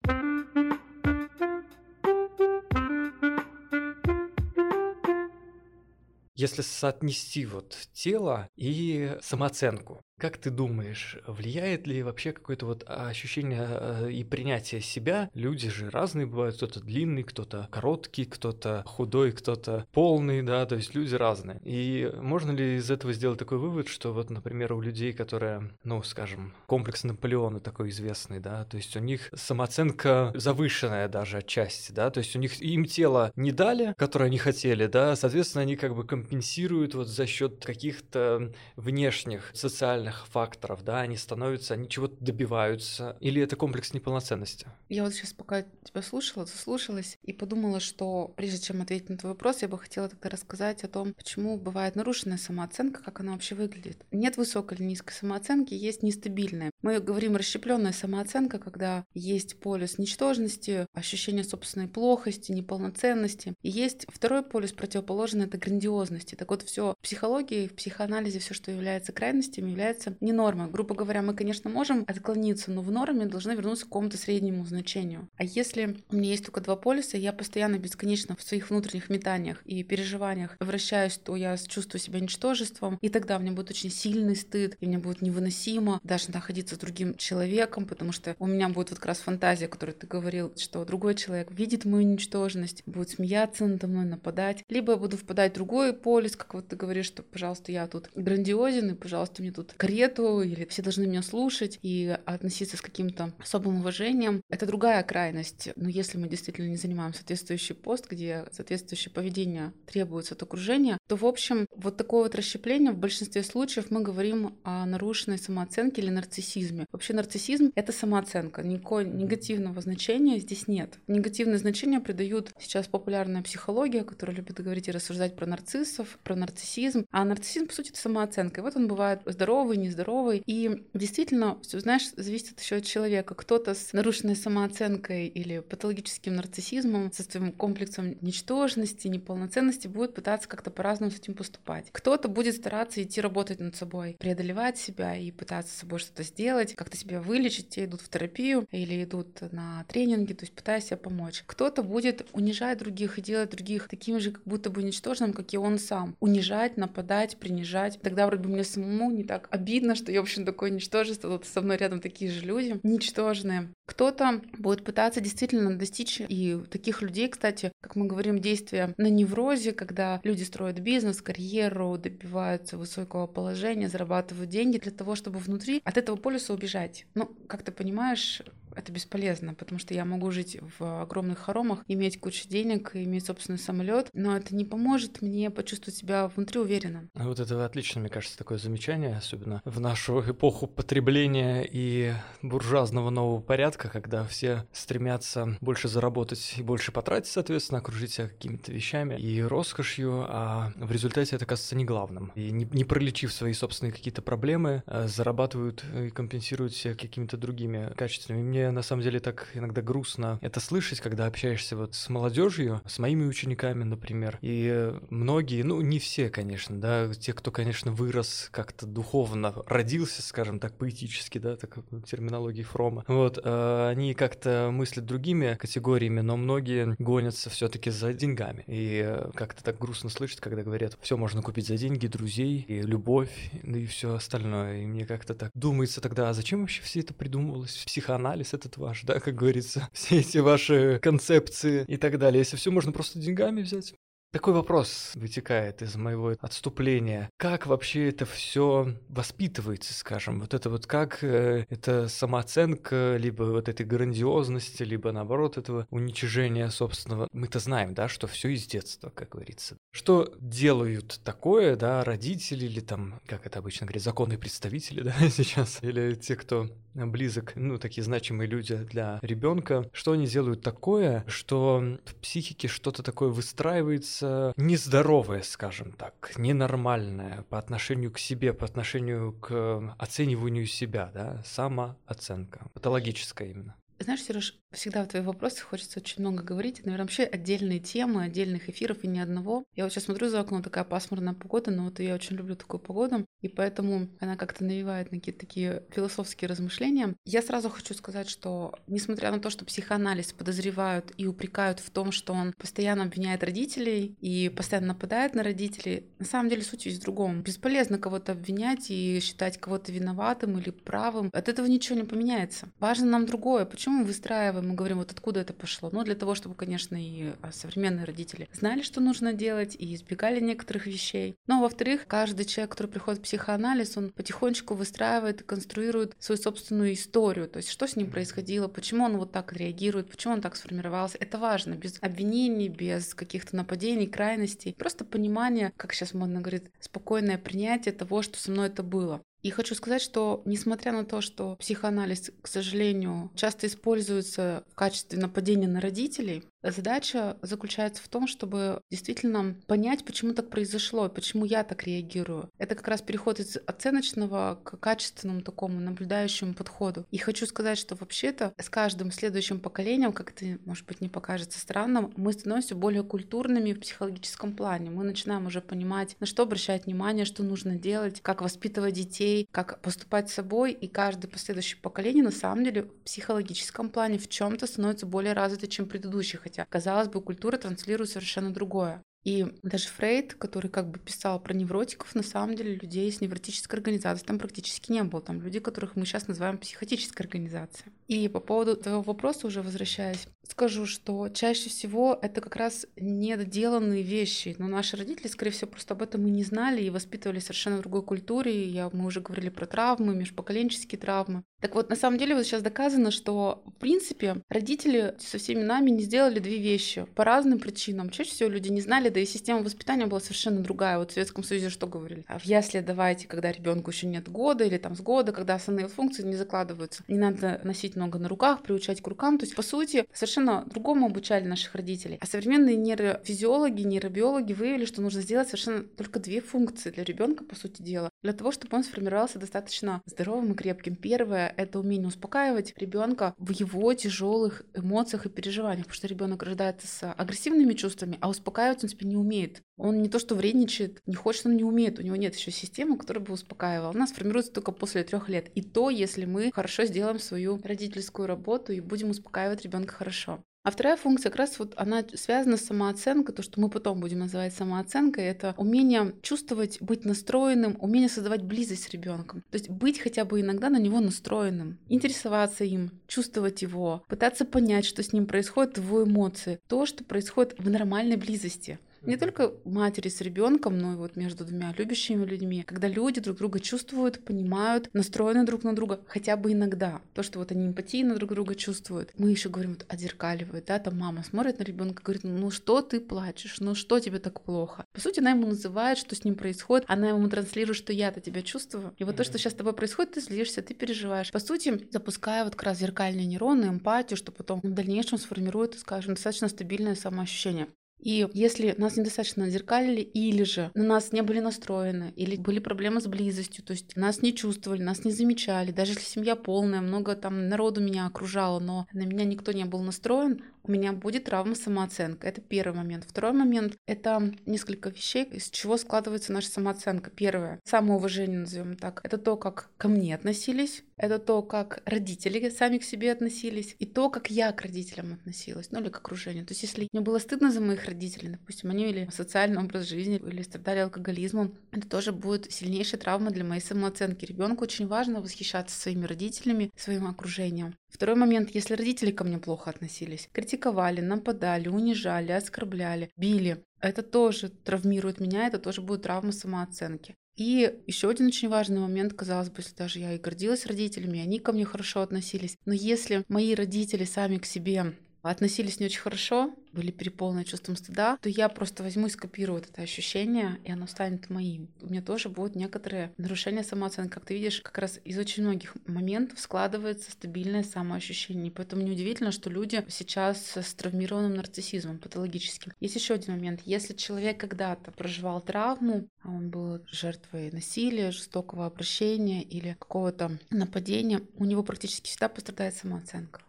Если 6.44 6.62
соотнести 6.62 7.46
вот 7.46 7.74
тело 7.94 8.50
и 8.58 9.18
самооценку, 9.22 10.04
как 10.24 10.38
ты 10.38 10.52
думаешь, 10.52 11.18
влияет 11.28 11.86
ли 11.86 12.02
вообще 12.02 12.32
какое-то 12.32 12.66
вот 12.66 12.86
ощущение 12.88 13.68
э, 13.70 14.10
и 14.10 14.24
принятие 14.24 14.80
себя? 14.80 15.30
Люди 15.34 15.70
же 15.70 15.90
разные 15.90 16.26
бывают, 16.26 16.56
кто-то 16.56 16.80
длинный, 16.80 17.24
кто-то 17.24 17.68
короткий, 17.70 18.24
кто-то 18.24 18.84
худой, 18.86 19.34
кто-то 19.34 19.86
полный, 19.92 20.42
да, 20.42 20.66
то 20.66 20.76
есть 20.76 20.96
люди 20.96 21.14
разные. 21.14 21.60
И 21.66 22.10
можно 22.22 22.52
ли 22.52 22.78
из 22.78 22.90
этого 22.90 23.12
сделать 23.12 23.38
такой 23.38 23.58
вывод, 23.58 23.90
что 23.90 24.14
вот, 24.14 24.30
например, 24.30 24.72
у 24.72 24.80
людей, 24.80 25.12
которые, 25.12 25.72
ну, 25.84 26.02
скажем, 26.04 26.54
комплекс 26.68 27.04
Наполеона 27.04 27.60
такой 27.60 27.90
известный, 27.90 28.40
да, 28.40 28.64
то 28.64 28.78
есть 28.78 28.96
у 28.96 29.02
них 29.02 29.30
самооценка 29.36 30.32
завышенная 30.36 31.10
даже 31.10 31.40
отчасти, 31.40 31.92
да, 31.92 32.10
то 32.12 32.20
есть 32.20 32.34
у 32.38 32.40
них 32.40 32.62
им 32.62 32.86
тело 32.86 33.34
не 33.36 33.52
дали, 33.52 33.94
которое 33.98 34.28
они 34.28 34.38
хотели, 34.38 34.86
да, 34.86 35.18
соответственно, 35.18 35.64
они 35.64 35.76
как 35.76 35.94
бы 35.94 36.06
компенсируют 36.06 36.96
вот 36.96 37.10
за 37.10 37.26
счет 37.26 37.66
каких-то 37.66 38.54
внешних 38.78 39.52
социальных 39.54 40.13
социальных 40.14 40.28
факторов, 40.28 40.84
да, 40.84 41.02
они 41.02 41.18
становятся, 41.18 41.74
они 41.74 41.90
чего-то 41.90 42.16
добиваются, 42.20 43.18
или 43.20 43.42
это 43.42 43.56
комплекс 43.56 43.94
неполноценности? 43.94 44.68
Я 44.90 45.04
вот 45.04 45.14
сейчас 45.14 45.34
пока 45.34 45.64
тебя 45.84 46.02
слушала, 46.02 46.46
заслушалась 46.46 47.18
и 47.24 47.34
подумала, 47.34 47.80
что 47.80 48.34
прежде 48.36 48.60
чем 48.60 48.82
ответить 48.82 49.10
на 49.10 49.18
твой 49.18 49.34
вопрос, 49.34 49.62
я 49.62 49.68
бы 49.68 49.78
хотела 49.78 50.10
тогда 50.10 50.30
рассказать 50.30 50.84
о 50.84 50.88
том, 50.88 51.14
почему 51.14 51.58
бывает 51.58 51.96
нарушенная 51.96 52.38
самооценка, 52.38 53.02
как 53.04 53.20
она 53.20 53.34
вообще 53.34 53.56
выглядит. 53.56 53.98
Нет 54.12 54.38
высокой 54.38 54.78
или 54.78 54.86
низкой 54.86 55.14
самооценки, 55.14 55.74
есть 55.74 56.04
нестабильная. 56.04 56.72
Мы 56.84 57.00
говорим 57.00 57.38
расщепленная 57.38 57.94
самооценка, 57.94 58.60
когда 58.60 59.06
есть 59.14 59.58
полюс 59.62 59.98
ничтожности, 59.98 60.86
ощущение 60.94 61.46
собственной 61.46 61.88
плохости, 61.88 62.52
неполноценности. 62.52 63.54
И 63.62 63.70
есть 63.70 64.06
второй 64.10 64.44
полюс 64.44 64.74
противоположный, 64.74 65.46
это 65.46 65.58
грандиозности. 65.58 66.36
Так 66.36 66.50
вот, 66.50 66.62
все 66.64 66.94
в 67.00 67.02
психологии, 67.02 67.68
в 67.68 67.76
психоанализе, 67.76 68.40
все, 68.40 68.54
что 68.54 68.70
является 68.70 69.14
крайностями, 69.14 69.70
является 69.70 70.18
не 70.20 70.34
нормой. 70.34 70.70
Грубо 70.70 70.94
говоря, 70.94 71.22
мы, 71.22 71.34
конечно, 71.34 71.70
можем 71.70 72.04
отклониться, 72.06 72.70
но 72.70 72.82
в 72.82 72.92
норме 72.92 73.28
должны 73.28 73.52
вернуться 73.52 73.86
к 73.86 73.88
какому-то 73.88 74.18
среднему 74.18 74.66
значению. 74.66 75.30
А 75.38 75.46
если 75.46 75.98
у 76.12 76.18
меня 76.18 76.32
есть 76.32 76.44
только 76.44 76.60
два 76.60 76.76
полюса, 76.76 77.16
я 77.16 77.32
постоянно 77.32 77.78
бесконечно 77.78 78.36
в 78.36 78.44
своих 78.44 78.70
внутренних 78.70 79.10
метаниях 79.10 79.62
и 79.66 79.84
переживаниях 79.84 80.58
вращаюсь, 80.60 81.18
то 81.18 81.38
я 81.38 81.56
чувствую 81.56 82.02
себя 82.02 82.20
ничтожеством, 82.20 82.98
и 83.00 83.08
тогда 83.08 83.40
мне 83.40 83.52
будет 83.52 83.70
очень 83.70 83.90
сильный 83.90 84.36
стыд, 84.36 84.76
и 84.82 84.86
мне 84.86 84.98
будет 84.98 85.22
невыносимо 85.22 86.02
даже 86.04 86.30
находиться 86.32 86.73
с 86.76 86.80
другим 86.80 87.16
человеком, 87.16 87.86
потому 87.86 88.12
что 88.12 88.36
у 88.40 88.48
меня 88.48 88.70
будет 88.70 88.92
вот 88.92 89.00
как 89.00 89.08
раз 89.08 89.20
фантазия, 89.20 89.66
о 89.66 89.70
которой 89.70 89.92
ты 89.92 90.08
говорил, 90.08 90.54
что 90.58 90.84
другой 90.86 91.16
человек 91.16 91.52
видит 91.52 91.86
мою 91.86 92.08
ничтожность, 92.08 92.84
будет 92.86 93.10
смеяться 93.10 93.66
надо 93.66 93.88
мной, 93.88 94.06
нападать, 94.06 94.64
либо 94.70 94.94
я 94.94 94.98
буду 94.98 95.18
впадать 95.18 95.52
в 95.52 95.56
другой 95.56 95.94
полюс, 95.94 96.36
как 96.36 96.54
вот 96.54 96.68
ты 96.68 96.76
говоришь, 96.76 97.06
что, 97.06 97.24
пожалуйста, 97.24 97.72
я 97.72 97.88
тут 97.88 98.10
грандиозен, 98.16 98.92
и, 98.92 98.96
пожалуйста, 98.96 99.42
мне 99.42 99.52
тут 99.52 99.74
карету, 99.78 100.42
или 100.42 100.66
все 100.66 100.82
должны 100.82 101.08
меня 101.08 101.22
слушать 101.22 101.80
и 101.82 102.18
относиться 102.26 102.78
с 102.78 102.82
каким-то 102.82 103.34
особым 103.40 103.78
уважением. 103.78 104.42
Это 104.50 104.66
другая 104.66 105.04
крайность. 105.04 105.70
Но 105.76 105.90
если 105.90 106.18
мы 106.18 106.28
действительно 106.28 106.68
не 106.68 106.78
занимаем 106.78 107.14
соответствующий 107.14 107.76
пост, 107.76 108.10
где 108.10 108.46
соответствующее 108.52 109.12
поведение 109.14 109.74
требуется 109.86 110.36
от 110.36 110.44
окружения, 110.44 110.98
то, 111.08 111.16
в 111.16 111.26
общем, 111.26 111.66
вот 111.76 111.98
такое 111.98 112.24
вот 112.24 112.36
расщепление 112.36 112.92
в 112.92 112.98
большинстве 112.98 113.44
случаев 113.44 113.92
мы 113.92 114.02
говорим 114.02 114.56
о 114.64 114.86
нарушенной 114.86 115.38
самооценке 115.38 116.02
или 116.02 116.10
нарциссизме. 116.10 116.63
Вообще 116.92 117.14
нарциссизм— 117.14 117.72
это 117.76 117.92
самооценка. 117.92 118.64
Никакого 118.64 119.02
негативного 119.02 119.82
значения 119.82 120.40
здесь 120.40 120.68
нет. 120.68 121.00
Негативное 121.08 121.58
значение 121.58 122.00
придают 122.00 122.54
сейчас 122.60 122.88
популярная 122.88 123.42
психология, 123.42 124.04
которая 124.04 124.36
любит 124.38 124.60
говорить 124.60 124.88
и 124.88 124.92
рассуждать 124.92 125.36
про 125.36 125.46
нарциссов, 125.46 126.20
про 126.24 126.36
нарциссизм. 126.36 127.06
А 127.12 127.26
нарциссизм, 127.26 127.68
по 127.68 127.74
сути, 127.74 127.90
это 127.90 128.00
самооценка. 128.00 128.62
И 128.62 128.64
вот 128.64 128.76
он 128.76 128.88
бывает 128.88 129.22
здоровый, 129.26 129.64
здоровый, 129.64 129.78
нездоровый. 129.78 130.44
И 130.46 130.84
действительно, 130.94 131.58
все, 131.62 131.80
знаешь, 131.80 132.10
зависит 132.16 132.60
еще 132.60 132.78
от 132.78 132.86
человека. 132.86 133.36
Кто-то 133.36 133.74
с 133.74 133.94
нарушенной 133.94 134.36
самооценкой 134.36 135.28
или 135.28 135.60
патологическим 135.60 136.36
нарциссизмом, 136.36 137.12
со 137.12 137.24
своим 137.24 137.52
комплексом 137.52 138.18
ничтожности, 138.22 139.08
неполноценности 139.08 139.88
будет 139.88 140.16
пытаться 140.16 140.48
как-то 140.48 140.72
по-разному 140.72 141.12
с 141.12 141.20
этим 141.20 141.34
поступать. 141.34 141.86
Кто-то 141.92 142.28
будет 142.28 142.56
стараться 142.56 143.02
идти 143.02 143.22
работать 143.22 143.60
над 143.60 143.76
собой, 143.76 144.16
преодолевать 144.20 144.78
себя 144.78 145.16
и 145.16 145.32
пытаться 145.32 145.74
с 145.74 145.80
собой 145.80 146.00
что-то 146.00 146.24
сделать, 146.24 146.53
как-то 146.76 146.98
себя 146.98 147.22
вылечить, 147.22 147.70
те 147.70 147.86
идут 147.86 148.02
в 148.02 148.10
терапию 148.10 148.68
или 148.72 149.04
идут 149.04 149.42
на 149.52 149.86
тренинги, 149.88 150.34
то 150.34 150.44
есть 150.44 150.54
пытаясь 150.54 150.86
себе 150.86 150.98
помочь. 150.98 151.44
Кто-то 151.46 151.84
будет 151.84 152.28
унижать 152.34 152.80
других 152.80 153.18
и 153.18 153.22
делать 153.22 153.52
других 153.52 153.88
такими 153.88 154.18
же, 154.20 154.32
как 154.32 154.44
будто 154.46 154.70
бы 154.70 154.84
ничтожным, 154.84 155.34
как 155.34 155.54
и 155.54 155.58
он 155.58 155.80
сам. 155.80 156.16
Унижать, 156.20 156.78
нападать, 156.78 157.38
принижать. 157.38 158.00
Тогда 158.02 158.28
вроде 158.28 158.44
бы 158.44 158.50
мне 158.50 158.64
самому 158.64 159.12
не 159.12 159.24
так 159.24 159.48
обидно, 159.52 159.96
что 159.96 160.12
я, 160.12 160.20
в 160.20 160.24
общем, 160.24 160.46
такое 160.46 160.70
ничтожество, 160.70 161.30
вот 161.30 161.46
со 161.46 161.62
мной 161.62 161.78
рядом 161.78 162.00
такие 162.02 162.32
же 162.32 162.42
люди, 162.42 162.80
ничтожные. 162.84 163.70
Кто-то 163.86 164.42
будет 164.58 164.84
пытаться 164.84 165.22
действительно 165.22 165.78
достичь, 165.78 166.22
и 166.28 166.58
таких 166.70 167.02
людей, 167.02 167.28
кстати, 167.28 167.72
как 167.82 167.96
мы 167.96 168.06
говорим, 168.06 168.40
действия 168.40 168.94
на 168.98 169.08
неврозе, 169.08 169.72
когда 169.72 170.22
люди 170.24 170.44
строят 170.44 170.80
бизнес, 170.80 171.22
карьеру, 171.22 171.98
добиваются 171.98 172.78
высокого 172.78 173.28
положения, 173.28 173.90
зарабатывают 173.90 174.50
деньги 174.50 174.78
для 174.78 174.92
того, 174.92 175.16
чтобы 175.16 175.40
внутри 175.40 175.82
от 175.84 175.98
этого 175.98 176.16
полюса 176.44 176.54
убежать. 176.54 177.06
Ну, 177.16 177.26
как 177.48 177.64
ты 177.64 177.72
понимаешь, 177.72 178.42
это 178.76 178.92
бесполезно, 178.92 179.54
потому 179.54 179.80
что 179.80 179.94
я 179.94 180.06
могу 180.06 180.32
жить 180.32 180.58
в 180.78 181.02
огромных 181.02 181.40
хоромах, 181.40 181.80
иметь 181.88 182.20
кучу 182.20 182.48
денег, 182.48 182.92
иметь 182.94 183.26
собственный 183.26 183.60
самолет, 183.60 184.10
но 184.14 184.36
это 184.36 184.56
не 184.56 184.66
поможет 184.66 185.22
мне 185.22 185.50
почувствовать 185.50 185.98
себя 185.98 186.28
внутри 186.36 186.60
уверенно. 186.60 187.08
Вот 187.14 187.40
это 187.40 187.66
отлично, 187.66 188.02
мне 188.02 188.10
кажется, 188.10 188.38
такое 188.38 188.58
замечание, 188.58 189.18
особенно 189.18 189.62
в 189.66 189.80
нашу 189.80 190.22
эпоху 190.30 190.68
потребления 190.68 191.68
и 191.70 192.14
буржуазного 192.42 193.10
нового 193.10 193.42
порядка, 193.42 193.90
когда 193.90 194.26
все 194.26 194.66
стремятся 194.72 195.58
больше 195.62 195.88
заработать 195.88 196.56
и 196.58 196.64
больше 196.64 196.92
потратить, 196.92 197.32
соответственно, 197.32 197.80
окружить 197.80 198.14
себя 198.14 198.28
какими-то 198.28 198.72
вещами 198.72 199.20
и 199.20 199.42
роскошью, 199.42 200.26
а 200.28 200.72
в 200.76 200.92
результате 200.92 201.36
это 201.36 201.46
кажется 201.46 201.76
не 201.76 201.86
главным. 201.86 202.32
И 202.36 202.52
не, 202.52 202.66
не 202.72 202.84
пролечив 202.84 203.34
свои 203.34 203.54
собственные 203.54 203.94
какие-то 203.94 204.22
проблемы, 204.22 204.84
а 204.86 205.08
зарабатывают 205.08 205.84
и 205.96 206.10
компенсируют 206.10 206.74
себя 206.74 206.96
какими-то 206.96 207.38
другими 207.38 207.94
качествами. 207.96 208.42
Мне 208.42 208.63
на 208.72 208.82
самом 208.82 209.04
деле 209.04 209.20
так 209.20 209.48
иногда 209.54 209.82
грустно 209.82 210.40
это 210.42 210.60
слышать, 210.60 211.00
когда 211.00 211.26
общаешься 211.26 211.76
вот 211.76 211.96
с 211.96 212.10
молодежью, 212.10 212.82
с 212.86 213.00
моими 213.00 213.26
учениками, 213.26 213.84
например. 213.84 214.38
И 214.42 214.94
многие, 215.10 215.64
ну 215.64 215.82
не 215.82 216.00
все, 216.00 216.30
конечно, 216.30 216.80
да, 216.80 217.14
те, 217.14 217.34
кто, 217.34 217.52
конечно, 217.52 217.92
вырос 217.92 218.50
как-то 218.52 218.86
духовно, 218.86 219.54
родился, 219.68 220.22
скажем 220.22 220.60
так, 220.60 220.78
поэтически, 220.78 221.38
да, 221.38 221.56
так 221.56 221.78
терминологии 222.06 222.64
Фрома, 222.64 223.04
вот, 223.08 223.40
э, 223.44 223.88
они 223.90 224.14
как-то 224.14 224.70
мыслят 224.72 225.06
другими 225.06 225.56
категориями, 225.60 226.22
но 226.22 226.38
многие 226.38 226.96
гонятся 227.00 227.50
все-таки 227.50 227.90
за 227.90 228.14
деньгами. 228.14 228.64
И 228.68 229.18
как-то 229.36 229.64
так 229.64 229.78
грустно 229.78 230.10
слышать, 230.10 230.40
когда 230.40 230.64
говорят, 230.64 230.98
все 231.02 231.18
можно 231.18 231.42
купить 231.42 231.68
за 231.68 231.78
деньги, 231.78 232.08
друзей, 232.08 232.66
и 232.68 232.82
любовь, 232.82 233.52
ну 233.64 233.78
и 233.78 233.86
все 233.86 234.14
остальное. 234.14 234.82
И 234.82 234.86
мне 234.86 235.06
как-то 235.06 235.34
так 235.34 235.52
думается 235.54 236.02
тогда, 236.02 236.30
а 236.30 236.34
зачем 236.34 236.62
вообще 236.62 236.82
все 236.82 237.02
это 237.02 237.14
придумывалось? 237.14 237.84
Психоанализ 237.86 238.53
этот 238.54 238.78
ваш, 238.78 239.04
да, 239.04 239.20
как 239.20 239.36
говорится, 239.36 239.90
все 239.94 240.20
эти 240.20 240.38
ваши 240.40 241.00
концепции 241.02 241.86
и 241.88 241.98
так 241.98 242.18
далее. 242.20 242.40
Если 242.40 242.58
все 242.58 242.72
можно 242.72 242.92
просто 242.92 243.20
деньгами 243.20 243.62
взять, 243.62 243.94
такой 244.34 244.54
вопрос 244.54 245.12
вытекает 245.14 245.84
из 245.84 245.96
моего 245.96 246.36
отступления. 246.42 247.30
Как 247.38 247.68
вообще 247.68 248.10
это 248.10 248.26
все 248.26 248.96
воспитывается, 249.08 249.94
скажем? 249.94 250.40
Вот 250.40 250.56
это 250.56 250.72
вот 250.72 250.88
как 250.88 251.24
э, 251.24 251.66
это 251.70 252.08
самооценка, 252.08 253.16
либо 253.18 253.44
вот 253.44 253.70
этой 253.70 253.86
грандиозности, 253.86 254.82
либо 254.82 255.12
наоборот 255.12 255.60
этого 255.60 255.86
уничижения 255.92 256.68
собственного. 256.70 257.28
Мы-то 257.32 257.60
знаем, 257.60 257.94
да, 257.94 258.08
что 258.08 258.26
все 258.26 258.50
из 258.50 258.66
детства, 258.66 259.12
как 259.14 259.30
говорится. 259.30 259.78
Что 259.92 260.34
делают 260.40 261.22
такое, 261.24 261.76
да, 261.76 262.04
родители 262.04 262.66
или 262.66 262.80
там, 262.80 263.22
как 263.28 263.46
это 263.46 263.60
обычно 263.60 263.86
говорят, 263.86 264.04
законные 264.04 264.40
представители, 264.40 265.02
да, 265.04 265.14
сейчас, 265.30 265.78
или 265.84 266.16
те, 266.16 266.36
кто 266.36 266.70
близок, 266.96 267.54
ну, 267.56 267.78
такие 267.78 268.04
значимые 268.04 268.48
люди 268.48 268.76
для 268.76 269.20
ребенка, 269.22 269.90
что 269.94 270.14
они 270.14 270.28
делают 270.28 270.62
такое, 270.62 271.24
что 271.28 271.98
в 272.06 272.16
психике 272.16 272.68
что-то 272.68 273.04
такое 273.04 273.30
выстраивается 273.30 274.23
нездоровое, 274.58 275.42
скажем 275.42 275.92
так, 275.92 276.34
ненормальное 276.38 277.44
по 277.50 277.58
отношению 277.58 278.12
к 278.12 278.20
себе, 278.20 278.54
по 278.54 278.66
отношению 278.66 279.34
к 279.34 279.96
оцениванию 279.98 280.66
себя, 280.66 281.12
да, 281.14 281.42
самооценка, 281.46 282.68
патологическая 282.74 283.50
именно. 283.50 283.76
Знаешь, 284.00 284.24
Сереж, 284.24 284.60
всегда 284.74 285.04
в 285.04 285.08
твои 285.08 285.22
вопросы 285.22 285.62
хочется 285.62 286.00
очень 286.00 286.22
много 286.22 286.44
говорить. 286.44 286.86
Наверное, 286.86 287.06
вообще 287.06 287.24
отдельные 287.24 287.80
темы, 287.80 288.24
отдельных 288.24 288.70
эфиров 288.70 289.04
и 289.04 289.08
ни 289.08 289.20
одного. 289.20 289.64
Я 289.76 289.84
вот 289.84 289.94
сейчас 289.94 290.06
смотрю 290.06 290.30
за 290.30 290.40
окно, 290.40 290.62
такая 290.62 290.84
пасмурная 290.84 291.34
погода, 291.34 291.72
но 291.72 291.86
вот 291.86 292.00
я 292.00 292.16
очень 292.16 292.36
люблю 292.36 292.56
такую 292.56 292.80
погоду, 292.80 293.26
и 293.42 293.48
поэтому 293.48 294.10
она 294.20 294.36
как-то 294.36 294.64
навевает 294.64 295.12
на 295.12 295.20
какие-то 295.20 295.40
такие 295.40 295.84
философские 295.92 296.50
размышления. 296.50 297.16
Я 297.26 297.42
сразу 297.42 297.70
хочу 297.70 297.94
сказать, 297.94 298.30
что 298.30 298.74
несмотря 298.88 299.32
на 299.32 299.40
то, 299.40 299.50
что 299.50 299.66
психоанализ 299.66 300.34
подозревают 300.34 301.12
и 301.18 301.28
упрекают 301.28 301.80
в 301.80 301.90
том, 301.90 302.12
что 302.12 302.34
он 302.34 302.54
постоянно 302.58 303.04
обвиняет 303.04 303.44
родителей 303.44 304.16
и 304.20 304.50
постоянно 304.50 304.88
нападает 304.88 305.36
на 305.36 305.44
родителей, 305.44 306.08
на 306.20 306.26
самом 306.26 306.50
деле 306.50 306.64
суть 306.64 306.86
весь 306.86 306.98
в 306.98 307.02
другом. 307.02 307.42
Бесполезно 307.42 307.98
кого-то 307.98 308.32
обвинять 308.32 308.90
и 308.90 309.20
считать 309.22 309.58
кого-то 309.58 309.92
виноватым 309.92 310.58
или 310.58 310.72
правым. 310.72 311.30
От 311.34 311.50
этого 311.50 311.66
ничего 311.68 311.98
не 311.98 312.06
поменяется. 312.06 312.70
Важно 312.80 313.06
нам 313.06 313.26
другое. 313.26 313.66
Почему 313.66 314.00
мы 314.00 314.06
выстраиваем, 314.06 314.63
мы 314.64 314.76
говорим, 314.76 314.98
вот 314.98 315.12
откуда 315.12 315.42
это 315.42 315.54
пошло? 315.54 315.90
Ну, 315.92 316.04
для 316.04 316.16
того, 316.16 316.36
чтобы, 316.36 316.56
конечно, 316.56 316.96
и 316.96 317.34
а, 317.42 317.52
современные 317.52 318.06
родители 318.06 318.50
знали, 318.54 318.82
что 318.82 319.02
нужно 319.02 319.34
делать, 319.34 319.76
и 319.78 319.94
избегали 319.96 320.40
некоторых 320.40 320.86
вещей. 320.88 321.36
Но, 321.48 321.62
во-вторых, 321.62 322.08
каждый 322.08 322.46
человек, 322.46 322.72
который 322.72 322.88
приходит 322.88 323.20
в 323.20 323.24
психоанализ, 323.24 323.98
он 323.98 324.10
потихонечку 324.10 324.74
выстраивает 324.74 325.42
и 325.42 325.44
конструирует 325.44 326.16
свою 326.20 326.42
собственную 326.42 326.94
историю, 326.94 327.48
то 327.48 327.58
есть 327.58 327.70
что 327.70 327.88
с 327.88 327.96
ним 327.96 328.10
происходило, 328.10 328.68
почему 328.68 329.06
он 329.06 329.18
вот 329.18 329.32
так 329.32 329.54
реагирует, 329.54 330.10
почему 330.10 330.34
он 330.34 330.42
так 330.42 330.56
сформировался. 330.56 331.18
Это 331.20 331.38
важно, 331.38 331.74
без 331.74 331.98
обвинений, 332.02 332.70
без 332.70 333.14
каких-то 333.14 333.56
нападений, 333.56 334.08
крайностей. 334.08 334.76
Просто 334.78 335.06
понимание, 335.06 335.74
как 335.78 335.94
сейчас 335.94 336.14
модно 336.14 336.42
говорит, 336.42 336.72
спокойное 336.80 337.38
принятие 337.38 337.94
того, 337.94 338.22
что 338.22 338.40
со 338.40 338.52
мной 338.52 338.68
это 338.68 338.84
было. 338.84 339.22
И 339.44 339.50
хочу 339.50 339.76
сказать, 339.76 340.02
что 340.02 340.42
несмотря 340.46 340.94
на 340.94 341.04
то, 341.04 341.20
что 341.20 341.58
психоанализ, 341.58 342.32
к 342.42 342.48
сожалению, 342.48 343.30
часто 343.36 343.68
используется 343.68 344.64
в 344.72 344.76
качестве 344.76 345.20
нападения 345.20 345.68
на 345.68 345.82
родителей, 345.82 346.44
Задача 346.64 347.36
заключается 347.42 348.02
в 348.02 348.08
том, 348.08 348.26
чтобы 348.26 348.80
действительно 348.90 349.56
понять, 349.68 350.06
почему 350.06 350.34
так 350.34 350.50
произошло, 350.50 351.10
почему 351.10 351.44
я 351.44 351.64
так 351.66 351.84
реагирую. 351.84 352.50
Это 352.58 352.76
как 352.76 352.88
раз 352.88 353.02
переход 353.02 353.40
из 353.42 353.58
оценочного 353.68 354.60
к 354.64 354.78
качественному 354.78 355.42
такому 355.42 355.82
наблюдающему 355.82 356.54
подходу. 356.54 357.06
И 357.12 357.18
хочу 357.18 357.46
сказать, 357.48 357.78
что 357.78 357.96
вообще-то 357.96 358.54
с 358.58 358.70
каждым 358.70 359.12
следующим 359.12 359.60
поколением, 359.60 360.14
как 360.14 360.32
это, 360.32 360.58
может 360.66 360.86
быть, 360.86 361.02
не 361.02 361.10
покажется 361.10 361.60
странным, 361.60 362.14
мы 362.16 362.32
становимся 362.32 362.76
более 362.76 363.04
культурными 363.04 363.74
в 363.74 363.82
психологическом 363.82 364.56
плане. 364.56 364.90
Мы 364.90 365.04
начинаем 365.04 365.48
уже 365.48 365.60
понимать, 365.60 366.16
на 366.22 366.26
что 366.26 366.44
обращать 366.44 366.86
внимание, 366.86 367.26
что 367.26 367.44
нужно 367.44 367.76
делать, 367.76 368.22
как 368.22 368.42
воспитывать 368.42 368.94
детей, 368.94 369.33
как 369.52 369.82
поступать 369.82 370.30
с 370.30 370.34
собой. 370.34 370.72
И 370.72 370.88
каждое 370.88 371.28
последующее 371.28 371.80
поколение 371.82 372.24
на 372.24 372.32
самом 372.32 372.64
деле 372.64 372.84
в 372.84 372.94
психологическом 373.04 373.90
плане 373.90 374.18
в 374.18 374.30
чем-то 374.30 374.68
становится 374.68 375.06
более 375.06 375.34
развито, 375.34 375.68
чем 375.68 375.88
предыдущее 375.88 376.40
хотя, 376.40 376.66
казалось 376.66 377.08
бы, 377.08 377.22
культура 377.22 377.58
транслирует 377.58 378.10
совершенно 378.10 378.54
другое. 378.54 379.02
И 379.24 379.46
даже 379.64 379.88
Фрейд, 379.88 380.34
который 380.34 380.70
как 380.70 380.90
бы 380.90 381.00
писал 381.00 381.40
про 381.40 381.54
невротиков, 381.54 382.14
на 382.14 382.24
самом 382.24 382.56
деле 382.56 382.76
людей 382.76 383.10
с 383.10 383.22
невротической 383.22 383.80
организацией 383.80 384.28
там 384.28 384.38
практически 384.38 384.92
не 384.92 385.04
было. 385.04 385.22
Там 385.22 385.42
люди, 385.42 385.60
которых 385.60 385.96
мы 385.96 386.06
сейчас 386.06 386.28
называем 386.28 386.58
психотической 386.58 387.26
организацией. 387.26 387.94
И 388.08 388.28
по 388.28 388.40
поводу 388.40 388.76
твоего 388.76 389.02
вопроса, 389.02 389.48
уже 389.48 389.62
возвращаясь, 389.62 390.28
скажу, 390.48 390.86
что 390.86 391.30
чаще 391.30 391.70
всего 391.70 392.18
это 392.22 392.42
как 392.42 392.56
раз 392.56 392.86
недоделанные 392.98 394.04
вещи. 394.04 394.56
Но 394.60 394.68
наши 394.68 394.98
родители, 394.98 395.28
скорее 395.28 395.52
всего, 395.52 395.72
просто 395.72 395.94
об 395.94 396.02
этом 396.02 396.28
и 396.28 396.32
не 396.32 396.44
знали 396.44 396.82
и 396.82 396.90
воспитывали 396.90 397.40
совершенно 397.40 397.78
в 397.78 397.82
другой 397.82 398.04
культуре. 398.04 398.68
Я, 398.68 398.90
мы 398.92 399.06
уже 399.06 399.22
говорили 399.22 399.50
про 399.50 399.66
травмы, 399.66 400.16
межпоколенческие 400.16 401.00
травмы. 401.00 401.44
Так 401.62 401.76
вот, 401.76 401.90
на 401.90 401.96
самом 401.96 402.18
деле, 402.18 402.36
вот 402.36 402.44
сейчас 402.44 402.62
доказано, 402.62 403.10
что, 403.10 403.64
в 403.66 403.80
принципе, 403.80 404.42
родители 404.50 405.16
со 405.20 405.38
всеми 405.38 405.62
нами 405.62 405.92
не 405.92 406.02
сделали 406.02 406.40
две 406.40 406.58
вещи 406.58 407.06
по 407.16 407.24
разным 407.24 407.58
причинам. 407.58 408.10
Чаще 408.10 408.32
всего 408.32 408.50
люди 408.50 408.68
не 408.68 408.82
знали, 408.82 409.08
да 409.08 409.22
и 409.22 409.26
система 409.26 409.64
воспитания 409.64 410.06
была 410.06 410.20
совершенно 410.20 410.60
другая. 410.60 410.98
Вот 410.98 411.12
в 411.12 411.14
Советском 411.14 411.46
Союзе 411.46 411.70
что 411.70 411.88
говорили? 411.88 412.26
А 412.28 412.38
в 412.38 412.44
ясли 412.44 412.82
давайте, 412.82 413.30
когда 413.30 413.50
ребенку 413.50 413.92
еще 413.92 414.08
нет 414.08 414.28
года 414.28 414.66
или 414.66 414.78
там 414.78 414.94
с 414.94 415.00
года, 415.00 415.32
когда 415.32 415.56
основные 415.56 415.88
функции 415.88 416.24
не 416.24 416.36
закладываются. 416.36 417.02
Не 417.08 417.18
надо 417.18 417.62
носить 417.64 417.96
много 418.04 418.20
на 418.20 418.30
руках, 418.30 418.62
приучать 418.62 419.02
к 419.02 419.08
рукам. 419.08 419.38
То 419.38 419.46
есть, 419.46 419.56
по 419.56 419.62
сути, 419.62 420.06
совершенно 420.14 420.66
другому 420.66 421.08
обучали 421.08 421.46
наших 421.46 421.76
родителей. 421.76 422.18
А 422.22 422.26
современные 422.28 422.76
нейрофизиологи, 422.76 423.84
нейробиологи 423.84 424.54
выявили, 424.54 424.86
что 424.86 425.02
нужно 425.02 425.22
сделать 425.22 425.48
совершенно 425.48 425.84
только 425.84 426.20
две 426.20 426.42
функции 426.42 426.92
для 426.92 427.04
ребенка, 427.04 427.44
по 427.44 427.56
сути 427.56 427.82
дела, 427.82 428.10
для 428.22 428.34
того, 428.34 428.52
чтобы 428.52 428.78
он 428.78 428.84
сформировался 428.84 429.40
достаточно 429.40 430.02
здоровым 430.06 430.54
и 430.54 430.56
крепким. 430.56 430.96
Первое 430.96 431.54
это 431.58 431.80
умение 431.80 432.08
успокаивать 432.08 432.74
ребенка 432.78 433.34
в 433.38 433.52
его 433.52 433.94
тяжелых 433.94 434.64
эмоциях 434.74 435.26
и 435.26 435.30
переживаниях, 435.30 435.86
потому 435.86 435.96
что 435.96 436.08
ребенок 436.08 436.44
рождается 436.44 436.88
с 436.88 437.12
агрессивными 437.12 437.74
чувствами, 437.74 438.18
а 438.22 438.30
успокаивать 438.30 438.84
он 438.84 438.90
себя 438.90 439.08
не 439.08 439.16
умеет. 439.16 439.62
Он 439.78 440.02
не 440.02 440.10
то 440.10 440.20
что 440.20 440.36
вредничает, 440.36 441.00
не 441.08 441.16
хочет, 441.16 441.48
он 441.48 441.58
не 441.58 441.64
умеет. 441.64 442.00
У 442.00 442.04
него 442.04 442.16
нет 442.16 442.36
еще 442.36 442.52
системы, 442.52 442.98
которая 442.98 443.24
бы 443.24 443.34
успокаивала. 443.34 443.92
У 443.92 443.98
нас 443.98 444.12
формируется 444.12 444.52
только 444.52 444.72
после 444.72 445.04
трех 445.04 445.30
лет. 445.30 445.50
И 445.56 445.62
то, 445.62 445.90
если 445.90 446.26
мы 446.26 446.52
хорошо 446.54 446.86
сделаем 446.86 447.20
свою 447.20 447.60
родительскую 447.64 447.83
работу 448.28 448.74
и 448.74 448.80
будем 448.80 449.10
успокаивать 449.10 449.64
ребенка 449.64 449.94
хорошо. 449.94 450.44
А 450.64 450.72
вторая 450.72 450.96
функция 450.96 451.30
как 451.30 451.40
раз 451.40 451.60
вот 451.60 451.74
она 451.76 452.06
связана 452.14 452.56
с 452.56 452.66
самооценкой, 452.66 453.36
то, 453.36 453.44
что 453.44 453.60
мы 453.60 453.70
потом 453.70 454.00
будем 454.00 454.20
называть 454.20 454.54
самооценкой, 454.54 455.26
это 455.26 455.54
умение 455.58 456.16
чувствовать, 456.22 456.82
быть 456.82 457.04
настроенным, 457.04 457.76
умение 457.82 458.08
создавать 458.08 458.44
близость 458.44 458.84
с 458.84 458.90
ребенком. 458.90 459.44
То 459.52 459.58
есть 459.58 459.70
быть 459.70 460.00
хотя 460.00 460.24
бы 460.24 460.40
иногда 460.40 460.70
на 460.70 460.80
него 460.80 461.02
настроенным, 461.02 461.80
интересоваться 461.90 462.64
им, 462.64 462.92
чувствовать 463.08 463.62
его, 463.62 464.06
пытаться 464.08 464.46
понять, 464.46 464.86
что 464.86 465.04
с 465.04 465.12
ним 465.12 465.26
происходит, 465.28 465.78
его 465.78 466.06
эмоции, 466.06 466.60
то, 466.70 466.86
что 466.86 467.04
происходит 467.04 467.60
в 467.60 467.70
нормальной 467.70 468.16
близости. 468.16 468.80
Не 469.06 469.18
только 469.18 469.52
матери 469.66 470.08
с 470.08 470.22
ребенком, 470.22 470.78
но 470.78 470.94
и 470.94 470.96
вот 470.96 471.18
между 471.18 471.44
двумя 471.44 471.74
любящими 471.78 472.24
людьми, 472.24 472.64
когда 472.64 472.88
люди 472.88 473.20
друг 473.20 473.38
друга 473.38 473.60
чувствуют, 473.60 474.24
понимают, 474.24 474.90
настроены 474.94 475.46
друг 475.46 475.64
на 475.64 475.76
друга, 475.76 476.00
хотя 476.08 476.38
бы 476.38 476.54
иногда. 476.54 477.02
То, 477.14 477.22
что 477.22 477.40
вот 477.40 477.52
они 477.52 477.68
эмпатийно 477.68 478.16
друг 478.16 478.32
друга 478.32 478.56
чувствуют. 478.56 479.12
Мы 479.18 479.32
еще 479.32 479.50
говорим, 479.50 479.74
вот 479.74 479.86
отзеркаливают, 479.90 480.66
да, 480.66 480.80
там 480.80 480.98
мама 480.98 481.24
смотрит 481.24 481.60
на 481.60 481.64
ребенка, 481.64 482.02
говорит, 482.02 482.24
ну 482.24 482.50
что 482.50 482.82
ты 482.82 483.02
плачешь, 483.02 483.60
ну 483.60 483.76
что 483.76 484.00
тебе 484.00 484.20
так 484.20 484.40
плохо? 484.42 484.86
По 484.94 485.02
сути, 485.02 485.20
она 485.20 485.32
ему 485.32 485.48
называет, 485.48 485.98
что 485.98 486.16
с 486.16 486.24
ним 486.24 486.36
происходит, 486.36 486.86
она 486.88 487.10
ему 487.10 487.28
транслирует, 487.28 487.78
что 487.78 487.92
я-то 487.92 488.22
тебя 488.22 488.42
чувствую. 488.42 488.94
И 488.98 489.04
вот 489.04 489.18
то, 489.18 489.26
что 489.26 489.38
сейчас 489.38 489.52
с 489.52 489.58
тобой 489.58 489.74
происходит, 489.74 490.14
ты 490.14 490.22
злишься, 490.22 490.62
ты 490.62 490.74
переживаешь. 490.74 491.32
По 491.32 491.40
сути, 491.40 491.88
запуская 491.92 492.46
вот 492.46 492.56
как 492.56 492.64
раз 492.64 492.80
зеркальные 492.80 493.26
нейроны, 493.26 493.66
эмпатию, 493.66 494.16
что 494.16 494.32
потом 494.32 494.62
в 494.64 494.72
дальнейшем 494.72 495.18
сформирует, 495.18 495.78
скажем, 495.78 496.14
достаточно 496.14 496.48
стабильное 496.48 496.96
самоощущение. 496.96 497.68
И 498.04 498.28
если 498.34 498.76
нас 498.78 498.98
недостаточно 498.98 499.50
зеркалили, 499.50 500.02
или 500.02 500.44
же 500.44 500.72
на 500.74 500.84
нас 500.84 501.14
не 501.14 501.22
были 501.22 501.40
настроены, 501.40 502.12
или 502.18 502.36
были 502.36 502.60
проблемы 502.60 503.00
с 503.00 503.08
близостью, 503.08 503.64
то 503.64 503.72
есть 503.72 503.96
нас 503.96 504.22
не 504.22 504.36
чувствовали, 504.36 504.82
нас 504.82 505.06
не 505.06 505.12
замечали, 505.12 505.72
даже 505.72 505.94
если 505.94 506.04
семья 506.04 506.36
полная, 506.36 506.82
много 506.82 507.16
там 507.16 507.48
народу 507.48 507.80
меня 507.80 508.06
окружало, 508.06 508.60
но 508.60 508.88
на 508.92 509.04
меня 509.04 509.24
никто 509.24 509.54
не 509.54 509.64
был 509.64 509.80
настроен, 509.82 510.44
у 510.64 510.72
меня 510.72 510.94
будет 510.94 511.26
травма 511.26 511.56
самооценка. 511.56 512.28
Это 512.28 512.42
первый 512.42 512.76
момент. 512.76 513.06
Второй 513.08 513.34
момент— 513.34 513.78
это 513.86 514.34
несколько 514.46 514.90
вещей, 514.90 515.26
из 515.26 515.50
чего 515.50 515.78
складывается 515.78 516.32
наша 516.32 516.50
самооценка. 516.50 517.10
Первое— 517.10 517.60
самоуважение, 517.66 518.40
назовем 518.40 518.78
так. 518.78 519.02
Это 519.04 519.18
то, 519.18 519.36
как 519.36 519.70
ко 519.78 519.88
мне 519.88 520.16
относились, 520.16 520.84
это 520.98 521.20
то, 521.20 521.42
как 521.42 521.82
родители 521.86 522.50
сами 522.50 522.78
к 522.78 522.84
себе 522.84 523.12
относились, 523.12 523.76
и 523.80 523.86
то, 523.86 524.10
как 524.10 524.30
я 524.32 524.52
к 524.52 524.62
родителям 524.62 525.14
относилась, 525.14 525.72
ну 525.72 525.82
или 525.82 525.90
к 525.90 525.98
окружению. 525.98 526.46
То 526.46 526.52
есть 526.52 526.64
если 526.64 526.88
мне 526.92 527.02
было 527.02 527.20
стыдно 527.20 527.52
за 527.52 527.60
моих 527.60 527.86
родителей, 527.86 528.30
допустим, 528.30 528.70
они 528.70 528.86
вели 528.86 529.10
социальный 529.12 529.62
образ 529.62 529.88
жизни 529.88 530.18
или 530.18 530.42
страдали 530.42 530.80
алкоголизмом, 530.80 531.58
это 531.72 531.88
тоже 531.88 532.12
будет 532.12 532.52
сильнейшая 532.52 533.02
травма 533.02 533.32
для 533.32 533.44
моей 533.44 533.62
самооценки. 533.62 534.26
Ребенку 534.26 534.64
очень 534.64 534.88
важно 534.88 535.22
восхищаться 535.22 535.78
своими 535.80 536.06
родителями, 536.06 536.72
своим 536.78 537.08
окружением. 537.08 537.76
Второй 537.94 538.16
момент, 538.16 538.50
если 538.56 538.74
родители 538.74 539.12
ко 539.12 539.24
мне 539.24 539.38
плохо 539.38 539.70
относились, 539.70 540.28
критиковали, 540.34 541.00
нападали, 541.00 541.68
унижали, 541.68 542.32
оскорбляли, 542.32 543.12
били, 543.18 543.64
это 543.80 544.02
тоже 544.02 544.50
травмирует 544.50 545.20
меня, 545.20 545.46
это 545.46 545.60
тоже 545.60 545.82
будет 545.82 546.02
травма 546.02 546.32
самооценки. 546.32 547.14
И 547.36 547.72
еще 547.86 548.10
один 548.10 548.28
очень 548.28 548.50
важный 548.50 548.80
момент, 548.80 549.14
казалось 549.14 549.50
бы, 549.50 549.58
если 549.60 549.76
даже 549.76 550.00
я 550.00 550.14
и 550.14 550.18
гордилась 550.18 550.66
родителями, 550.66 551.20
они 551.20 551.38
ко 551.38 551.52
мне 551.52 551.66
хорошо 551.66 552.02
относились. 552.02 552.58
Но 552.66 552.74
если 552.74 553.26
мои 553.28 553.54
родители 553.54 554.06
сами 554.06 554.40
к 554.40 554.46
себе 554.48 554.96
относились 555.32 555.80
не 555.80 555.86
очень 555.88 556.02
хорошо, 556.02 556.54
были 556.74 556.92
переполнены 556.92 557.46
чувством 557.46 557.76
стыда, 557.76 558.18
то 558.22 558.30
я 558.30 558.50
просто 558.50 558.84
возьму 558.84 559.08
и 559.08 559.10
скопирую 559.10 559.60
вот 559.60 559.70
это 559.70 559.82
ощущение, 559.82 560.60
и 560.64 560.72
оно 560.72 560.88
станет 560.88 561.30
моим. 561.30 561.70
У 561.82 561.88
меня 561.88 562.02
тоже 562.02 562.30
будут 562.30 562.56
некоторые 562.56 563.14
нарушения 563.18 563.64
самооценки. 563.64 564.12
Как 564.12 564.26
ты 564.26 564.34
видишь, 564.34 564.62
как 564.62 564.78
раз 564.78 565.00
из 565.06 565.18
очень 565.18 565.44
многих 565.44 565.76
моментов 565.86 566.40
складывается 566.40 567.12
стабильное 567.12 567.64
самоощущение. 567.64 568.52
Поэтому 568.52 568.82
неудивительно, 568.82 569.32
что 569.32 569.50
люди 569.50 569.86
сейчас 569.90 570.58
с 570.58 570.74
травмированным 570.74 571.36
нарциссизмом 571.36 572.00
патологическим. 572.00 572.74
Есть 572.80 572.96
еще 572.96 573.14
один 573.14 573.36
момент. 573.36 573.62
Если 573.66 573.94
человек 573.94 574.40
когда-то 574.40 574.92
проживал 574.92 575.42
травму, 575.42 576.08
а 576.24 576.30
он 576.30 576.50
был 576.50 576.82
жертвой 576.90 577.52
насилия, 577.52 578.12
жестокого 578.12 578.66
обращения 578.66 579.44
или 579.44 579.76
какого-то 579.80 580.40
нападения, 580.50 581.22
у 581.36 581.46
него 581.46 581.64
практически 581.64 582.08
всегда 582.08 582.30
пострадает 582.30 582.76
самооценка. 582.76 583.43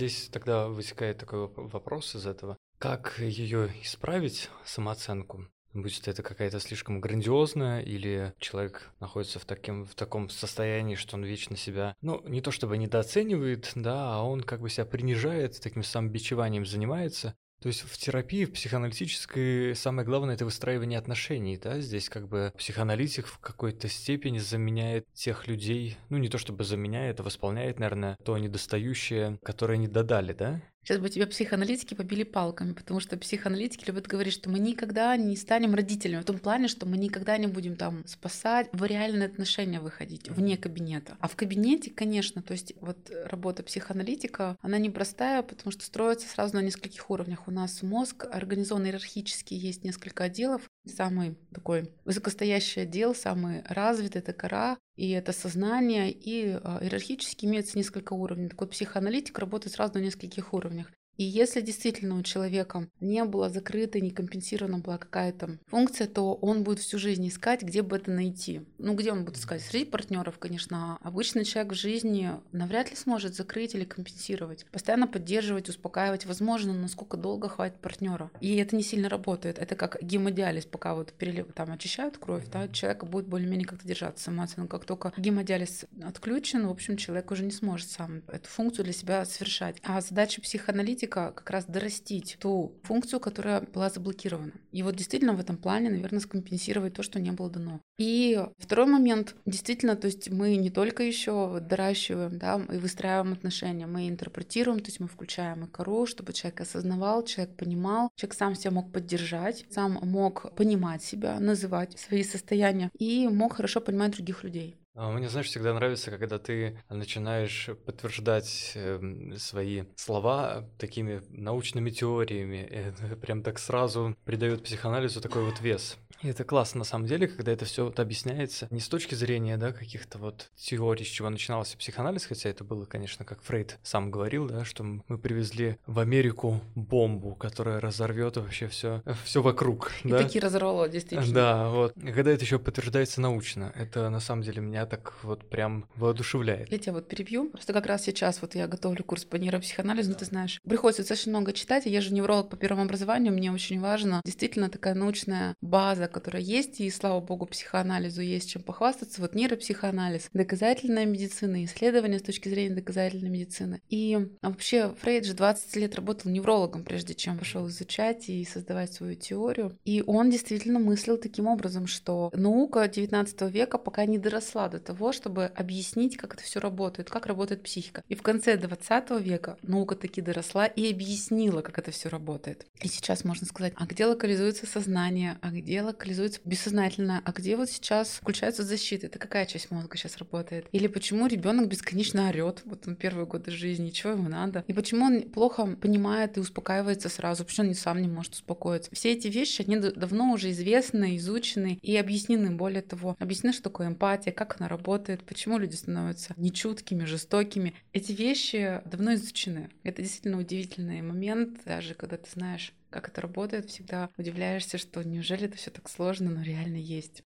Здесь 0.00 0.30
тогда 0.32 0.66
вытекает 0.66 1.18
такой 1.18 1.46
вопрос 1.48 2.14
из 2.14 2.26
этого. 2.26 2.56
Как 2.78 3.18
ее 3.18 3.70
исправить, 3.82 4.48
самооценку? 4.64 5.46
Будет 5.74 6.08
это 6.08 6.22
какая-то 6.22 6.58
слишком 6.58 7.02
грандиозная, 7.02 7.82
или 7.82 8.32
человек 8.38 8.94
находится 8.98 9.38
в, 9.38 9.44
таким, 9.44 9.84
в 9.84 9.94
таком 9.94 10.30
состоянии, 10.30 10.94
что 10.94 11.16
он 11.16 11.24
вечно 11.24 11.54
себя, 11.54 11.94
ну, 12.00 12.26
не 12.26 12.40
то 12.40 12.50
чтобы 12.50 12.78
недооценивает, 12.78 13.72
да, 13.74 14.14
а 14.14 14.22
он 14.22 14.40
как 14.40 14.62
бы 14.62 14.70
себя 14.70 14.86
принижает, 14.86 15.60
таким 15.60 15.82
самобичеванием 15.82 16.64
занимается, 16.64 17.34
то 17.60 17.68
есть 17.68 17.82
в 17.82 17.98
терапии, 17.98 18.46
в 18.46 18.52
психоаналитической, 18.52 19.76
самое 19.76 20.06
главное 20.06 20.34
это 20.34 20.44
выстраивание 20.44 20.98
отношений, 20.98 21.58
да, 21.58 21.80
здесь 21.80 22.08
как 22.08 22.26
бы 22.26 22.52
психоаналитик 22.56 23.26
в 23.26 23.38
какой-то 23.38 23.88
степени 23.88 24.38
заменяет 24.38 25.06
тех 25.12 25.46
людей, 25.46 25.98
ну 26.08 26.16
не 26.18 26.28
то 26.28 26.38
чтобы 26.38 26.64
заменяет, 26.64 27.20
а 27.20 27.22
восполняет, 27.22 27.78
наверное, 27.78 28.16
то 28.24 28.36
недостающее, 28.38 29.38
которое 29.42 29.76
не 29.76 29.88
додали, 29.88 30.32
да? 30.32 30.62
Сейчас 30.82 30.98
бы 30.98 31.10
тебя 31.10 31.26
психоаналитики 31.26 31.94
побили 31.94 32.22
палками, 32.22 32.72
потому 32.72 33.00
что 33.00 33.16
психоаналитики 33.16 33.84
любят 33.86 34.06
говорить, 34.06 34.32
что 34.32 34.48
мы 34.48 34.58
никогда 34.58 35.16
не 35.16 35.36
станем 35.36 35.74
родителями, 35.74 36.22
в 36.22 36.24
том 36.24 36.38
плане, 36.38 36.68
что 36.68 36.86
мы 36.86 36.96
никогда 36.96 37.36
не 37.36 37.46
будем 37.46 37.76
там 37.76 38.06
спасать, 38.06 38.68
в 38.72 38.84
реальные 38.84 39.26
отношения 39.26 39.80
выходить, 39.80 40.30
вне 40.30 40.56
кабинета. 40.56 41.16
А 41.20 41.28
в 41.28 41.36
кабинете, 41.36 41.90
конечно, 41.90 42.42
то 42.42 42.52
есть 42.52 42.72
вот 42.80 43.10
работа 43.26 43.62
психоаналитика, 43.62 44.56
она 44.62 44.78
непростая, 44.78 45.42
потому 45.42 45.70
что 45.70 45.84
строится 45.84 46.26
сразу 46.26 46.56
на 46.56 46.62
нескольких 46.62 47.10
уровнях. 47.10 47.46
У 47.46 47.50
нас 47.50 47.82
мозг 47.82 48.26
организован 48.30 48.86
иерархически, 48.86 49.54
есть 49.54 49.84
несколько 49.84 50.24
отделов. 50.24 50.62
Самый 50.86 51.36
такой 51.52 51.92
высокостоящий 52.04 52.80
отдел, 52.80 53.14
самый 53.14 53.62
развитый— 53.66 54.20
это 54.22 54.32
кора, 54.32 54.78
и 54.96 55.10
это 55.10 55.32
сознание, 55.32 56.10
и 56.10 56.58
а, 56.62 56.78
иерархически 56.82 57.44
имеется 57.44 57.76
несколько 57.76 58.14
уровней. 58.14 58.48
Так 58.48 58.60
вот, 58.60 58.70
психоаналитик 58.70 59.38
работает 59.38 59.74
сразу 59.74 59.94
на 59.94 59.98
нескольких 59.98 60.54
уровнях. 60.54 60.90
И 61.20 61.22
если 61.22 61.60
действительно 61.60 62.16
у 62.16 62.22
человека 62.22 62.88
не 62.98 63.22
было 63.26 63.50
закрыто, 63.50 64.00
не 64.00 64.10
компенсирована 64.10 64.78
была 64.78 64.96
какая-то 64.96 65.58
функция, 65.66 66.06
то 66.06 66.32
он 66.32 66.64
будет 66.64 66.78
всю 66.78 66.98
жизнь 66.98 67.28
искать, 67.28 67.60
где 67.60 67.82
бы 67.82 67.96
это 67.96 68.10
найти. 68.10 68.62
Ну, 68.78 68.94
где 68.94 69.12
он 69.12 69.26
будет 69.26 69.36
искать? 69.36 69.60
Среди 69.60 69.84
партнеров, 69.84 70.38
конечно. 70.38 70.96
Обычный 71.02 71.44
человек 71.44 71.74
в 71.74 71.76
жизни 71.76 72.30
навряд 72.52 72.88
ли 72.88 72.96
сможет 72.96 73.34
закрыть 73.34 73.74
или 73.74 73.84
компенсировать. 73.84 74.64
Постоянно 74.72 75.06
поддерживать, 75.06 75.68
успокаивать. 75.68 76.24
Возможно, 76.24 76.72
насколько 76.72 77.18
долго 77.18 77.50
хватит 77.50 77.78
партнера. 77.80 78.30
И 78.40 78.56
это 78.56 78.74
не 78.74 78.82
сильно 78.82 79.10
работает. 79.10 79.58
Это 79.58 79.76
как 79.76 79.98
гемодиализ, 80.00 80.64
пока 80.64 80.94
вот 80.94 81.12
перелив, 81.12 81.52
там 81.52 81.70
очищают 81.70 82.16
кровь, 82.16 82.48
да, 82.50 82.66
человек 82.68 83.04
будет 83.04 83.26
более-менее 83.26 83.66
как-то 83.66 83.86
держаться 83.86 84.24
самооценка. 84.24 84.78
Как 84.78 84.86
только 84.86 85.12
гемодиализ 85.18 85.84
отключен, 86.02 86.66
в 86.66 86.70
общем, 86.70 86.96
человек 86.96 87.30
уже 87.30 87.44
не 87.44 87.52
сможет 87.52 87.90
сам 87.90 88.22
эту 88.26 88.48
функцию 88.48 88.86
для 88.86 88.94
себя 88.94 89.26
совершать. 89.26 89.76
А 89.82 90.00
задача 90.00 90.40
психоаналитика 90.40 91.09
практика 91.10 91.32
как 91.34 91.50
раз 91.50 91.64
дорастить 91.66 92.36
ту 92.40 92.72
функцию, 92.82 93.20
которая 93.20 93.60
была 93.60 93.90
заблокирована. 93.90 94.52
И 94.72 94.82
вот 94.82 94.96
действительно 94.96 95.34
в 95.34 95.40
этом 95.40 95.56
плане, 95.56 95.90
наверное, 95.90 96.20
скомпенсировать 96.20 96.94
то, 96.94 97.02
что 97.02 97.20
не 97.20 97.32
было 97.32 97.50
дано. 97.50 97.80
И 97.98 98.40
второй 98.58 98.86
момент, 98.86 99.34
действительно, 99.46 99.96
то 99.96 100.06
есть 100.06 100.30
мы 100.30 100.56
не 100.56 100.70
только 100.70 101.02
еще 101.02 101.60
доращиваем, 101.60 102.38
да, 102.38 102.60
и 102.72 102.78
выстраиваем 102.78 103.32
отношения, 103.32 103.86
мы 103.86 104.08
интерпретируем, 104.08 104.80
то 104.80 104.86
есть 104.86 105.00
мы 105.00 105.08
включаем 105.08 105.64
и 105.64 105.68
кору, 105.68 106.06
чтобы 106.06 106.32
человек 106.32 106.60
осознавал, 106.60 107.24
человек 107.24 107.56
понимал, 107.56 108.10
человек 108.16 108.38
сам 108.38 108.54
себя 108.54 108.70
мог 108.70 108.92
поддержать, 108.92 109.66
сам 109.70 109.98
мог 110.02 110.54
понимать 110.54 111.02
себя, 111.02 111.40
называть 111.40 111.98
свои 111.98 112.24
состояния 112.24 112.90
и 112.98 113.28
мог 113.28 113.54
хорошо 113.54 113.80
понимать 113.80 114.12
других 114.12 114.44
людей. 114.44 114.79
А 114.94 115.10
мне, 115.10 115.28
знаешь, 115.28 115.46
всегда 115.46 115.72
нравится, 115.72 116.10
когда 116.10 116.38
ты 116.38 116.78
начинаешь 116.88 117.70
подтверждать 117.86 118.72
эм, 118.74 119.36
свои 119.36 119.84
слова 119.96 120.68
такими 120.78 121.22
научными 121.30 121.90
теориями. 121.90 122.58
Это 122.58 123.16
прям 123.16 123.42
так 123.42 123.58
сразу 123.58 124.16
придает 124.24 124.64
психоанализу 124.64 125.20
такой 125.20 125.44
вот 125.44 125.60
вес. 125.60 125.96
И 126.22 126.28
это 126.28 126.44
классно 126.44 126.78
на 126.80 126.84
самом 126.84 127.06
деле, 127.06 127.28
когда 127.28 127.52
это 127.52 127.64
все 127.64 127.84
вот 127.84 127.98
объясняется 127.98 128.66
не 128.70 128.80
с 128.80 128.88
точки 128.88 129.14
зрения, 129.14 129.56
да, 129.56 129.72
каких-то 129.72 130.18
вот 130.18 130.50
теорий, 130.54 131.04
с 131.04 131.08
чего 131.08 131.30
начинался 131.30 131.78
психоанализ, 131.78 132.26
хотя 132.26 132.50
это 132.50 132.62
было, 132.62 132.84
конечно, 132.84 133.24
как 133.24 133.42
Фрейд 133.42 133.78
сам 133.82 134.10
говорил, 134.10 134.48
да, 134.48 134.64
что 134.64 134.82
мы 134.84 135.18
привезли 135.18 135.78
в 135.86 135.98
Америку 135.98 136.60
бомбу, 136.74 137.34
которая 137.34 137.80
разорвет 137.80 138.36
вообще 138.36 138.68
все, 138.68 139.02
все 139.24 139.40
вокруг. 139.40 139.92
И 140.04 140.10
да? 140.10 140.18
таки 140.18 140.40
разорвало, 140.40 140.88
действительно. 140.88 141.32
Да, 141.32 141.68
вот. 141.70 141.96
И 141.96 142.12
когда 142.12 142.32
это 142.32 142.44
еще 142.44 142.58
подтверждается 142.58 143.20
научно, 143.20 143.72
это 143.74 144.10
на 144.10 144.20
самом 144.20 144.42
деле 144.42 144.60
меня 144.60 144.79
так 144.86 145.14
вот 145.22 145.48
прям 145.48 145.88
воодушевляет. 145.96 146.70
Я 146.70 146.78
тебя 146.78 146.92
вот 146.92 147.08
перебью. 147.08 147.50
Просто 147.50 147.72
как 147.72 147.86
раз 147.86 148.04
сейчас 148.04 148.40
вот 148.42 148.54
я 148.54 148.66
готовлю 148.66 149.04
курс 149.04 149.24
по 149.24 149.36
нейропсихоанализу, 149.36 150.12
да. 150.12 150.18
ты 150.18 150.24
знаешь. 150.24 150.60
Приходится 150.68 151.02
достаточно 151.02 151.30
много 151.30 151.52
читать, 151.52 151.86
я 151.86 152.00
же 152.00 152.14
невролог 152.14 152.48
по 152.50 152.56
первому 152.56 152.84
образованию, 152.84 153.32
мне 153.32 153.52
очень 153.52 153.80
важно 153.80 154.20
действительно 154.24 154.68
такая 154.68 154.94
научная 154.94 155.54
база, 155.60 156.08
которая 156.08 156.42
есть, 156.42 156.80
и, 156.80 156.90
слава 156.90 157.20
богу, 157.20 157.46
психоанализу 157.46 158.20
есть 158.20 158.50
чем 158.50 158.62
похвастаться. 158.62 159.20
Вот 159.20 159.34
нейропсихоанализ, 159.34 160.30
доказательная 160.32 161.06
медицина, 161.06 161.64
исследования 161.64 162.18
с 162.18 162.22
точки 162.22 162.48
зрения 162.48 162.74
доказательной 162.74 163.30
медицины. 163.30 163.80
И 163.88 164.18
а 164.42 164.50
вообще 164.50 164.94
Фрейд 165.00 165.24
же 165.26 165.34
20 165.34 165.76
лет 165.76 165.94
работал 165.94 166.30
неврологом, 166.30 166.84
прежде 166.84 167.14
чем 167.14 167.38
пошел 167.38 167.68
изучать 167.68 168.28
и 168.28 168.44
создавать 168.44 168.92
свою 168.92 169.14
теорию. 169.14 169.78
И 169.84 170.02
он 170.06 170.30
действительно 170.30 170.78
мыслил 170.78 171.18
таким 171.18 171.46
образом, 171.46 171.86
что 171.86 172.30
наука 172.32 172.88
19 172.88 173.42
века 173.52 173.78
пока 173.78 174.06
не 174.06 174.18
доросла 174.18 174.68
до 174.70 174.78
того, 174.78 175.12
чтобы 175.12 175.46
объяснить, 175.46 176.16
как 176.16 176.34
это 176.34 176.42
все 176.42 176.60
работает, 176.60 177.10
как 177.10 177.26
работает 177.26 177.62
психика. 177.62 178.02
И 178.08 178.14
в 178.14 178.22
конце 178.22 178.56
20 178.56 179.10
века 179.20 179.58
наука 179.62 179.96
таки 179.96 180.20
доросла 180.20 180.66
и 180.66 180.90
объяснила, 180.90 181.62
как 181.62 181.78
это 181.78 181.90
все 181.90 182.08
работает. 182.08 182.66
И 182.82 182.88
сейчас 182.88 183.24
можно 183.24 183.46
сказать, 183.46 183.72
а 183.76 183.86
где 183.86 184.06
локализуется 184.06 184.66
сознание, 184.66 185.38
а 185.42 185.50
где 185.50 185.82
локализуется 185.82 186.40
бессознательное, 186.44 187.22
а 187.24 187.32
где 187.32 187.56
вот 187.56 187.70
сейчас 187.70 188.10
включается 188.10 188.62
защита, 188.62 189.06
это 189.06 189.18
какая 189.18 189.46
часть 189.46 189.70
мозга 189.70 189.96
сейчас 189.96 190.16
работает? 190.18 190.66
Или 190.72 190.86
почему 190.86 191.26
ребенок 191.26 191.68
бесконечно 191.68 192.28
орет, 192.28 192.62
вот 192.64 192.86
он 192.86 192.96
первые 192.96 193.26
годы 193.26 193.50
жизни, 193.50 193.90
чего 193.90 194.12
ему 194.12 194.28
надо? 194.28 194.64
И 194.66 194.72
почему 194.72 195.06
он 195.06 195.22
плохо 195.22 195.66
понимает 195.80 196.36
и 196.36 196.40
успокаивается 196.40 197.08
сразу, 197.08 197.44
почему 197.44 197.68
он 197.68 197.74
сам 197.74 198.00
не 198.00 198.08
может 198.08 198.34
успокоиться? 198.34 198.90
Все 198.94 199.12
эти 199.12 199.28
вещи, 199.28 199.62
они 199.66 199.76
давно 199.78 200.32
уже 200.32 200.50
известны, 200.50 201.16
изучены 201.16 201.78
и 201.82 201.96
объяснены. 201.96 202.50
Более 202.50 202.82
того, 202.82 203.16
объяснены, 203.18 203.52
что 203.52 203.64
такое 203.64 203.88
эмпатия, 203.88 204.32
как 204.32 204.59
она 204.60 204.68
работает, 204.68 205.24
почему 205.24 205.58
люди 205.58 205.74
становятся 205.74 206.34
нечуткими, 206.36 207.04
жестокими. 207.04 207.74
Эти 207.92 208.12
вещи 208.12 208.82
давно 208.84 209.14
изучены. 209.14 209.70
Это 209.82 210.02
действительно 210.02 210.38
удивительный 210.38 211.00
момент, 211.00 211.64
даже 211.64 211.94
когда 211.94 212.18
ты 212.18 212.30
знаешь, 212.30 212.74
как 212.90 213.08
это 213.08 213.22
работает, 213.22 213.70
всегда 213.70 214.10
удивляешься, 214.18 214.76
что 214.76 215.02
неужели 215.02 215.46
это 215.46 215.56
все 215.56 215.70
так 215.70 215.88
сложно, 215.88 216.30
но 216.30 216.42
реально 216.42 216.76
есть. 216.76 217.22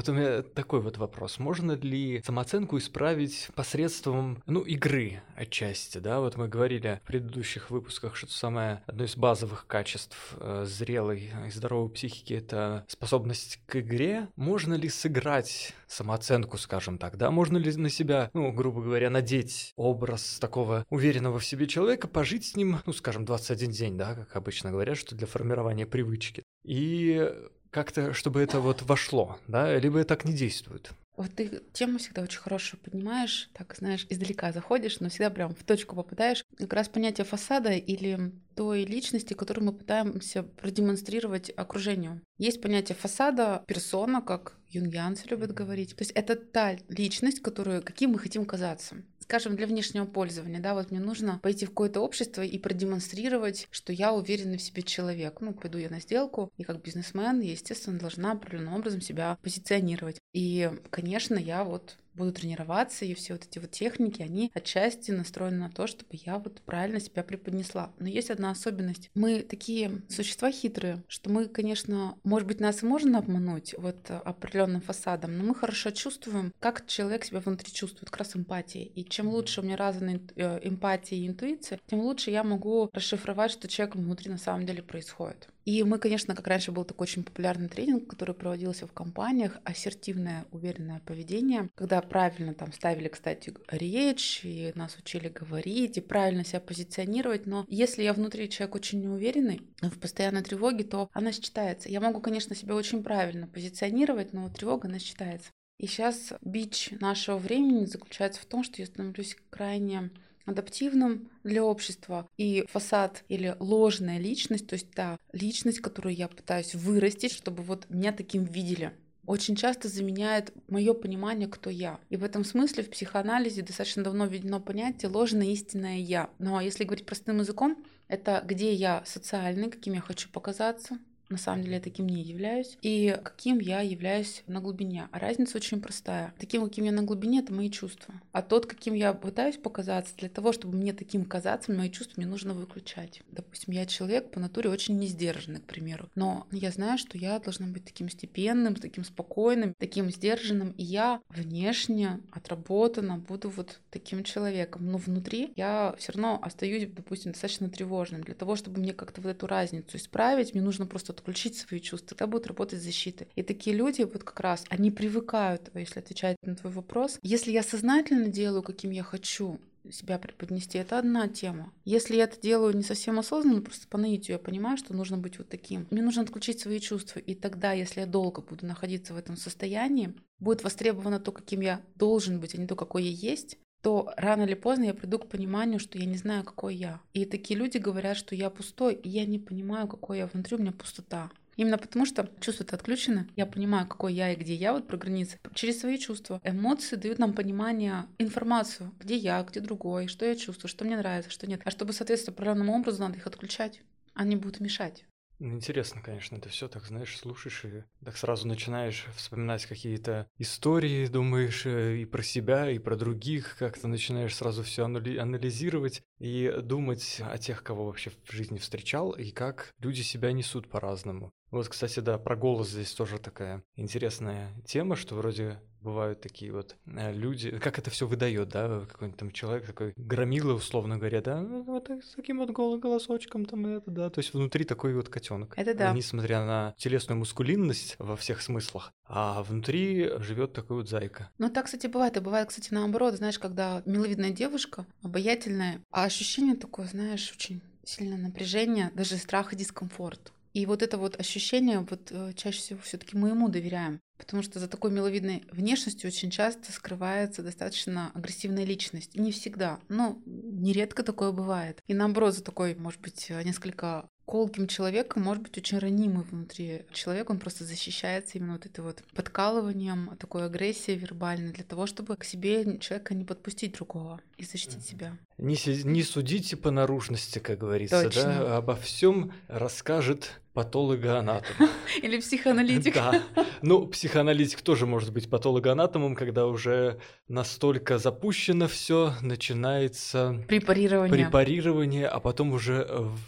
Вот 0.00 0.08
у 0.08 0.14
меня 0.14 0.40
такой 0.40 0.80
вот 0.80 0.96
вопрос. 0.96 1.38
Можно 1.38 1.72
ли 1.72 2.22
самооценку 2.24 2.78
исправить 2.78 3.50
посредством, 3.54 4.42
ну, 4.46 4.62
игры 4.62 5.20
отчасти, 5.36 5.98
да? 5.98 6.20
Вот 6.20 6.38
мы 6.38 6.48
говорили 6.48 7.02
в 7.04 7.06
предыдущих 7.06 7.70
выпусках, 7.70 8.16
что 8.16 8.32
самое 8.32 8.82
одно 8.86 9.04
из 9.04 9.14
базовых 9.14 9.66
качеств 9.66 10.16
э, 10.38 10.64
зрелой 10.66 11.30
и 11.46 11.50
здоровой 11.50 11.90
психики— 11.90 12.32
это 12.34 12.86
способность 12.88 13.60
к 13.66 13.80
игре. 13.80 14.28
Можно 14.36 14.72
ли 14.72 14.88
сыграть 14.88 15.74
самооценку, 15.86 16.56
скажем 16.56 16.96
так, 16.96 17.18
да? 17.18 17.30
Можно 17.30 17.58
ли 17.58 17.70
на 17.76 17.90
себя, 17.90 18.30
ну, 18.32 18.52
грубо 18.52 18.80
говоря, 18.80 19.10
надеть 19.10 19.74
образ 19.76 20.38
такого 20.38 20.86
уверенного 20.88 21.38
в 21.38 21.44
себе 21.44 21.66
человека, 21.66 22.08
пожить 22.08 22.46
с 22.46 22.56
ним, 22.56 22.78
ну, 22.86 22.94
скажем, 22.94 23.26
21 23.26 23.70
день, 23.70 23.98
да, 23.98 24.14
как 24.14 24.34
обычно 24.34 24.70
говорят, 24.70 24.96
что 24.96 25.14
для 25.14 25.26
формирования 25.26 25.84
привычки. 25.84 26.42
И 26.64 27.30
как-то, 27.70 28.12
чтобы 28.12 28.40
это 28.40 28.60
вот 28.60 28.82
вошло, 28.82 29.38
да, 29.48 29.76
либо 29.78 30.04
так 30.04 30.24
не 30.24 30.32
действует. 30.32 30.92
Вот 31.16 31.34
ты 31.34 31.60
тему 31.74 31.98
всегда 31.98 32.22
очень 32.22 32.40
хорошую 32.40 32.80
поднимаешь, 32.80 33.50
так, 33.52 33.74
знаешь, 33.76 34.06
издалека 34.08 34.52
заходишь, 34.52 35.00
но 35.00 35.10
всегда 35.10 35.28
прям 35.28 35.54
в 35.54 35.62
точку 35.64 35.94
попадаешь. 35.94 36.46
Как 36.56 36.72
раз 36.72 36.88
понятие 36.88 37.26
фасада 37.26 37.72
или 37.72 38.32
той 38.56 38.84
личности, 38.84 39.34
которую 39.34 39.66
мы 39.66 39.72
пытаемся 39.72 40.42
продемонстрировать 40.42 41.52
окружению. 41.54 42.22
Есть 42.38 42.62
понятие 42.62 42.96
фасада, 42.96 43.62
персона, 43.66 44.22
как 44.22 44.56
юнгианцы 44.70 45.28
любят 45.28 45.52
говорить. 45.52 45.94
То 45.94 46.02
есть 46.02 46.12
это 46.12 46.36
та 46.36 46.78
личность, 46.88 47.40
которую, 47.40 47.82
каким 47.82 48.12
мы 48.12 48.18
хотим 48.18 48.46
казаться 48.46 48.96
скажем, 49.30 49.54
для 49.54 49.68
внешнего 49.68 50.06
пользования, 50.06 50.58
да, 50.58 50.74
вот 50.74 50.90
мне 50.90 50.98
нужно 50.98 51.38
пойти 51.38 51.64
в 51.64 51.68
какое-то 51.68 52.00
общество 52.00 52.42
и 52.42 52.58
продемонстрировать, 52.58 53.68
что 53.70 53.92
я 53.92 54.12
уверенный 54.12 54.58
в 54.58 54.62
себе 54.62 54.82
человек. 54.82 55.40
Ну, 55.40 55.54
пойду 55.54 55.78
я 55.78 55.88
на 55.88 56.00
сделку, 56.00 56.50
и 56.56 56.64
как 56.64 56.82
бизнесмен, 56.82 57.40
я, 57.40 57.52
естественно, 57.52 57.96
должна 57.96 58.32
определенным 58.32 58.74
образом 58.74 59.00
себя 59.00 59.38
позиционировать. 59.40 60.18
И, 60.32 60.68
конечно, 60.90 61.36
я 61.36 61.62
вот 61.62 61.96
буду 62.14 62.32
тренироваться, 62.32 63.04
и 63.04 63.14
все 63.14 63.34
вот 63.34 63.44
эти 63.44 63.58
вот 63.58 63.70
техники, 63.70 64.22
они 64.22 64.50
отчасти 64.54 65.10
настроены 65.10 65.58
на 65.58 65.70
то, 65.70 65.86
чтобы 65.86 66.10
я 66.12 66.38
вот 66.38 66.60
правильно 66.62 67.00
себя 67.00 67.22
преподнесла. 67.22 67.92
Но 67.98 68.08
есть 68.08 68.30
одна 68.30 68.50
особенность. 68.50 69.10
Мы 69.14 69.40
такие 69.40 70.02
существа 70.08 70.50
хитрые, 70.50 71.02
что 71.08 71.30
мы, 71.30 71.46
конечно, 71.46 72.16
может 72.24 72.46
быть, 72.46 72.60
нас 72.60 72.82
можно 72.82 73.18
обмануть 73.18 73.74
вот 73.78 74.10
определенным 74.10 74.80
фасадом, 74.80 75.36
но 75.36 75.44
мы 75.44 75.54
хорошо 75.54 75.90
чувствуем, 75.90 76.52
как 76.60 76.86
человек 76.86 77.24
себя 77.24 77.40
внутри 77.40 77.72
чувствует, 77.72 78.10
как 78.10 78.18
раз 78.18 78.36
эмпатия. 78.36 78.84
И 78.84 79.04
чем 79.04 79.28
лучше 79.28 79.60
у 79.60 79.64
меня 79.64 79.76
развита 79.76 80.00
э, 80.36 80.60
эмпатия 80.62 81.18
и 81.18 81.26
интуиция, 81.26 81.78
тем 81.86 82.00
лучше 82.00 82.30
я 82.30 82.44
могу 82.44 82.90
расшифровать, 82.92 83.50
что 83.50 83.68
человек 83.68 83.96
внутри 83.96 84.30
на 84.30 84.38
самом 84.38 84.66
деле 84.66 84.82
происходит. 84.82 85.48
И 85.64 85.82
мы, 85.82 85.98
конечно, 85.98 86.34
как 86.34 86.46
раньше 86.46 86.72
был 86.72 86.84
такой 86.84 87.04
очень 87.04 87.24
популярный 87.24 87.68
тренинг, 87.68 88.08
который 88.08 88.34
проводился 88.34 88.86
в 88.86 88.92
компаниях, 88.92 89.58
ассертивное, 89.64 90.46
уверенное 90.52 91.00
поведение, 91.00 91.70
когда 91.74 92.00
правильно 92.00 92.54
там 92.54 92.72
ставили, 92.72 93.08
кстати, 93.08 93.54
речь, 93.68 94.40
и 94.44 94.72
нас 94.74 94.96
учили 94.96 95.28
говорить, 95.28 95.96
и 95.96 96.00
правильно 96.00 96.44
себя 96.44 96.60
позиционировать, 96.60 97.46
но 97.46 97.64
если 97.68 98.02
я 98.02 98.12
внутри 98.12 98.48
человек 98.48 98.74
очень 98.74 99.00
неуверенный, 99.00 99.62
в 99.82 99.98
постоянной 99.98 100.42
тревоге, 100.42 100.84
то 100.84 101.08
она 101.12 101.32
считается. 101.32 101.88
Я 101.88 102.00
могу, 102.00 102.20
конечно, 102.20 102.54
себя 102.54 102.74
очень 102.74 103.02
правильно 103.02 103.46
позиционировать, 103.46 104.32
но 104.32 104.48
тревога, 104.48 104.88
она 104.88 104.98
считается. 104.98 105.50
И 105.78 105.86
сейчас 105.86 106.34
бич 106.42 106.90
нашего 107.00 107.38
времени 107.38 107.86
заключается 107.86 108.42
в 108.42 108.44
том, 108.44 108.62
что 108.62 108.82
я 108.82 108.86
становлюсь 108.86 109.36
крайне 109.48 110.10
адаптивным 110.50 111.30
для 111.44 111.64
общества. 111.64 112.28
И 112.36 112.64
фасад 112.68 113.24
или 113.28 113.56
ложная 113.58 114.18
личность, 114.18 114.66
то 114.66 114.74
есть 114.74 114.90
та 114.90 115.18
личность, 115.32 115.80
которую 115.80 116.14
я 116.14 116.28
пытаюсь 116.28 116.74
вырастить, 116.74 117.32
чтобы 117.32 117.62
вот 117.62 117.86
меня 117.88 118.12
таким 118.12 118.44
видели 118.44 118.92
очень 119.30 119.54
часто 119.54 119.86
заменяет 119.86 120.52
мое 120.68 120.92
понимание, 120.92 121.46
кто 121.46 121.70
я. 121.70 122.00
И 122.08 122.16
в 122.16 122.24
этом 122.24 122.44
смысле 122.44 122.82
в 122.82 122.90
психоанализе 122.90 123.62
достаточно 123.62 124.02
давно 124.02 124.26
введено 124.26 124.58
понятие 124.58 125.08
ложное 125.08 125.46
истинное 125.46 125.98
я. 125.98 126.30
Но 126.40 126.60
если 126.60 126.82
говорить 126.82 127.06
простым 127.06 127.38
языком, 127.38 127.84
это 128.08 128.42
где 128.44 128.74
я 128.74 129.04
социальный, 129.06 129.70
каким 129.70 129.92
я 129.94 130.00
хочу 130.00 130.28
показаться, 130.30 130.98
на 131.30 131.38
самом 131.38 131.62
деле 131.62 131.76
я 131.76 131.80
таким 131.80 132.08
не 132.08 132.22
являюсь, 132.22 132.76
и 132.82 133.16
каким 133.22 133.58
я 133.58 133.80
являюсь 133.80 134.42
на 134.46 134.60
глубине. 134.60 135.08
А 135.12 135.18
разница 135.18 135.56
очень 135.56 135.80
простая. 135.80 136.34
Таким, 136.38 136.64
каким 136.64 136.84
я 136.84 136.92
на 136.92 137.02
глубине, 137.02 137.40
это 137.40 137.52
мои 137.52 137.70
чувства. 137.70 138.14
А 138.32 138.42
тот, 138.42 138.66
каким 138.66 138.94
я 138.94 139.12
пытаюсь 139.12 139.56
показаться, 139.56 140.14
для 140.16 140.28
того, 140.28 140.52
чтобы 140.52 140.76
мне 140.76 140.92
таким 140.92 141.24
казаться, 141.24 141.72
мои 141.72 141.90
чувства 141.90 142.14
мне 142.20 142.26
нужно 142.26 142.52
выключать. 142.52 143.22
Допустим, 143.30 143.72
я 143.72 143.86
человек 143.86 144.30
по 144.30 144.40
натуре 144.40 144.70
очень 144.70 144.98
несдержанный, 144.98 145.60
к 145.60 145.64
примеру. 145.64 146.08
Но 146.14 146.46
я 146.50 146.70
знаю, 146.70 146.98
что 146.98 147.16
я 147.16 147.38
должна 147.38 147.66
быть 147.66 147.84
таким 147.84 148.08
степенным, 148.10 148.74
таким 148.74 149.04
спокойным, 149.04 149.74
таким 149.78 150.10
сдержанным, 150.10 150.72
и 150.72 150.82
я 150.82 151.20
внешне 151.28 152.20
отработана 152.32 153.18
буду 153.18 153.50
вот 153.50 153.80
таким 153.90 154.24
человеком. 154.24 154.90
Но 154.90 154.98
внутри 154.98 155.52
я 155.56 155.94
все 155.98 156.12
равно 156.12 156.40
остаюсь, 156.42 156.88
допустим, 156.88 157.32
достаточно 157.32 157.68
тревожным. 157.68 158.22
Для 158.22 158.34
того, 158.34 158.56
чтобы 158.56 158.80
мне 158.80 158.92
как-то 158.92 159.20
вот 159.20 159.30
эту 159.30 159.46
разницу 159.46 159.96
исправить, 159.96 160.54
мне 160.54 160.62
нужно 160.62 160.86
просто 160.86 161.12
отключить 161.20 161.56
свои 161.56 161.80
чувства, 161.80 162.08
тогда 162.08 162.26
будет 162.26 162.46
работать 162.46 162.82
защита. 162.82 163.26
И 163.36 163.42
такие 163.42 163.76
люди 163.76 164.02
вот 164.02 164.24
как 164.24 164.40
раз, 164.40 164.64
они 164.68 164.90
привыкают, 164.90 165.70
если 165.74 166.00
отвечать 166.00 166.36
на 166.42 166.56
твой 166.56 166.72
вопрос. 166.72 167.18
Если 167.22 167.52
я 167.52 167.62
сознательно 167.62 168.28
делаю, 168.28 168.62
каким 168.62 168.90
я 168.90 169.02
хочу, 169.02 169.60
себя 169.90 170.18
преподнести, 170.18 170.78
это 170.78 170.98
одна 170.98 171.26
тема. 171.28 171.72
Если 171.84 172.16
я 172.16 172.24
это 172.24 172.40
делаю 172.40 172.76
не 172.76 172.82
совсем 172.82 173.18
осознанно, 173.18 173.62
просто 173.62 173.88
по 173.88 173.98
наитию 173.98 174.36
я 174.36 174.38
понимаю, 174.38 174.76
что 174.76 174.94
нужно 174.94 175.16
быть 175.16 175.38
вот 175.38 175.48
таким. 175.48 175.86
Мне 175.90 176.02
нужно 176.02 176.22
отключить 176.22 176.60
свои 176.60 176.80
чувства, 176.80 177.18
и 177.18 177.34
тогда, 177.34 177.72
если 177.72 178.00
я 178.00 178.06
долго 178.06 178.42
буду 178.42 178.66
находиться 178.66 179.14
в 179.14 179.16
этом 179.16 179.36
состоянии, 179.36 180.12
будет 180.38 180.62
востребовано 180.64 181.18
то, 181.18 181.32
каким 181.32 181.60
я 181.60 181.80
должен 181.94 182.40
быть, 182.40 182.54
а 182.54 182.58
не 182.58 182.66
то, 182.66 182.76
какой 182.76 183.04
я 183.04 183.30
есть, 183.30 183.56
то 183.82 184.12
рано 184.16 184.42
или 184.42 184.54
поздно 184.54 184.84
я 184.84 184.94
приду 184.94 185.18
к 185.18 185.28
пониманию, 185.28 185.78
что 185.78 185.98
я 185.98 186.04
не 186.04 186.16
знаю, 186.16 186.44
какой 186.44 186.74
я. 186.74 187.00
И 187.12 187.24
такие 187.24 187.58
люди 187.58 187.78
говорят, 187.78 188.16
что 188.16 188.34
я 188.34 188.50
пустой, 188.50 188.94
и 188.94 189.08
я 189.08 189.24
не 189.26 189.38
понимаю, 189.38 189.88
какой 189.88 190.18
я 190.18 190.26
внутри, 190.26 190.56
у 190.56 190.60
меня 190.60 190.72
пустота. 190.72 191.30
Именно 191.56 191.78
потому, 191.78 192.06
что 192.06 192.30
чувства-то 192.40 192.76
отключены. 192.76 193.28
Я 193.36 193.44
понимаю, 193.44 193.86
какой 193.86 194.14
я 194.14 194.32
и 194.32 194.36
где 194.36 194.54
я, 194.54 194.72
вот 194.72 194.86
про 194.86 194.96
границы. 194.96 195.38
Через 195.54 195.80
свои 195.80 195.98
чувства. 195.98 196.40
Эмоции 196.42 196.96
дают 196.96 197.18
нам 197.18 197.34
понимание, 197.34 198.06
информацию, 198.18 198.92
где 198.98 199.16
я, 199.16 199.42
где 199.42 199.60
другой, 199.60 200.06
что 200.06 200.24
я 200.24 200.36
чувствую, 200.36 200.70
что 200.70 200.84
мне 200.84 200.96
нравится, 200.96 201.30
что 201.30 201.46
нет. 201.46 201.60
А 201.64 201.70
чтобы 201.70 201.92
соответствовать 201.92 202.38
определенному 202.38 202.74
образу, 202.74 203.00
надо 203.00 203.18
их 203.18 203.26
отключать. 203.26 203.82
Они 204.14 204.36
будут 204.36 204.60
мешать. 204.60 205.04
Ну, 205.42 205.54
интересно, 205.54 206.02
конечно, 206.02 206.36
это 206.36 206.50
все 206.50 206.68
так, 206.68 206.84
знаешь, 206.84 207.16
слушаешь 207.16 207.64
и 207.64 207.84
так 208.04 208.18
сразу 208.18 208.46
начинаешь 208.46 209.06
вспоминать 209.16 209.64
какие-то 209.64 210.28
истории, 210.36 211.06
думаешь 211.06 211.64
э, 211.64 211.96
и 211.96 212.04
про 212.04 212.22
себя, 212.22 212.70
и 212.70 212.78
про 212.78 212.94
других, 212.94 213.56
как-то 213.58 213.88
начинаешь 213.88 214.36
сразу 214.36 214.62
все 214.62 214.84
анализировать 214.84 216.02
и 216.18 216.52
думать 216.62 217.22
о 217.24 217.38
тех, 217.38 217.62
кого 217.62 217.86
вообще 217.86 218.10
в 218.10 218.30
жизни 218.30 218.58
встречал, 218.58 219.12
и 219.12 219.30
как 219.30 219.72
люди 219.78 220.02
себя 220.02 220.30
несут 220.32 220.68
по-разному. 220.68 221.32
Вот, 221.50 221.68
кстати, 221.68 222.00
да, 222.00 222.18
про 222.18 222.36
голос 222.36 222.68
здесь 222.68 222.92
тоже 222.92 223.18
такая 223.18 223.62
интересная 223.76 224.50
тема, 224.64 224.96
что 224.96 225.16
вроде 225.16 225.58
бывают 225.80 226.20
такие 226.20 226.52
вот 226.52 226.76
э, 226.86 227.12
люди, 227.12 227.58
как 227.58 227.78
это 227.78 227.90
все 227.90 228.06
выдает, 228.06 228.50
да, 228.50 228.84
какой-нибудь 228.88 229.18
там 229.18 229.30
человек 229.32 229.66
такой 229.66 229.94
громила, 229.96 230.52
условно 230.52 230.98
говоря, 230.98 231.20
да, 231.22 231.40
ну, 231.40 231.62
вот 231.62 231.90
с 231.90 232.14
таким 232.14 232.38
вот 232.38 232.50
голосочком 232.50 233.46
там 233.46 233.66
это, 233.66 233.90
да, 233.90 234.10
то 234.10 234.20
есть 234.20 234.34
внутри 234.34 234.64
такой 234.64 234.94
вот 234.94 235.08
котенок. 235.08 235.54
Это 235.56 235.74
да. 235.74 235.92
Несмотря 235.92 236.44
на 236.44 236.74
телесную 236.76 237.18
мускулинность 237.18 237.96
во 237.98 238.16
всех 238.16 238.42
смыслах, 238.42 238.92
а 239.04 239.42
внутри 239.42 240.10
живет 240.18 240.52
такой 240.52 240.78
вот 240.78 240.88
зайка. 240.88 241.30
Ну 241.38 241.48
так, 241.50 241.66
кстати, 241.66 241.86
бывает, 241.86 242.16
и 242.16 242.20
бывает, 242.20 242.48
кстати, 242.48 242.68
наоборот, 242.72 243.14
знаешь, 243.14 243.38
когда 243.38 243.82
миловидная 243.86 244.30
девушка, 244.30 244.86
обаятельная, 245.02 245.80
а 245.90 246.04
ощущение 246.04 246.56
такое, 246.56 246.86
знаешь, 246.86 247.32
очень 247.34 247.62
сильное 247.84 248.18
напряжение, 248.18 248.90
даже 248.94 249.16
страх 249.16 249.52
и 249.52 249.56
дискомфорт. 249.56 250.32
И 250.52 250.66
вот 250.66 250.82
это 250.82 250.98
вот 250.98 251.18
ощущение, 251.18 251.86
вот 251.88 252.10
э, 252.10 252.32
чаще 252.34 252.58
всего 252.58 252.80
все-таки 252.82 253.16
мы 253.16 253.28
ему 253.28 253.48
доверяем. 253.48 254.00
Потому 254.18 254.42
что 254.42 254.58
за 254.58 254.68
такой 254.68 254.90
миловидной 254.90 255.44
внешностью 255.50 256.08
очень 256.08 256.30
часто 256.30 256.72
скрывается 256.72 257.42
достаточно 257.42 258.10
агрессивная 258.14 258.64
личность. 258.64 259.16
Не 259.16 259.32
всегда, 259.32 259.80
но 259.88 260.20
нередко 260.26 261.02
такое 261.02 261.32
бывает. 261.32 261.80
И 261.86 261.94
наоборот, 261.94 262.34
за 262.34 262.42
такой, 262.42 262.74
может 262.74 263.00
быть, 263.00 263.30
несколько 263.30 264.08
колким 264.30 264.68
человеком 264.68 265.24
может 265.24 265.42
быть 265.42 265.58
очень 265.58 265.78
ранимый 265.78 266.22
внутри 266.22 266.82
человек, 266.92 267.30
он 267.30 267.40
просто 267.40 267.64
защищается 267.64 268.38
именно 268.38 268.52
вот 268.52 268.64
это 268.64 268.80
вот 268.80 269.02
подкалыванием, 269.12 270.16
такой 270.20 270.44
агрессией 270.44 270.96
вербальной 270.96 271.50
для 271.52 271.64
того, 271.64 271.86
чтобы 271.86 272.16
к 272.16 272.22
себе 272.22 272.78
человека 272.78 273.14
не 273.14 273.24
подпустить 273.24 273.74
другого 273.74 274.20
и 274.36 274.44
защитить 274.44 274.84
себя. 274.84 275.18
Не, 275.36 275.56
не 275.82 276.04
судите 276.04 276.56
по 276.56 276.70
наружности, 276.70 277.40
как 277.40 277.58
говорится, 277.58 278.04
Точно. 278.04 278.22
да, 278.22 278.56
обо 278.58 278.76
всем 278.76 279.32
расскажет 279.48 280.40
патологоанатом. 280.52 281.68
Или 282.02 282.20
психоаналитик. 282.20 282.94
Да. 282.94 283.22
Ну, 283.62 283.86
психоаналитик 283.86 284.62
тоже 284.62 284.86
может 284.86 285.12
быть 285.12 285.30
патологоанатомом, 285.30 286.14
когда 286.14 286.46
уже 286.46 287.00
настолько 287.28 287.98
запущено 287.98 288.66
все, 288.66 289.14
начинается 289.22 290.44
препарирование. 290.48 291.24
препарирование, 291.24 292.08
а 292.08 292.20
потом 292.20 292.52
уже 292.52 292.86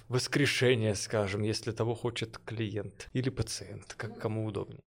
воскрешение, 0.09 0.95
скажем, 0.95 1.43
если 1.43 1.71
того 1.73 1.95
хочет 1.95 2.39
клиент 2.45 3.09
или 3.13 3.31
пациент, 3.31 3.95
как 3.97 4.19
кому 4.19 4.47
удобнее. 4.47 4.83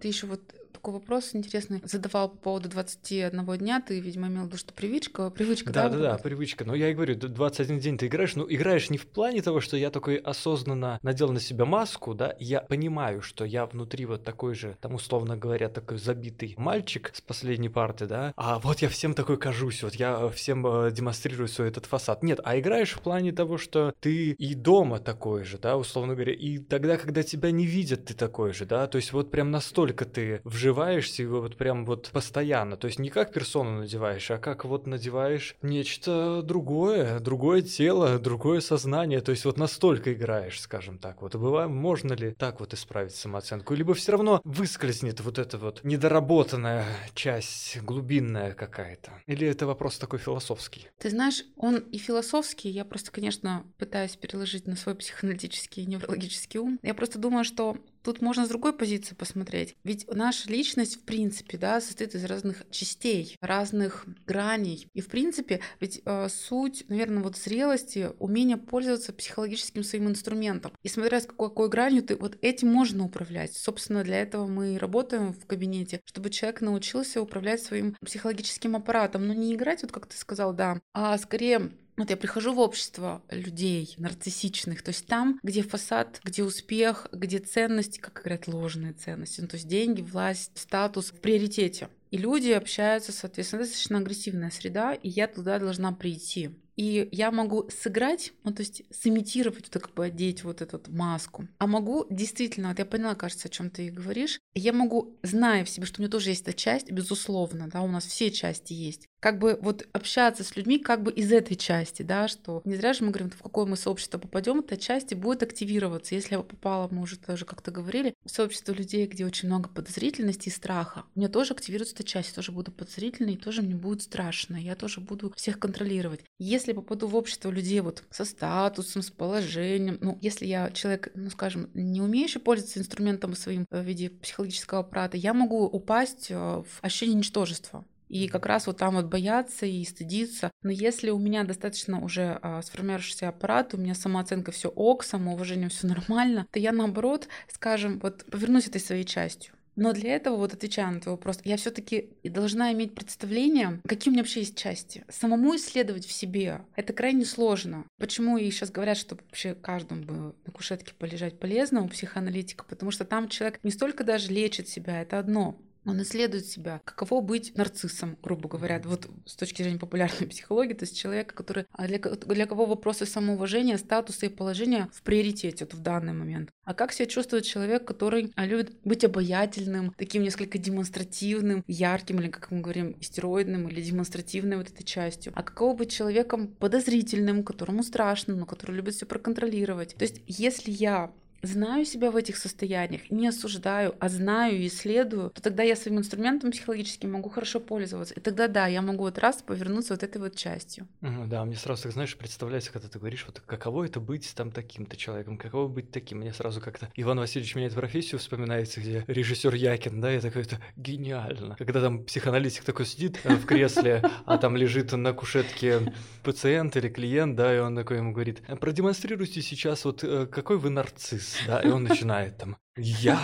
Ты 0.00 0.08
еще 0.08 0.26
вот 0.26 0.42
такой 0.84 1.00
вопрос 1.00 1.30
интересный 1.32 1.80
задавал 1.84 2.28
по 2.28 2.36
поводу 2.36 2.68
21 2.68 3.56
дня. 3.56 3.80
Ты, 3.80 4.00
видимо, 4.00 4.26
имел 4.26 4.42
в 4.42 4.46
виду, 4.48 4.58
что 4.58 4.74
привычка, 4.74 5.30
привычка, 5.30 5.72
да? 5.72 5.88
Да, 5.88 5.96
да, 5.96 6.02
да, 6.12 6.18
привычка. 6.18 6.66
Но 6.66 6.74
я 6.74 6.90
и 6.90 6.94
говорю, 6.94 7.16
21 7.16 7.78
день 7.78 7.96
ты 7.96 8.06
играешь, 8.06 8.36
ну, 8.36 8.44
играешь 8.46 8.90
не 8.90 8.98
в 8.98 9.06
плане 9.06 9.40
того, 9.40 9.62
что 9.62 9.78
я 9.78 9.90
такой 9.90 10.16
осознанно 10.16 10.98
надел 11.02 11.32
на 11.32 11.40
себя 11.40 11.64
маску, 11.64 12.12
да, 12.12 12.36
я 12.38 12.60
понимаю, 12.60 13.22
что 13.22 13.46
я 13.46 13.64
внутри 13.64 14.04
вот 14.04 14.24
такой 14.24 14.54
же, 14.54 14.76
там, 14.82 14.94
условно 14.94 15.38
говоря, 15.38 15.70
такой 15.70 15.96
забитый 15.96 16.54
мальчик 16.58 17.12
с 17.14 17.22
последней 17.22 17.70
парты, 17.70 18.04
да, 18.04 18.34
а 18.36 18.58
вот 18.58 18.80
я 18.80 18.90
всем 18.90 19.14
такой 19.14 19.38
кажусь, 19.38 19.82
вот 19.82 19.94
я 19.94 20.28
всем 20.28 20.66
э, 20.66 20.90
демонстрирую 20.90 21.48
свой 21.48 21.68
этот 21.68 21.86
фасад. 21.86 22.22
Нет, 22.22 22.40
а 22.44 22.58
играешь 22.58 22.92
в 22.92 23.00
плане 23.00 23.32
того, 23.32 23.56
что 23.56 23.94
ты 24.00 24.32
и 24.32 24.54
дома 24.54 24.98
такой 24.98 25.44
же, 25.44 25.56
да, 25.56 25.78
условно 25.78 26.12
говоря, 26.12 26.34
и 26.34 26.58
тогда, 26.58 26.98
когда 26.98 27.22
тебя 27.22 27.52
не 27.52 27.64
видят, 27.64 28.04
ты 28.04 28.12
такой 28.12 28.52
же, 28.52 28.66
да, 28.66 28.86
то 28.86 28.96
есть 28.96 29.14
вот 29.14 29.30
прям 29.30 29.50
настолько 29.50 30.04
ты 30.04 30.42
вживаешься 30.44 30.73
вживаешься 30.74 31.22
его 31.22 31.40
вот 31.40 31.56
прям 31.56 31.84
вот 31.84 32.10
постоянно. 32.12 32.76
То 32.76 32.88
есть 32.88 32.98
не 32.98 33.08
как 33.08 33.32
персону 33.32 33.80
надеваешь, 33.80 34.30
а 34.30 34.38
как 34.38 34.64
вот 34.64 34.86
надеваешь 34.86 35.56
нечто 35.62 36.42
другое, 36.42 37.20
другое 37.20 37.62
тело, 37.62 38.18
другое 38.18 38.60
сознание. 38.60 39.20
То 39.20 39.30
есть 39.30 39.44
вот 39.44 39.56
настолько 39.56 40.12
играешь, 40.12 40.60
скажем 40.60 40.98
так. 40.98 41.22
Вот 41.22 41.36
бывает, 41.36 41.70
можно 41.70 42.12
ли 42.14 42.32
так 42.32 42.58
вот 42.58 42.74
исправить 42.74 43.14
самооценку? 43.14 43.74
Либо 43.74 43.94
все 43.94 44.12
равно 44.12 44.40
выскользнет 44.44 45.20
вот 45.20 45.38
эта 45.38 45.58
вот 45.58 45.80
недоработанная 45.84 46.86
часть, 47.14 47.80
глубинная 47.80 48.52
какая-то? 48.52 49.12
Или 49.26 49.46
это 49.46 49.66
вопрос 49.66 49.98
такой 49.98 50.18
философский? 50.18 50.88
Ты 50.98 51.10
знаешь, 51.10 51.44
он 51.56 51.76
и 51.76 51.98
философский. 51.98 52.70
Я 52.70 52.84
просто, 52.84 53.12
конечно, 53.12 53.64
пытаюсь 53.78 54.16
переложить 54.16 54.66
на 54.66 54.74
свой 54.74 54.96
психоаналитический 54.96 55.84
и 55.84 55.86
неврологический 55.86 56.58
ум. 56.58 56.80
Я 56.82 56.94
просто 56.94 57.20
думаю, 57.20 57.44
что 57.44 57.76
Тут 58.04 58.20
можно 58.20 58.44
с 58.44 58.50
другой 58.50 58.74
позиции 58.74 59.14
посмотреть. 59.14 59.76
Ведь 59.82 60.06
наша 60.12 60.50
личность, 60.50 60.96
в 60.96 61.04
принципе, 61.04 61.56
да, 61.56 61.80
состоит 61.80 62.14
из 62.14 62.24
разных 62.26 62.62
частей, 62.70 63.36
разных 63.40 64.04
граней. 64.26 64.86
И, 64.92 65.00
в 65.00 65.08
принципе, 65.08 65.60
ведь 65.80 66.02
э, 66.04 66.28
суть, 66.28 66.84
наверное, 66.88 67.22
вот 67.22 67.38
зрелости, 67.38 68.10
умение 68.18 68.58
пользоваться 68.58 69.14
психологическим 69.14 69.82
своим 69.82 70.08
инструментом. 70.08 70.72
И 70.82 70.88
смотря 70.88 71.20
с 71.20 71.26
какой, 71.26 71.48
какой 71.48 71.70
гранью 71.70 72.02
ты, 72.02 72.16
вот 72.16 72.36
этим 72.42 72.68
можно 72.68 73.06
управлять. 73.06 73.56
Собственно, 73.56 74.04
для 74.04 74.20
этого 74.20 74.46
мы 74.46 74.76
работаем 74.76 75.32
в 75.32 75.46
кабинете, 75.46 76.00
чтобы 76.04 76.28
человек 76.28 76.60
научился 76.60 77.22
управлять 77.22 77.62
своим 77.62 77.96
психологическим 78.04 78.76
аппаратом. 78.76 79.26
Но 79.26 79.32
не 79.32 79.54
играть, 79.54 79.80
вот 79.80 79.92
как 79.92 80.06
ты 80.06 80.16
сказал, 80.18 80.52
да, 80.52 80.78
а 80.92 81.16
скорее 81.16 81.70
вот 81.96 82.10
я 82.10 82.16
прихожу 82.16 82.52
в 82.52 82.58
общество 82.58 83.22
людей 83.30 83.94
нарциссичных, 83.98 84.82
то 84.82 84.90
есть 84.90 85.06
там, 85.06 85.38
где 85.42 85.62
фасад, 85.62 86.20
где 86.24 86.42
успех, 86.42 87.08
где 87.12 87.38
ценности, 87.38 87.98
как 87.98 88.14
говорят, 88.22 88.48
ложные 88.48 88.92
ценности, 88.92 89.40
ну, 89.40 89.48
то 89.48 89.56
есть 89.56 89.68
деньги, 89.68 90.02
власть, 90.02 90.52
статус 90.54 91.10
в 91.10 91.20
приоритете. 91.20 91.88
И 92.10 92.16
люди 92.16 92.50
общаются, 92.50 93.12
соответственно, 93.12 93.62
достаточно 93.62 93.98
агрессивная 93.98 94.50
среда, 94.50 94.94
и 94.94 95.08
я 95.08 95.26
туда 95.26 95.58
должна 95.58 95.92
прийти. 95.92 96.50
И 96.76 97.08
я 97.12 97.30
могу 97.30 97.68
сыграть, 97.70 98.32
ну 98.42 98.52
то 98.52 98.62
есть 98.62 98.82
сымитировать, 98.90 99.68
вот 99.72 99.82
как 99.82 99.94
бы 99.94 100.06
одеть 100.06 100.42
вот 100.42 100.60
эту 100.60 100.78
вот 100.78 100.88
маску. 100.88 101.46
А 101.58 101.66
могу 101.66 102.06
действительно, 102.10 102.68
вот 102.68 102.78
я 102.78 102.84
поняла, 102.84 103.14
кажется, 103.14 103.48
о 103.48 103.50
чем 103.50 103.70
ты 103.70 103.90
говоришь, 103.90 104.40
я 104.54 104.72
могу, 104.72 105.16
зная 105.22 105.64
в 105.64 105.70
себе, 105.70 105.86
что 105.86 106.00
у 106.00 106.02
меня 106.02 106.10
тоже 106.10 106.30
есть 106.30 106.42
эта 106.42 106.52
часть, 106.52 106.90
безусловно, 106.90 107.68
да, 107.68 107.82
у 107.82 107.88
нас 107.88 108.04
все 108.04 108.30
части 108.30 108.72
есть, 108.72 109.08
как 109.24 109.38
бы 109.38 109.58
вот 109.62 109.88
общаться 109.94 110.44
с 110.44 110.54
людьми 110.54 110.78
как 110.78 111.02
бы 111.02 111.10
из 111.10 111.32
этой 111.32 111.54
части, 111.54 112.02
да, 112.02 112.28
что 112.28 112.60
не 112.66 112.76
зря 112.76 112.92
же 112.92 113.04
мы 113.04 113.10
говорим, 113.10 113.30
в 113.30 113.42
какое 113.42 113.64
мы 113.64 113.78
сообщество 113.78 114.18
попадем, 114.18 114.58
эта 114.58 114.76
часть 114.76 115.14
будет 115.14 115.42
активироваться. 115.42 116.14
Если 116.14 116.34
я 116.34 116.42
попала, 116.42 116.88
мы 116.90 117.00
уже 117.00 117.18
тоже 117.18 117.46
как-то 117.46 117.70
говорили, 117.70 118.12
в 118.22 118.30
сообщество 118.30 118.72
людей, 118.72 119.06
где 119.06 119.24
очень 119.24 119.48
много 119.48 119.70
подозрительности 119.70 120.50
и 120.50 120.52
страха, 120.52 121.04
у 121.14 121.18
меня 121.18 121.30
тоже 121.30 121.54
активируется 121.54 121.94
эта 121.94 122.04
часть, 122.04 122.28
я 122.28 122.34
тоже 122.34 122.52
буду 122.52 122.70
подозрительной, 122.70 123.32
и 123.32 123.38
тоже 123.38 123.62
мне 123.62 123.74
будет 123.74 124.02
страшно, 124.02 124.56
я 124.56 124.74
тоже 124.74 125.00
буду 125.00 125.32
всех 125.34 125.58
контролировать. 125.58 126.20
Если 126.38 126.74
попаду 126.74 127.06
в 127.06 127.16
общество 127.16 127.48
людей 127.48 127.80
вот 127.80 128.04
со 128.10 128.26
статусом, 128.26 129.00
с 129.00 129.10
положением, 129.10 129.96
ну, 130.02 130.18
если 130.20 130.44
я 130.44 130.70
человек, 130.70 131.12
ну, 131.14 131.30
скажем, 131.30 131.70
не 131.72 132.02
умеющий 132.02 132.42
пользоваться 132.42 132.78
инструментом 132.78 133.34
своим 133.36 133.64
в 133.70 133.80
виде 133.80 134.10
психологического 134.10 134.80
аппарата, 134.80 135.16
я 135.16 135.32
могу 135.32 135.64
упасть 135.64 136.30
э, 136.30 136.34
в 136.34 136.66
ощущение 136.82 137.16
ничтожества. 137.16 137.86
И 138.08 138.28
как 138.28 138.46
раз 138.46 138.66
вот 138.66 138.78
там 138.78 138.94
вот 138.94 139.06
бояться 139.06 139.66
и 139.66 139.84
стыдиться. 139.84 140.50
Но 140.62 140.70
если 140.70 141.10
у 141.10 141.18
меня 141.18 141.44
достаточно 141.44 142.02
уже 142.02 142.38
а, 142.42 142.62
сформировавшийся 142.62 143.28
аппарат, 143.28 143.74
у 143.74 143.78
меня 143.78 143.94
самооценка 143.94 144.52
все 144.52 144.68
ок, 144.68 145.04
самоуважение 145.04 145.68
все 145.68 145.86
нормально, 145.88 146.46
то 146.50 146.58
я 146.58 146.72
наоборот, 146.72 147.28
скажем, 147.52 147.98
вот 148.00 148.24
повернусь 148.26 148.68
этой 148.68 148.80
своей 148.80 149.04
частью. 149.04 149.54
Но 149.76 149.92
для 149.92 150.14
этого, 150.14 150.36
вот 150.36 150.54
отвечая 150.54 150.90
на 150.90 151.00
твой 151.00 151.14
вопрос, 151.16 151.40
я 151.44 151.56
все-таки 151.56 152.10
должна 152.22 152.72
иметь 152.72 152.94
представление, 152.94 153.80
какие 153.86 154.10
у 154.10 154.12
меня 154.12 154.22
вообще 154.22 154.40
есть 154.40 154.56
части. 154.56 155.04
Самому 155.08 155.56
исследовать 155.56 156.06
в 156.06 156.12
себе 156.12 156.60
это 156.76 156.92
крайне 156.92 157.24
сложно. 157.24 157.84
Почему 157.98 158.38
и 158.38 158.50
сейчас 158.50 158.70
говорят, 158.70 158.96
что 158.96 159.16
вообще 159.16 159.54
каждому 159.54 160.02
бы 160.02 160.12
на 160.46 160.52
кушетке 160.52 160.94
полежать 160.94 161.38
полезно 161.38 161.82
у 161.82 161.88
психоаналитика, 161.88 162.64
потому 162.64 162.90
что 162.90 163.04
там 163.04 163.28
человек 163.28 163.58
не 163.62 163.72
столько 163.72 164.04
даже 164.04 164.32
лечит 164.32 164.68
себя, 164.68 165.02
это 165.02 165.18
одно 165.18 165.58
он 165.84 166.02
исследует 166.02 166.46
себя, 166.46 166.80
каково 166.84 167.20
быть 167.20 167.56
нарциссом, 167.56 168.16
грубо 168.22 168.48
говоря, 168.48 168.80
вот 168.84 169.08
с 169.26 169.36
точки 169.36 169.62
зрения 169.62 169.78
популярной 169.78 170.26
психологии, 170.28 170.74
то 170.74 170.84
есть 170.84 170.96
человека, 170.96 171.34
который 171.34 171.66
а, 171.72 171.86
для, 171.86 171.98
для 171.98 172.46
кого 172.46 172.66
вопросы 172.66 173.06
самоуважения, 173.06 173.76
статуса 173.78 174.26
и 174.26 174.28
положения 174.28 174.88
в 174.92 175.02
приоритете 175.02 175.64
вот 175.64 175.74
в 175.74 175.80
данный 175.80 176.12
момент. 176.12 176.50
А 176.64 176.74
как 176.74 176.92
себя 176.92 177.06
чувствует 177.06 177.44
человек, 177.44 177.84
который 177.84 178.32
а, 178.36 178.46
любит 178.46 178.76
быть 178.84 179.04
обаятельным, 179.04 179.92
таким 179.96 180.22
несколько 180.22 180.58
демонстративным, 180.58 181.64
ярким, 181.66 182.20
или, 182.20 182.28
как 182.28 182.50
мы 182.50 182.60
говорим, 182.60 182.96
стероидным 183.00 183.68
или 183.68 183.80
демонстративной 183.80 184.56
вот 184.56 184.68
этой 184.68 184.84
частью. 184.84 185.32
А 185.36 185.42
каково 185.42 185.76
быть 185.76 185.92
человеком 185.92 186.48
подозрительным, 186.48 187.44
которому 187.44 187.82
страшно, 187.82 188.34
но 188.34 188.46
который 188.46 188.76
любит 188.76 188.94
все 188.94 189.06
проконтролировать. 189.06 189.94
То 189.94 190.04
есть, 190.04 190.22
если 190.26 190.70
я 190.70 191.12
знаю 191.46 191.84
себя 191.84 192.10
в 192.10 192.16
этих 192.16 192.36
состояниях, 192.36 193.10
не 193.10 193.28
осуждаю, 193.28 193.94
а 194.00 194.08
знаю 194.08 194.58
и 194.58 194.66
исследую, 194.66 195.30
то 195.30 195.42
тогда 195.42 195.62
я 195.62 195.76
своим 195.76 195.98
инструментом 195.98 196.50
психологическим 196.50 197.12
могу 197.12 197.28
хорошо 197.28 197.60
пользоваться. 197.60 198.14
И 198.14 198.20
тогда 198.20 198.48
да, 198.48 198.66
я 198.66 198.82
могу 198.82 199.04
вот 199.04 199.18
раз 199.18 199.42
повернуться 199.42 199.94
вот 199.94 200.02
этой 200.02 200.18
вот 200.18 200.36
частью. 200.36 200.86
Да, 201.00 201.44
мне 201.44 201.56
сразу, 201.56 201.90
знаешь, 201.90 202.16
представляется, 202.16 202.72
когда 202.72 202.88
ты 202.88 202.98
говоришь, 202.98 203.24
вот 203.26 203.40
каково 203.40 203.84
это 203.84 204.00
быть 204.00 204.32
там 204.34 204.50
таким-то 204.50 204.96
человеком, 204.96 205.38
каково 205.38 205.68
быть 205.68 205.90
таким. 205.90 206.18
Мне 206.18 206.32
сразу 206.32 206.60
как-то 206.60 206.88
Иван 206.94 207.18
Васильевич 207.18 207.54
меняет 207.54 207.74
профессию, 207.74 208.18
вспоминается, 208.18 208.80
где 208.80 209.04
режиссер 209.06 209.54
Якин, 209.54 210.00
да, 210.00 210.10
я 210.10 210.20
такой, 210.20 210.42
это 210.42 210.60
гениально. 210.76 211.56
Когда 211.56 211.80
там 211.80 212.04
психоаналитик 212.04 212.64
такой 212.64 212.86
сидит 212.86 213.18
э, 213.24 213.34
в 213.34 213.46
кресле, 213.46 214.02
а 214.24 214.38
там 214.38 214.56
лежит 214.56 214.92
на 214.92 215.12
кушетке 215.12 215.92
пациент 216.22 216.76
или 216.76 216.88
клиент, 216.88 217.36
да, 217.36 217.54
и 217.54 217.58
он 217.58 217.74
такой 217.76 217.98
ему 217.98 218.12
говорит, 218.12 218.42
продемонстрируйте 218.60 219.42
сейчас 219.42 219.84
вот 219.84 220.04
э, 220.04 220.26
какой 220.26 220.58
вы 220.58 220.70
нарцисс 220.70 221.33
да, 221.46 221.60
и 221.60 221.68
он 221.68 221.84
начинает 221.84 222.36
там 222.38 222.56
я 222.76 223.20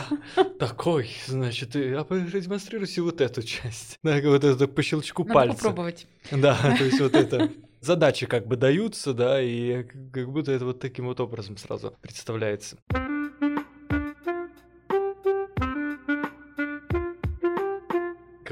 такой, 0.60 1.10
значит, 1.26 1.74
я 1.74 2.04
продемонстрируйте 2.04 3.02
вот 3.02 3.20
эту 3.20 3.42
часть. 3.42 3.98
Да, 4.02 4.20
вот 4.22 4.44
это 4.44 4.68
по 4.68 4.82
щелчку 4.82 5.24
Надо 5.24 5.34
пальца. 5.34 5.56
попробовать. 5.56 6.06
Да, 6.30 6.56
то 6.78 6.84
есть 6.84 7.00
вот 7.00 7.14
это 7.14 7.50
задачи 7.80 8.26
как 8.26 8.46
бы 8.46 8.56
даются, 8.56 9.12
да, 9.12 9.42
и 9.42 9.82
как 10.12 10.30
будто 10.30 10.52
это 10.52 10.64
вот 10.66 10.78
таким 10.78 11.06
вот 11.06 11.18
образом 11.18 11.56
сразу 11.56 11.94
представляется. 12.00 12.76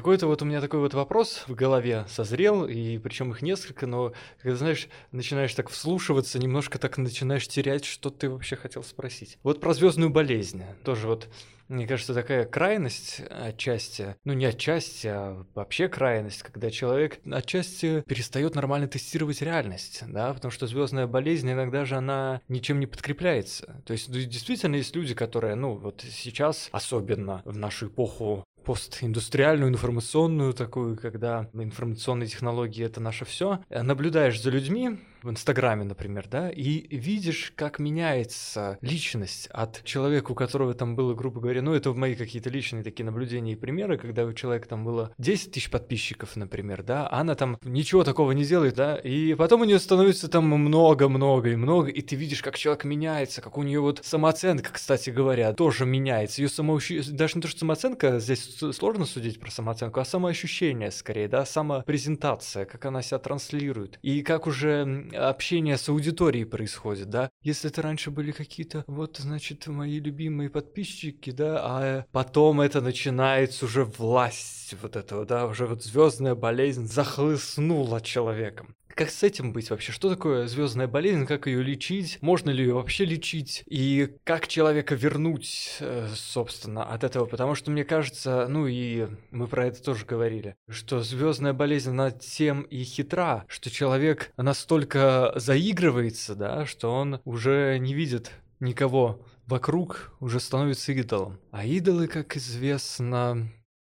Какой-то 0.09 0.27
вот 0.27 0.41
у 0.41 0.47
меня 0.47 0.63
такой 0.63 0.81
вот 0.81 0.95
вопрос 0.95 1.45
в 1.49 1.55
голове 1.55 2.07
созрел, 2.09 2.65
и 2.65 2.97
причем 2.97 3.31
их 3.33 3.43
несколько, 3.43 3.87
но 3.87 4.15
когда, 4.41 4.57
знаешь, 4.57 4.89
начинаешь 5.13 5.53
так 5.53 5.69
вслушиваться, 5.69 6.39
немножко 6.39 6.79
так 6.79 6.97
начинаешь 6.97 7.47
терять, 7.47 7.85
что 7.85 8.09
ты 8.09 8.31
вообще 8.31 8.57
хотел 8.57 8.83
спросить. 8.83 9.37
Вот 9.43 9.61
про 9.61 9.75
звездную 9.75 10.09
болезнь. 10.09 10.63
Тоже 10.83 11.09
вот 11.09 11.29
мне 11.69 11.87
кажется, 11.87 12.15
такая 12.15 12.47
крайность 12.47 13.21
отчасти, 13.29 14.17
ну 14.25 14.33
не 14.33 14.47
отчасти, 14.47 15.09
а 15.09 15.45
вообще 15.55 15.89
крайность, 15.89 16.43
когда 16.43 16.71
человек 16.71 17.21
отчасти 17.31 18.03
перестает 18.09 18.55
нормально 18.55 18.89
тестировать 18.89 19.43
реальность, 19.43 20.03
да, 20.07 20.33
потому 20.33 20.51
что 20.51 20.67
звездная 20.67 21.07
болезнь 21.07 21.53
иногда 21.53 21.85
же 21.85 21.97
она 21.97 22.41
ничем 22.49 22.81
не 22.81 22.87
подкрепляется. 22.87 23.83
То 23.85 23.93
есть 23.93 24.11
действительно 24.11 24.77
есть 24.77 24.97
люди, 24.97 25.15
которые, 25.15 25.57
ну 25.57 25.75
вот 25.75 26.03
сейчас, 26.11 26.71
особенно 26.73 27.43
в 27.45 27.59
нашу 27.59 27.89
эпоху 27.89 28.47
постиндустриальную, 28.69 29.71
информационную 29.71 30.53
такую, 30.53 30.99
когда 30.99 31.49
информационные 31.55 32.29
технологии 32.29 32.85
это 32.85 33.01
наше 33.01 33.25
все. 33.25 33.61
Наблюдаешь 33.71 34.43
за 34.43 34.51
людьми, 34.51 34.99
в 35.23 35.31
Инстаграме, 35.31 35.85
например, 35.85 36.27
да, 36.31 36.51
и 36.51 36.97
видишь, 36.97 37.53
как 37.57 37.79
меняется 37.79 38.79
личность 38.81 39.49
от 39.49 39.83
человека, 39.85 40.33
у 40.33 40.35
которого 40.35 40.75
там 40.75 40.97
было, 40.97 41.15
грубо 41.15 41.41
говоря, 41.41 41.63
ну, 41.63 41.75
это 41.75 41.93
мои 41.93 42.15
какие-то 42.15 42.51
личные 42.51 42.85
такие 42.85 43.05
наблюдения 43.05 43.53
и 43.53 43.57
примеры, 43.57 43.99
когда 43.99 44.25
у 44.25 44.33
человека 44.33 44.69
там 44.69 44.85
было 44.85 45.13
10 45.19 45.53
тысяч 45.53 45.71
подписчиков, 45.71 46.37
например, 46.37 46.83
да, 46.83 47.09
она 47.11 47.35
там 47.35 47.59
ничего 47.63 48.05
такого 48.05 48.33
не 48.33 48.45
делает, 48.45 48.75
да, 48.75 48.97
и 48.97 49.35
потом 49.35 49.63
у 49.63 49.65
нее 49.65 49.79
становится 49.79 50.29
там 50.29 50.45
много-много 50.45 51.51
и 51.51 51.57
много, 51.57 51.89
и 51.89 52.01
ты 52.01 52.17
видишь, 52.17 52.43
как 52.43 52.57
человек 52.57 52.85
меняется, 52.85 53.41
как 53.41 53.59
у 53.59 53.63
нее 53.63 53.81
вот 53.81 54.01
самооценка, 54.05 54.73
кстати 54.73 55.11
говоря, 55.11 55.53
тоже 55.53 55.85
меняется, 55.87 56.43
ее 56.43 56.49
самоощущение, 56.49 57.17
даже 57.17 57.37
не 57.37 57.43
то, 57.43 57.49
что 57.49 57.61
самооценка, 57.61 58.19
здесь 58.21 58.59
сложно 58.73 59.05
судить 59.05 59.41
про 59.41 59.51
самооценку, 59.51 60.01
а 60.01 60.05
самоощущение 60.05 60.91
скорее, 60.91 61.29
да, 61.29 61.45
самопрезентация, 61.45 62.65
как 62.65 62.85
она 62.85 63.03
себя 63.03 63.19
транслирует, 63.19 63.99
и 64.03 64.23
как 64.23 64.47
уже 64.47 65.09
общение 65.19 65.77
с 65.77 65.89
аудиторией 65.89 66.45
происходит, 66.45 67.11
да. 67.11 67.31
Если 67.43 67.71
это 67.71 67.83
раньше 67.83 68.11
были 68.11 68.33
какие-то, 68.33 68.85
вот, 68.87 69.19
значит, 69.19 69.67
мои 69.67 69.99
любимые 70.01 70.51
подписчики, 70.51 71.31
да, 71.31 71.59
а 71.61 72.05
потом 72.13 72.61
это 72.61 72.81
начинается 72.81 73.65
уже 73.65 73.85
власть 73.85 74.75
вот 74.83 74.97
этого, 74.97 75.25
да, 75.25 75.47
уже 75.47 75.67
вот 75.67 75.83
звездная 75.83 76.35
болезнь 76.35 76.87
захлыстнула 76.87 78.01
человеком. 78.01 78.75
Как 78.99 79.11
с 79.11 79.23
этим 79.23 79.53
быть 79.53 79.71
вообще? 79.71 79.93
Что 79.93 80.11
такое 80.11 80.49
звездная 80.49 80.89
болезнь? 80.89 81.25
Как 81.25 81.47
ее 81.47 81.63
лечить? 81.63 82.19
Можно 82.21 82.51
ли 82.51 82.65
ее 82.65 82.75
вообще 82.75 83.05
лечить? 83.05 83.63
И 83.69 84.17
как 84.25 84.49
человека 84.49 84.97
вернуть, 84.97 85.77
э, 85.79 86.09
собственно, 86.17 86.83
от 86.83 87.05
этого? 87.05 87.27
Потому 87.27 87.55
что 87.55 87.71
мне 87.71 87.85
кажется, 87.85 88.49
ну 88.49 88.67
и 88.67 89.07
мы 89.31 89.47
про 89.47 89.67
это 89.67 89.81
тоже 89.81 90.05
говорили, 90.05 90.57
что 90.69 91.01
звездная 91.01 91.53
болезнь, 91.53 91.91
она 91.91 92.11
тем 92.11 92.63
и 92.63 92.83
хитра, 92.83 93.45
что 93.47 93.71
человек 93.71 94.33
настолько 94.37 95.33
заигрывается, 95.37 96.35
да, 96.35 96.67
что 96.67 96.93
он 96.93 97.21
уже 97.25 97.79
не 97.79 97.95
видит 97.95 98.33
никого 98.59 99.25
вокруг, 99.47 100.13
уже 100.19 100.41
становится 100.41 100.91
идолом. 100.91 101.39
А 101.53 101.65
идолы, 101.65 102.09
как 102.09 102.37
известно, 102.37 103.49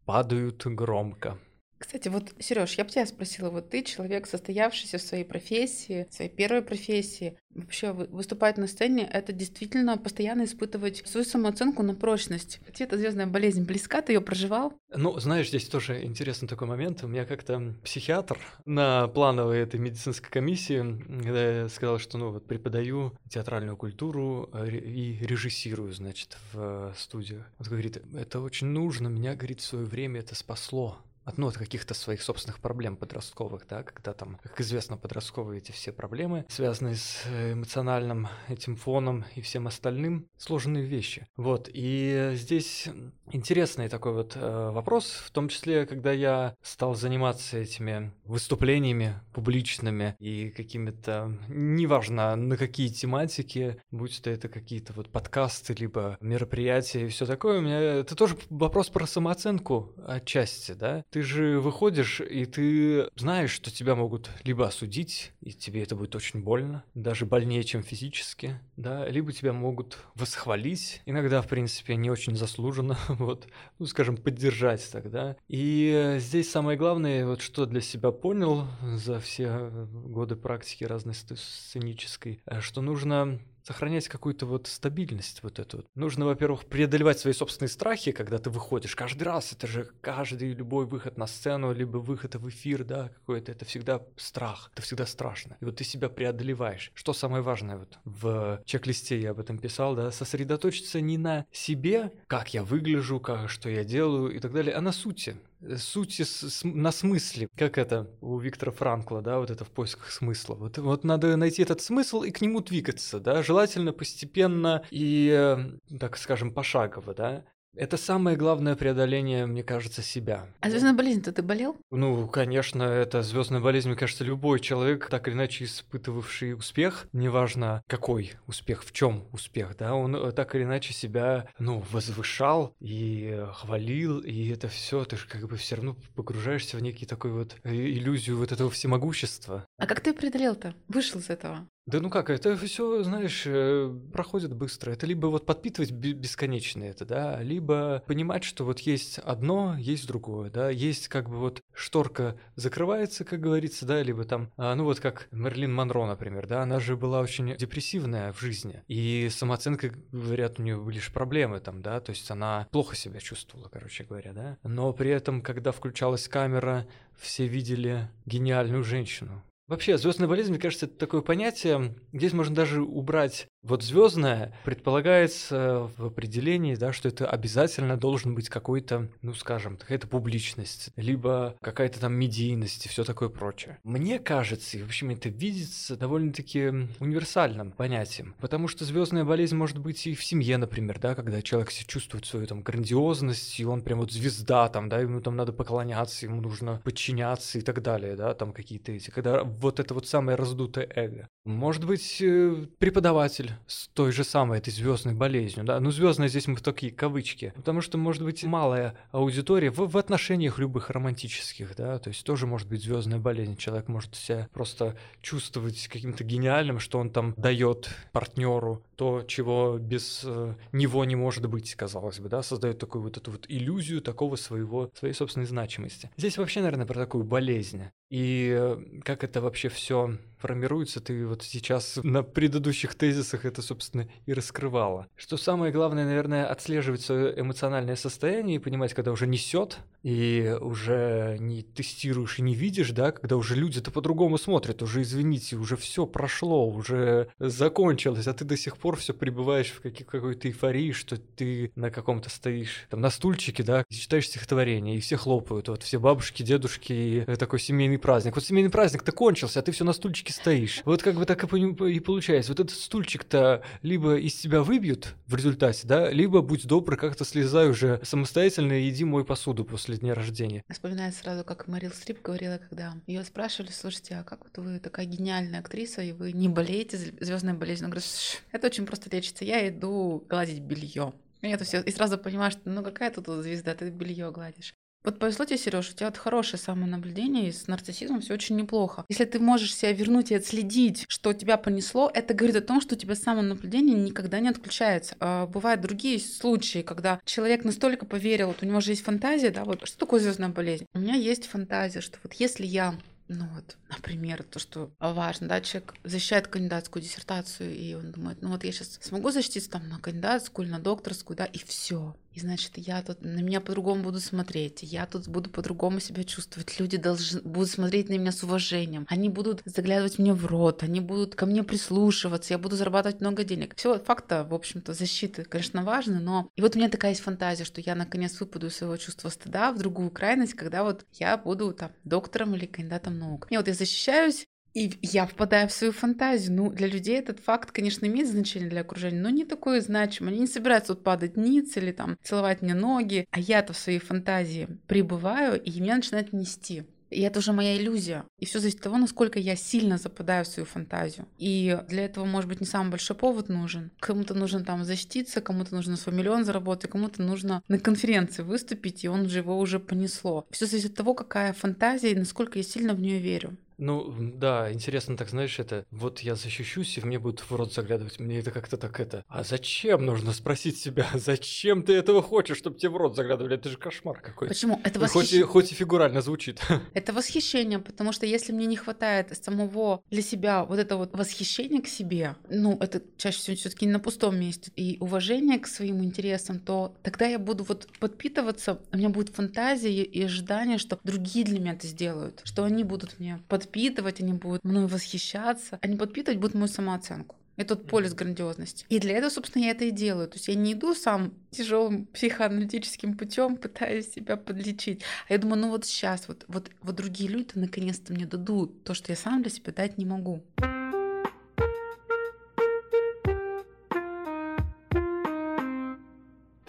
падают 0.06 0.64
громко. 0.64 1.36
Кстати, 1.78 2.08
вот, 2.08 2.32
Сереж, 2.38 2.74
я 2.78 2.84
бы 2.84 2.90
тебя 2.90 3.06
спросила, 3.06 3.50
вот 3.50 3.70
ты 3.70 3.82
человек, 3.82 4.26
состоявшийся 4.26 4.98
в 4.98 5.02
своей 5.02 5.24
профессии, 5.24 6.06
в 6.10 6.14
своей 6.14 6.30
первой 6.30 6.62
профессии, 6.62 7.37
вообще 7.54 7.92
выступать 7.92 8.58
на 8.58 8.66
сцене, 8.66 9.08
это 9.12 9.32
действительно 9.32 9.96
постоянно 9.96 10.44
испытывать 10.44 11.06
свою 11.06 11.24
самооценку 11.24 11.82
на 11.82 11.94
прочность. 11.94 12.60
Тебе 12.72 12.87
эта 12.87 12.98
звездная 12.98 13.26
болезнь 13.26 13.64
близка, 13.64 14.02
ты 14.02 14.12
ее 14.12 14.20
проживал? 14.20 14.72
Ну, 14.94 15.18
знаешь, 15.18 15.48
здесь 15.48 15.68
тоже 15.68 16.04
интересный 16.04 16.48
такой 16.48 16.68
момент. 16.68 17.02
У 17.04 17.08
меня 17.08 17.24
как-то 17.24 17.74
психиатр 17.82 18.38
на 18.64 19.08
плановой 19.08 19.58
этой 19.58 19.80
медицинской 19.80 20.30
комиссии, 20.30 20.78
когда 21.22 21.62
я 21.62 21.68
сказал, 21.68 21.98
что 21.98 22.18
ну 22.18 22.30
вот 22.30 22.46
преподаю 22.46 23.12
театральную 23.28 23.76
культуру 23.76 24.48
э, 24.52 24.70
и 24.70 25.18
режиссирую, 25.24 25.92
значит, 25.92 26.37
в 26.52 26.94
студию. 26.96 27.44
Он 27.58 27.66
говорит, 27.66 28.02
это 28.14 28.40
очень 28.40 28.68
нужно, 28.68 29.08
меня, 29.08 29.34
говорит, 29.34 29.60
в 29.60 29.64
свое 29.64 29.84
время 29.84 30.20
это 30.20 30.34
спасло 30.34 30.98
от, 31.24 31.38
ну, 31.38 31.48
от 31.48 31.56
каких-то 31.56 31.94
своих 31.94 32.22
собственных 32.22 32.60
проблем 32.60 32.96
подростковых, 32.96 33.66
да, 33.68 33.82
когда 33.82 34.12
там, 34.12 34.38
как 34.42 34.60
известно, 34.60 34.96
подростковые 34.96 35.58
эти 35.58 35.72
все 35.72 35.92
проблемы, 35.92 36.44
связанные 36.48 36.96
с 36.96 37.22
э, 37.26 37.52
эмоциональным 37.52 38.28
этим 38.48 38.76
фоном 38.76 39.24
и 39.34 39.40
всем 39.40 39.66
остальным, 39.66 40.28
сложные 40.37 40.84
вещи. 40.84 41.26
Вот, 41.37 41.68
и 41.72 42.32
здесь 42.34 42.88
интересный 43.32 43.88
такой 43.88 44.12
вот 44.12 44.37
э, 44.37 44.70
вопрос, 44.70 45.22
в 45.24 45.30
том 45.30 45.48
числе, 45.48 45.87
когда 45.87 46.12
я 46.12 46.54
стал 46.62 46.94
заниматься 46.94 47.58
этими 47.58 48.12
выступлениями 48.24 49.14
публичными 49.32 50.16
и 50.18 50.50
какими-то, 50.50 51.37
неважно 51.48 52.37
на 52.37 52.56
какие 52.56 52.88
тематики, 52.88 53.80
будь 53.90 54.20
то 54.22 54.30
это 54.30 54.48
какие-то 54.48 54.92
вот 54.92 55.10
подкасты, 55.10 55.74
либо 55.74 56.16
мероприятия 56.20 57.06
и 57.06 57.08
все 57.08 57.26
такое, 57.26 57.58
у 57.58 57.62
меня 57.62 57.80
это 57.80 58.14
тоже 58.14 58.37
вопрос 58.50 58.88
про 58.88 59.06
самооценку 59.06 59.92
отчасти, 60.06 60.72
да, 60.72 61.04
ты 61.14 61.22
же 61.22 61.61
выходишь, 61.61 62.20
и 62.20 62.44
ты 62.44 63.09
знаешь, 63.14 63.53
что 63.53 63.70
тебя 63.70 63.94
могут 63.94 64.31
либо 64.42 64.66
осудить, 64.66 65.31
и 65.40 65.53
тебе 65.53 65.85
это 65.85 65.94
будет 65.94 66.16
очень 66.16 66.42
больно, 66.42 66.83
даже 66.94 67.24
больнее, 67.24 67.62
чем 67.62 67.85
физически, 67.85 68.59
да, 68.77 69.07
либо 69.07 69.33
тебя 69.33 69.53
могут 69.53 69.96
восхвалить, 70.16 71.03
иногда, 71.07 71.40
в 71.40 71.46
принципе, 71.46 71.94
не 71.94 72.11
очень 72.11 72.35
заслуженно, 72.35 72.98
вот, 73.09 73.46
ну, 73.79 73.87
скажем, 73.87 74.16
поддержать 74.16 74.90
тогда. 74.90 75.37
И 75.46 76.16
здесь 76.18 76.50
самое 76.50 76.77
главное, 76.77 77.24
вот 77.27 77.42
что 77.42 77.64
для 77.66 77.81
себя 77.81 78.11
понял 78.11 78.66
за 78.83 79.20
все 79.20 79.87
годы 79.92 80.35
практики 80.35 80.83
разной 80.83 81.14
сценической, 81.14 82.40
что 82.61 82.81
нужно 82.81 83.38
сохранять 83.64 84.09
какую-то 84.09 84.46
вот 84.46 84.66
стабильность 84.66 85.42
вот 85.42 85.59
эту. 85.59 85.85
Нужно, 85.94 86.27
во-первых, 86.27 86.66
преодолевать 86.66 87.18
свои 87.18 87.33
собственные 87.33 87.70
страхи, 87.70 88.12
когда 88.12 88.38
ты 88.38 88.50
выходишь. 88.50 88.94
Каждый 88.94 89.24
раз 89.24 89.53
это 89.53 89.66
же 89.66 89.90
каждый 90.00 90.53
любой 90.53 90.87
выход 90.87 91.16
на 91.16 91.27
сцену, 91.27 91.72
либо 91.72 91.98
выход 91.98 92.37
в 92.37 92.48
эфир, 92.48 92.85
да, 92.85 93.09
какой-то, 93.09 93.53
это 93.53 93.64
всегда 93.64 94.03
страх, 94.16 94.70
это 94.72 94.83
всегда 94.83 95.07
страшно. 95.07 95.57
И 95.61 95.64
вот 95.64 95.77
ты 95.77 95.85
себя 95.85 96.09
преодолеваешь. 96.09 96.92
Что 96.94 97.12
самое 97.12 97.42
важное 97.42 97.79
вот 97.79 97.98
в 98.05 98.62
чек-листе 98.64 99.18
я 99.18 99.31
об 99.31 99.40
этом 99.40 99.59
писал, 99.59 99.94
да, 99.94 100.11
сосредоточиться 100.11 101.00
не 101.00 101.18
на 101.18 101.46
себе, 101.50 102.12
как 102.27 102.55
я 102.55 102.62
выгляжу, 102.62 103.20
как, 103.20 103.48
что 103.48 103.70
я 103.70 103.85
делаю 103.85 104.35
и 104.35 104.38
так 104.38 104.53
далее, 104.53 104.74
а 104.74 104.81
на 104.81 104.92
сути 104.92 105.37
сути 105.77 106.22
с, 106.22 106.62
на 106.64 106.92
смысле, 106.92 107.48
как 107.57 107.79
это 107.79 108.11
у 108.20 108.38
Виктора 108.38 108.72
Франкла, 108.72 109.22
да, 109.22 109.38
вот 109.38 109.50
это 109.50 109.64
в 109.64 109.70
поисках 109.70 110.11
смысла. 110.11 110.55
Вот, 110.55 110.79
вот 110.79 111.05
надо 111.05 111.37
найти 111.37 111.62
этот 111.62 111.81
смысл 111.81 112.22
и 112.22 112.31
к 112.31 112.40
нему 112.40 112.61
двигаться, 112.61 113.20
да, 113.20 113.42
желательно 113.42 113.92
постепенно 113.92 114.85
и, 114.90 115.29
э, 115.31 115.96
так 115.98 116.16
скажем, 116.16 116.53
пошагово, 116.53 117.14
да. 117.14 117.44
Это 117.76 117.96
самое 117.96 118.37
главное 118.37 118.76
преодоление, 118.76 119.46
мне 119.46 119.62
кажется, 119.62 120.02
себя. 120.02 120.46
А 120.60 120.70
звездная 120.70 120.92
болезнь-то 120.92 121.32
ты 121.32 121.42
болел? 121.42 121.76
Ну, 121.90 122.28
конечно, 122.28 122.82
это 122.84 123.22
звездная 123.22 123.60
болезнь, 123.60 123.88
мне 123.88 123.98
кажется, 123.98 124.24
любой 124.24 124.60
человек, 124.60 125.08
так 125.10 125.26
или 125.26 125.34
иначе 125.34 125.64
испытывавший 125.64 126.54
успех, 126.54 127.06
неважно 127.12 127.82
какой 127.88 128.34
успех, 128.46 128.84
в 128.84 128.92
чем 128.92 129.24
успех, 129.32 129.76
да, 129.76 129.94
он 129.94 130.14
э, 130.14 130.32
так 130.32 130.54
или 130.54 130.62
иначе 130.62 130.92
себя, 130.92 131.48
ну, 131.58 131.82
возвышал 131.90 132.74
и 132.80 133.44
хвалил, 133.54 134.20
и 134.20 134.48
это 134.50 134.68
все, 134.68 135.04
ты 135.04 135.16
же 135.16 135.26
как 135.26 135.48
бы 135.48 135.56
все 135.56 135.76
равно 135.76 135.96
погружаешься 136.14 136.76
в 136.76 136.82
некий 136.82 137.06
такой 137.06 137.32
вот 137.32 137.56
э, 137.64 137.74
иллюзию 137.74 138.37
вот 138.37 138.52
этого 138.52 138.70
всемогущества. 138.70 139.66
А 139.78 139.87
как 139.87 140.00
ты 140.00 140.12
преодолел-то? 140.12 140.74
Вышел 140.88 141.20
из 141.20 141.28
этого? 141.28 141.66
Да 141.87 142.01
ну 142.01 142.09
как, 142.09 142.31
это 142.31 142.57
все, 142.57 143.03
знаешь, 143.03 143.42
э, 143.44 143.94
проходит 144.11 144.55
быстро. 144.55 144.92
Это 144.92 145.07
либо 145.07 145.27
вот 145.27 145.44
подпитывать 145.44 145.90
бесконечно 145.90 146.83
это, 146.83 147.05
да, 147.05 147.42
либо 147.42 148.03
понимать, 148.07 148.42
что 148.42 148.64
вот 148.64 148.81
есть 148.81 149.18
одно, 149.18 149.77
есть 149.77 150.07
другое, 150.07 150.51
да, 150.51 150.70
есть 150.70 151.09
как 151.09 151.29
бы 151.29 151.37
вот 151.37 151.61
шторка 151.75 152.38
закрывается, 152.57 153.27
как 153.27 153.40
говорится, 153.40 153.85
да, 153.85 154.03
либо 154.03 154.25
там, 154.25 154.51
а, 154.57 154.75
ну 154.75 154.85
вот 154.85 155.01
как 155.01 155.29
Мерлин 155.31 155.75
Монро, 155.75 156.07
например, 156.07 156.47
да, 156.47 156.62
она 156.62 156.81
же 156.81 156.97
была 156.97 157.20
очень 157.20 157.55
депрессивная 157.55 158.33
в 158.33 158.40
жизни, 158.40 158.83
и 158.88 159.29
самооценка, 159.31 159.92
говорят, 160.11 160.59
у 160.59 160.62
нее 160.62 160.79
были 160.79 160.94
лишь 160.94 161.12
проблемы 161.12 161.61
там, 161.61 161.83
да, 161.83 162.01
то 162.01 162.11
есть 162.11 162.31
она 162.31 162.66
плохо 162.70 162.97
себя 162.97 163.20
чувствовала, 163.20 163.68
короче 163.68 164.05
говоря, 164.05 164.33
да, 164.33 164.57
но 164.62 164.90
при 164.94 165.11
этом, 165.11 165.42
когда 165.42 165.70
включалась 165.70 166.29
камера, 166.29 166.87
все 167.14 167.47
видели 167.47 168.09
гениальную 168.25 168.85
женщину, 168.85 169.42
Вообще, 169.66 169.96
звездная 169.96 170.29
болезнь, 170.29 170.50
мне 170.50 170.61
кажется, 170.61 170.87
это 170.87 170.96
такое 170.96 171.22
понятие. 171.22 171.96
Здесь 172.12 172.33
можно 172.33 172.55
даже 172.55 172.83
убрать 172.83 173.48
Вот 173.64 173.83
звездное 173.83 174.53
предполагается 174.62 175.90
в 175.96 176.05
определении, 176.05 176.74
да, 176.74 176.92
что 176.92 177.09
это 177.09 177.27
обязательно 177.27 177.96
должен 177.96 178.35
быть 178.35 178.50
какой-то, 178.50 179.09
ну 179.22 179.33
скажем, 179.33 179.79
какая-то 179.79 180.07
публичность, 180.07 180.90
либо 180.96 181.57
какая-то 181.62 181.98
там 181.98 182.12
медийность 182.12 182.85
и 182.85 182.90
все 182.90 183.05
такое 183.05 183.31
прочее. 183.31 183.79
Мне 183.83 184.18
кажется, 184.18 184.77
и 184.77 184.83
в 184.83 184.87
общем 184.87 185.09
это 185.11 185.31
видится 185.31 185.96
довольно-таки 185.96 186.88
универсальным 187.00 187.72
понятием, 187.72 188.35
потому 188.38 188.68
что 188.68 188.84
звездная 188.84 189.24
болезнь 189.24 189.57
может 189.57 189.78
быть 189.78 190.07
и 190.07 190.14
в 190.14 190.22
семье, 190.22 190.59
например, 190.59 190.99
да, 190.99 191.14
когда 191.14 191.41
человек 191.41 191.72
чувствует 191.72 192.26
свою 192.26 192.47
там 192.47 192.61
грандиозность, 192.61 193.59
и 193.59 193.64
он 193.64 193.80
прям 193.80 194.01
вот 194.01 194.12
звезда 194.12 194.68
там, 194.68 194.91
да, 194.91 194.99
ему 194.99 195.22
там 195.22 195.36
надо 195.36 195.55
поклоняться, 195.55 196.26
ему 196.26 196.43
нужно 196.43 196.82
подчиняться 196.84 197.59
и 197.59 197.62
так 197.62 197.80
далее, 197.80 198.14
да, 198.14 198.34
там 198.34 198.53
какие-то 198.53 198.93
эти, 198.93 199.09
когда 199.09 199.43
вот 199.43 199.80
это 199.80 199.95
вот 199.95 200.07
самое 200.07 200.36
раздутое 200.36 200.86
эго. 200.95 201.28
Может 201.47 201.86
быть, 201.86 202.20
э, 202.20 202.66
преподаватель 202.78 203.53
с 203.66 203.88
той 203.88 204.12
же 204.12 204.24
самой 204.24 204.59
этой 204.59 204.72
звездной 204.72 205.14
болезнью, 205.14 205.64
да, 205.64 205.80
ну 205.80 205.90
звездная 205.90 206.28
здесь 206.28 206.46
мы 206.46 206.57
в 206.57 206.62
такие 206.62 206.92
кавычки, 206.92 207.52
потому 207.57 207.80
что 207.80 207.98
может 207.98 208.22
быть 208.22 208.44
малая 208.44 208.94
аудитория 209.12 209.70
в, 209.70 209.86
в 209.86 209.96
отношениях 209.96 210.59
любых 210.59 210.90
романтических, 210.90 211.74
да, 211.76 211.98
то 211.98 212.09
есть 212.09 212.24
тоже 212.24 212.46
может 212.46 212.68
быть 212.68 212.82
звездная 212.82 213.18
болезнь, 213.18 213.57
человек 213.57 213.88
может 213.88 214.14
себя 214.14 214.48
просто 214.52 214.96
чувствовать 215.20 215.88
каким-то 215.88 216.24
гениальным, 216.24 216.78
что 216.78 216.98
он 216.98 217.11
там 217.11 217.34
дает 217.36 217.88
партнеру 218.12 218.82
то, 218.96 219.22
чего 219.26 219.78
без 219.78 220.22
э, 220.24 220.55
него 220.72 221.05
не 221.05 221.16
может 221.16 221.46
быть, 221.46 221.74
казалось 221.74 222.20
бы, 222.20 222.28
да, 222.28 222.42
создает 222.42 222.78
такую 222.78 223.02
вот 223.02 223.16
эту 223.16 223.30
вот 223.30 223.46
иллюзию 223.48 224.00
такого 224.00 224.36
своего, 224.36 224.90
своей 224.94 225.14
собственной 225.14 225.46
значимости. 225.46 226.11
Здесь 226.16 226.38
вообще, 226.38 226.61
наверное, 226.61 226.86
про 226.86 226.94
такую 226.94 227.24
болезнь. 227.24 227.84
И 228.14 228.56
э, 228.56 228.76
как 229.02 229.24
это 229.24 229.40
вообще 229.40 229.68
все 229.68 230.18
формируется, 230.38 231.00
ты 231.00 231.26
вот 231.26 231.42
сейчас 231.42 231.98
на 232.04 232.22
предыдущих 232.22 232.94
тезисах 232.94 233.44
это, 233.44 233.60
собственно, 233.60 234.06
и 234.24 234.32
раскрывала. 234.32 235.08
Что 235.16 235.36
самое 235.36 235.72
главное, 235.72 236.04
наверное, 236.04 236.46
отслеживать 236.46 237.00
свое 237.00 237.36
эмоциональное 237.40 237.96
состояние 237.96 238.56
и 238.56 238.58
понимать, 238.60 238.94
когда 238.94 239.10
уже 239.10 239.26
несет, 239.26 239.78
и 240.05 240.55
уже 240.61 241.38
не 241.40 241.62
тестируешь 241.62 242.38
и 242.38 242.42
не 242.42 242.55
видишь, 242.55 242.90
да, 242.90 243.11
когда 243.11 243.36
уже 243.36 243.57
люди-то 243.57 243.90
по-другому 243.90 244.36
смотрят, 244.38 244.82
уже, 244.82 245.02
извините, 245.02 245.57
уже 245.57 245.76
все 245.76 246.07
прошло, 246.07 246.68
уже 246.68 247.28
закончилось, 247.38 248.26
а 248.26 248.34
ты 248.34 248.44
до 248.44 248.57
сих 248.57 248.76
пор 248.76 248.96
все 248.96 249.14
пребываешь 249.14 249.72
в 249.72 249.80
какой-то 249.80 250.48
эйфории, 250.48 250.92
что 250.92 251.16
ты 251.16 251.72
на 251.74 251.90
каком-то 251.90 252.28
стоишь, 252.28 252.86
там, 252.90 253.00
на 253.00 253.11
стульчике, 253.11 253.62
да, 253.62 253.84
читаешь 253.90 254.28
стихотворение, 254.28 254.96
и 254.96 255.00
все 255.00 255.16
хлопают, 255.16 255.68
вот 255.68 255.82
все 255.82 255.98
бабушки, 255.98 256.42
дедушки, 256.42 256.92
и 256.92 257.36
такой 257.36 257.59
семейный 257.59 257.98
праздник. 257.98 258.34
Вот 258.34 258.44
семейный 258.44 258.70
праздник-то 258.70 259.12
кончился, 259.12 259.61
а 259.61 259.62
ты 259.62 259.72
все 259.72 259.84
на 259.84 259.94
стульчике 259.94 260.34
стоишь. 260.34 260.82
Вот 260.84 261.02
как 261.02 261.14
бы 261.14 261.24
так 261.24 261.42
и 261.44 262.00
получается. 262.00 262.52
Вот 262.52 262.61
этот 262.61 262.76
стульчик-то 262.76 263.62
либо 263.80 264.16
из 264.16 264.34
тебя 264.34 264.62
выбьют 264.62 265.14
в 265.26 265.34
результате, 265.34 265.86
да, 265.86 266.11
либо, 266.11 266.42
будь 266.42 266.66
добр, 266.66 266.96
как-то 266.96 267.24
слезай 267.24 267.70
уже 267.70 268.00
самостоятельно 268.02 268.74
и 268.74 268.90
иди 268.90 269.05
мой 269.05 269.24
посуду 269.24 269.64
после 269.64 269.93
дня 269.99 270.14
рождения. 270.14 270.62
Вспоминается 270.68 271.22
сразу, 271.22 271.45
как 271.45 271.68
Марил 271.68 271.90
Стрип 271.92 272.22
говорила, 272.22 272.59
когда 272.59 272.95
ее 273.07 273.24
спрашивали, 273.24 273.70
слушайте, 273.70 274.16
а 274.16 274.24
как 274.24 274.45
вот 274.45 274.57
вы 274.59 274.78
такая 274.78 275.07
гениальная 275.07 275.61
актриса, 275.61 276.03
и 276.03 276.12
вы 276.12 276.32
не 276.32 276.49
болеете 276.49 276.97
звездной 276.97 277.55
болезнью? 277.55 277.86
Она 277.86 277.92
говорит, 277.92 278.42
это 278.53 278.66
очень 278.66 278.86
просто 278.86 279.11
лечится. 279.14 279.45
Я 279.45 279.68
иду 279.68 280.24
гладить 280.28 280.61
белье. 280.61 281.12
Это 281.40 281.64
все. 281.64 281.80
И 281.82 281.90
сразу 281.90 282.16
понимаешь, 282.16 282.55
что 282.55 282.70
ну 282.70 282.82
какая 282.82 283.11
тут 283.11 283.26
звезда, 283.42 283.74
ты 283.74 283.90
белье 283.90 284.30
гладишь. 284.30 284.74
Вот 285.05 285.18
повезло 285.18 285.44
тебе, 285.44 285.59
Сереж, 285.59 285.90
у 285.90 285.94
тебя 285.94 286.07
вот 286.07 286.16
хорошее 286.16 286.59
самонаблюдение, 286.59 287.48
и 287.48 287.52
с 287.52 287.66
нарциссизмом 287.66 288.22
все 288.22 288.32
очень 288.34 288.57
неплохо. 288.57 289.05
Если 289.11 289.26
ты 289.26 289.38
можешь 289.38 289.74
себя 289.74 289.92
вернуть 289.92 290.30
и 290.30 290.34
отследить, 290.34 291.05
что 291.09 291.34
тебя 291.34 291.59
понесло, 291.59 292.11
это 292.12 292.32
говорит 292.32 292.57
о 292.57 292.62
том, 292.62 292.80
что 292.80 292.94
у 292.94 292.98
тебя 292.98 293.14
самонаблюдение 293.14 293.96
никогда 293.96 294.40
не 294.40 294.48
отключается. 294.48 295.14
А 295.20 295.46
бывают 295.46 295.82
другие 295.82 296.18
случаи, 296.18 296.80
когда 296.80 297.20
человек 297.26 297.64
настолько 297.64 298.07
поверил, 298.07 298.48
вот 298.48 298.62
у 298.62 298.66
него 298.66 298.80
же 298.80 298.92
есть 298.92 299.05
фантазия, 299.05 299.50
да, 299.50 299.64
вот 299.64 299.86
что 299.86 299.98
такое 299.98 300.20
звездная 300.20 300.48
болезнь? 300.48 300.86
У 300.94 300.98
меня 300.98 301.14
есть 301.14 301.46
фантазия, 301.46 302.00
что 302.00 302.18
вот 302.22 302.32
если 302.34 302.64
я 302.64 302.94
ну 303.28 303.46
вот, 303.55 303.78
например, 303.88 304.42
то, 304.42 304.59
что 304.59 304.90
важно, 305.00 305.48
да, 305.48 305.61
человек 305.62 305.94
защищает 306.05 306.46
кандидатскую 306.46 307.02
диссертацию, 307.02 307.74
и 307.74 307.94
он 307.94 308.12
думает, 308.12 308.42
ну 308.42 308.50
вот 308.50 308.64
я 308.64 308.72
сейчас 308.72 308.98
смогу 309.00 309.30
защититься 309.30 309.70
там 309.70 309.88
на 309.88 309.98
кандидатскую 309.98 310.66
или 310.66 310.72
на 310.72 310.78
докторскую, 310.78 311.34
да, 311.36 311.46
и 311.46 311.59
все. 311.59 312.14
И 312.35 312.41
значит, 312.41 312.72
я 312.76 313.01
тут 313.03 313.22
на 313.22 313.41
меня 313.41 313.61
по-другому 313.61 314.03
буду 314.03 314.18
смотреть, 314.18 314.82
я 314.82 315.07
тут 315.07 315.28
буду 315.28 315.51
по-другому 315.51 316.01
себя 316.01 316.24
чувствовать. 316.24 316.78
Люди 316.80 316.97
должны 316.97 317.41
будут 317.43 317.70
смотреть 317.70 318.09
на 318.09 318.14
меня 318.14 318.32
с 318.32 318.43
уважением. 318.43 319.07
Они 319.09 319.28
будут 319.28 319.62
заглядывать 319.64 320.18
мне 320.18 320.35
в 320.35 320.45
рот, 320.47 320.82
они 320.82 321.01
будут 321.01 321.37
ко 321.37 321.47
мне 321.47 321.62
прислушиваться, 321.62 322.55
я 322.55 322.59
буду 322.59 322.76
зарабатывать 322.76 323.20
много 323.20 323.45
денег. 323.45 323.76
Все 323.76 323.99
факта, 324.01 324.45
в 324.45 324.53
общем-то, 324.53 324.95
защиты, 324.95 325.45
конечно, 325.45 325.85
важны, 325.85 326.18
но 326.18 326.51
и 326.57 326.62
вот 326.62 326.74
у 326.74 326.78
меня 326.78 326.89
такая 326.89 327.12
есть 327.12 327.22
фантазия, 327.22 327.64
что 327.64 327.80
я 327.80 327.95
наконец 327.95 328.39
выпаду 328.41 328.66
из 328.66 328.76
своего 328.76 328.97
чувства 328.97 329.28
стыда 329.28 329.72
в 329.72 329.78
другую 329.78 330.11
крайность, 330.11 330.55
когда 330.55 330.82
вот 330.82 331.07
я 331.12 331.37
буду 331.37 331.72
там 331.72 331.93
доктором 332.03 332.55
или 332.57 332.66
кандидатом 332.66 333.18
наук. 333.18 333.47
И 333.51 333.57
вот 333.57 333.68
я 333.68 333.74
защищаюсь, 333.74 334.47
и 334.75 334.99
я 335.03 335.27
впадаю 335.27 335.68
в 335.68 335.72
свою 335.72 335.93
фантазию. 335.93 336.57
Ну, 336.57 336.70
для 336.70 336.89
людей 336.89 337.18
этот 337.18 337.41
факт, 337.41 337.70
конечно, 337.70 338.07
имеет 338.07 338.29
значение 338.29 338.68
для 338.68 338.81
окружения, 338.81 339.20
но 339.20 339.31
не 339.31 339.45
такое 339.45 339.81
значимое. 339.81 340.33
Они 340.33 340.41
не 340.41 340.47
собираются 340.47 340.93
вот 340.93 341.05
падать 341.05 341.37
ниц 341.37 341.77
или 341.77 341.93
там 341.93 342.18
целовать 342.22 342.61
мне 342.61 342.75
ноги, 342.75 343.27
а 343.31 343.39
я-то 343.39 343.72
в 343.72 343.79
своей 343.79 344.01
фантазии 344.01 344.68
пребываю, 344.89 345.62
и 345.62 345.81
меня 345.81 345.97
начинает 345.97 346.33
нести. 346.33 346.85
И 347.11 347.20
это 347.20 347.39
уже 347.39 347.53
моя 347.53 347.77
иллюзия. 347.77 348.25
И 348.41 348.45
все 348.45 348.59
зависит 348.59 348.79
от 348.79 348.85
того, 348.85 348.99
насколько 348.99 349.39
я 349.39 349.55
сильно 349.55 349.99
западаю 349.99 350.45
в 350.45 350.49
свою 350.49 350.66
фантазию. 350.66 351.29
И 351.39 351.79
для 351.89 352.07
этого, 352.07 352.25
может 352.25 352.49
быть, 352.49 352.61
не 352.61 352.66
самый 352.66 352.91
большой 352.91 353.16
повод 353.16 353.49
нужен. 353.49 353.93
Кому-то 354.01 354.35
нужно 354.35 354.64
там 354.64 354.85
защититься, 354.85 355.41
кому-то 355.41 355.75
нужно 355.75 355.97
свой 355.97 356.16
миллион 356.16 356.45
заработать, 356.45 356.91
кому-то 356.91 357.22
нужно 357.22 357.62
на 357.68 357.79
конференции 357.79 358.43
выступить, 358.43 359.05
и 359.05 359.09
он 359.09 359.29
же 359.29 359.39
его 359.39 359.57
уже 359.59 359.79
понесло. 359.79 360.45
Все 360.51 360.66
зависит 360.66 360.91
от 360.93 360.97
того, 360.97 361.14
какая 361.14 361.53
фантазия 361.53 362.11
и 362.11 362.18
насколько 362.18 362.59
я 362.59 362.64
сильно 362.64 362.95
в 362.95 363.01
нее 363.01 363.20
верю. 363.20 363.57
Ну, 363.79 364.14
да, 364.18 364.72
интересно, 364.72 365.16
так 365.16 365.29
знаешь, 365.29 365.59
это 365.59 365.85
вот 365.91 366.20
я 366.20 366.35
защищусь, 366.35 366.99
и 366.99 367.01
мне 367.01 367.18
будут 367.18 367.41
в 367.41 367.53
рот 367.55 367.72
заглядывать. 367.72 368.18
Мне 368.18 368.39
это 368.39 368.51
как-то 368.51 368.77
так 368.77 369.01
это. 369.01 369.25
А 369.29 369.43
зачем? 369.43 370.05
Нужно 370.05 370.33
спросить 370.33 370.79
себя, 370.79 371.07
зачем 371.14 371.83
ты 371.83 371.95
этого 371.95 372.22
хочешь, 372.22 372.59
чтобы 372.59 372.79
тебе 372.79 372.91
в 372.91 372.97
рот 372.97 373.16
заглядывали? 373.16 373.57
Это 373.57 373.68
же 373.68 373.77
кошмар 373.77 374.20
какой-то. 374.20 374.55
Почему? 374.55 374.81
Это 374.85 375.01
восхищение. 375.01 375.45
Хоть, 375.45 375.64
и, 375.64 375.68
хоть 375.68 375.72
и 375.72 375.75
фигурально 375.75 376.20
звучит. 376.20 376.61
Это 376.95 377.12
восхищение, 377.12 377.79
потому 377.79 378.12
что 378.12 378.27
если 378.27 378.53
мне 378.53 378.66
не 378.66 378.77
хватает 378.77 379.37
самого 379.45 380.03
для 380.11 380.22
себя 380.22 380.64
вот 380.64 380.79
это 380.79 380.97
вот 380.97 381.16
восхищение 381.16 381.83
к 381.83 381.89
себе, 381.89 382.37
ну, 382.49 382.77
это 382.81 383.03
чаще 383.16 383.39
всего 383.39 383.57
все-таки 383.57 383.87
не 383.87 383.93
на 383.93 384.01
пустом 384.01 384.39
месте, 384.39 384.70
и 384.77 384.97
уважение 385.01 385.59
к 385.59 385.66
своим 385.66 386.03
интересам, 386.05 386.61
то 386.61 386.95
тогда 387.03 387.27
я 387.27 387.39
буду 387.39 387.64
вот 387.64 387.89
подпитываться, 387.99 388.81
у 388.93 388.97
меня 388.97 389.09
будет 389.09 389.35
фантазия 389.35 390.03
и 390.03 390.22
ожидание, 390.22 390.79
что 390.79 390.99
другие 391.05 391.45
для 391.45 391.59
меня 391.59 391.72
это 391.72 391.87
сделают, 391.87 392.41
что 392.45 392.64
они 392.64 392.85
будут 392.85 393.18
мне 393.18 393.41
под 393.49 393.63
подпитывать, 393.64 394.20
они 394.20 394.34
будут 394.34 394.64
мной 394.64 394.86
восхищаться, 394.86 395.78
они 395.80 395.96
подпитывать 395.96 396.38
будут 396.38 396.54
мою 396.54 396.68
самооценку. 396.68 397.36
Этот 397.56 397.86
полюс 397.86 398.14
грандиозности. 398.14 398.84
И 398.88 398.98
для 398.98 399.16
этого, 399.16 399.30
собственно, 399.30 399.62
я 399.62 399.70
это 399.70 399.84
и 399.84 399.92
делаю. 399.92 400.26
То 400.26 400.34
есть 400.34 400.48
я 400.48 400.56
не 400.56 400.72
иду 400.72 400.92
сам 400.92 401.32
тяжелым 401.52 402.06
психоаналитическим 402.06 403.16
путем, 403.16 403.56
пытаюсь 403.56 404.12
себя 404.12 404.36
подлечить. 404.36 405.02
А 405.28 405.34
я 405.34 405.38
думаю, 405.38 405.60
ну 405.60 405.68
вот 405.70 405.84
сейчас, 405.84 406.26
вот, 406.26 406.44
вот, 406.48 406.70
вот 406.82 406.96
другие 406.96 407.30
люди 407.30 407.52
наконец-то 407.54 408.12
мне 408.12 408.26
дадут 408.26 408.82
то, 408.82 408.92
что 408.92 409.12
я 409.12 409.16
сам 409.16 409.42
для 409.42 409.52
себя 409.52 409.72
дать 409.72 409.98
не 409.98 410.04
могу. 410.04 410.42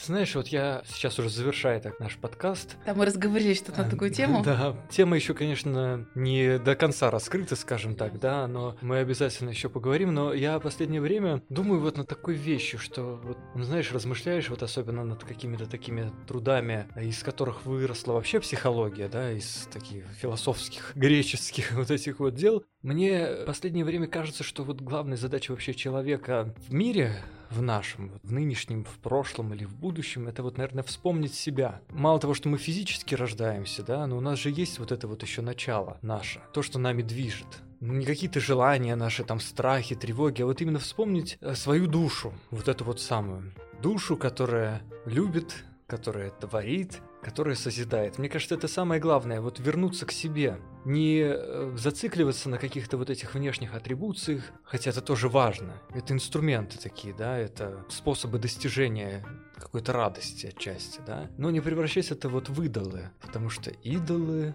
Знаешь, 0.06 0.36
вот 0.36 0.48
я 0.48 0.84
сейчас 0.86 1.18
уже 1.20 1.30
завершаю 1.30 1.82
так 1.82 2.00
наш 2.00 2.18
подкаст. 2.18 2.78
Да, 2.86 2.94
мы 2.94 3.06
разговорились 3.06 3.58
что-то 3.58 3.84
на 3.84 3.90
такую 3.90 4.12
тему. 4.12 4.44
Да, 4.56 4.76
тема 4.90 5.16
еще, 5.16 5.34
конечно, 5.34 6.08
не 6.14 6.60
до 6.60 6.76
конца 6.76 7.10
раскрыта, 7.10 7.56
скажем 7.56 7.96
так, 7.96 8.20
да, 8.20 8.48
но 8.48 8.78
мы 8.82 9.00
обязательно 9.00 9.50
еще 9.50 9.70
поговорим. 9.70 10.14
Но 10.14 10.34
я 10.34 10.60
в 10.60 10.62
последнее 10.62 11.02
время 11.02 11.42
думаю 11.50 11.82
вот 11.82 11.98
над 11.98 12.08
такой 12.08 12.36
вещью, 12.36 12.80
что 12.80 13.20
вот, 13.24 13.38
ну, 13.56 13.64
знаешь, 13.64 13.92
размышляешь 13.92 14.50
вот 14.50 14.62
особенно 14.62 15.04
над 15.04 15.24
какими-то 15.24 15.66
такими 15.66 16.12
трудами, 16.28 16.88
из 16.96 17.24
которых 17.24 17.66
выросла 17.66 18.14
вообще 18.14 18.40
психология, 18.40 19.08
да, 19.08 19.32
из 19.32 19.68
таких 19.74 20.06
философских, 20.22 20.92
греческих 20.96 21.72
вот 21.72 21.90
этих 21.90 22.20
вот 22.20 22.36
дел. 22.36 22.64
Мне 22.82 23.26
в 23.42 23.46
последнее 23.46 23.84
время 23.84 24.08
кажется, 24.08 24.44
что 24.44 24.64
вот 24.64 24.82
главная 24.82 25.18
задача 25.18 25.52
вообще 25.52 25.74
человека 25.74 26.54
в 26.68 26.74
мире 26.74 27.16
в 27.50 27.62
нашем, 27.62 28.20
в 28.24 28.32
нынешнем, 28.32 28.84
в 28.84 28.98
прошлом 29.00 29.54
или 29.54 29.66
в 29.66 29.76
будущем, 29.76 30.28
это 30.28 30.44
вот, 30.44 30.58
наверное, 30.58 30.84
вспомнить 30.84 31.34
себя. 31.34 31.82
Мало 31.90 32.20
того, 32.20 32.34
что 32.34 32.50
мы 32.50 32.58
физически 32.58 33.16
рождаемся, 33.16 33.84
да, 33.84 34.06
но 34.08 34.18
у 34.18 34.22
нас 34.22 34.40
же 34.40 34.50
есть 34.50 34.80
вот 34.80 34.92
это 34.92 35.08
вот 35.08 35.24
еще 35.24 35.42
начало 35.42 35.98
наше, 36.02 36.42
то, 36.54 36.62
что 36.62 36.80
нами 36.80 37.02
движет. 37.02 37.62
Не 37.82 38.06
какие-то 38.06 38.40
желания 38.40 38.96
наши, 38.96 39.24
там, 39.24 39.40
страхи, 39.40 39.96
тревоги, 39.96 40.42
а 40.42 40.46
вот 40.46 40.62
именно 40.62 40.80
вспомнить 40.80 41.38
э, 41.42 41.56
свою 41.56 41.88
душу, 41.88 42.34
вот 42.50 42.68
эту 42.68 42.84
вот 42.86 43.00
самую. 43.00 43.54
Душу, 43.82 44.18
которая 44.18 44.82
любит, 45.06 45.66
которая 45.86 46.32
творит, 46.32 47.02
которое 47.26 47.56
созидает. 47.56 48.20
Мне 48.20 48.30
кажется, 48.30 48.54
это 48.54 48.68
самое 48.68 49.02
главное, 49.02 49.42
вот 49.42 49.60
вернуться 49.60 50.06
к 50.06 50.12
себе, 50.12 50.60
не 50.86 51.24
э, 51.26 51.76
зацикливаться 51.76 52.50
на 52.50 52.60
каких-то 52.60 52.98
вот 52.98 53.10
этих 53.10 53.34
внешних 53.34 53.74
атрибуциях, 53.74 54.44
хотя 54.64 54.92
это 54.92 55.02
тоже 55.02 55.28
важно. 55.28 55.82
Это 55.90 56.14
инструменты 56.14 56.78
такие, 56.78 57.16
да, 57.16 57.36
это 57.36 57.84
способы 57.90 58.38
достижения 58.38 59.26
какой-то 59.58 59.92
радости 59.92 60.46
отчасти, 60.46 61.02
да. 61.08 61.32
Но 61.40 61.50
не 61.50 61.62
превращать 61.62 62.12
это 62.12 62.30
вот 62.30 62.50
в 62.50 62.62
идолы, 62.62 63.10
потому 63.20 63.50
что 63.50 63.72
идолы 63.72 64.54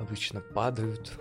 обычно 0.00 0.40
падают 0.40 1.12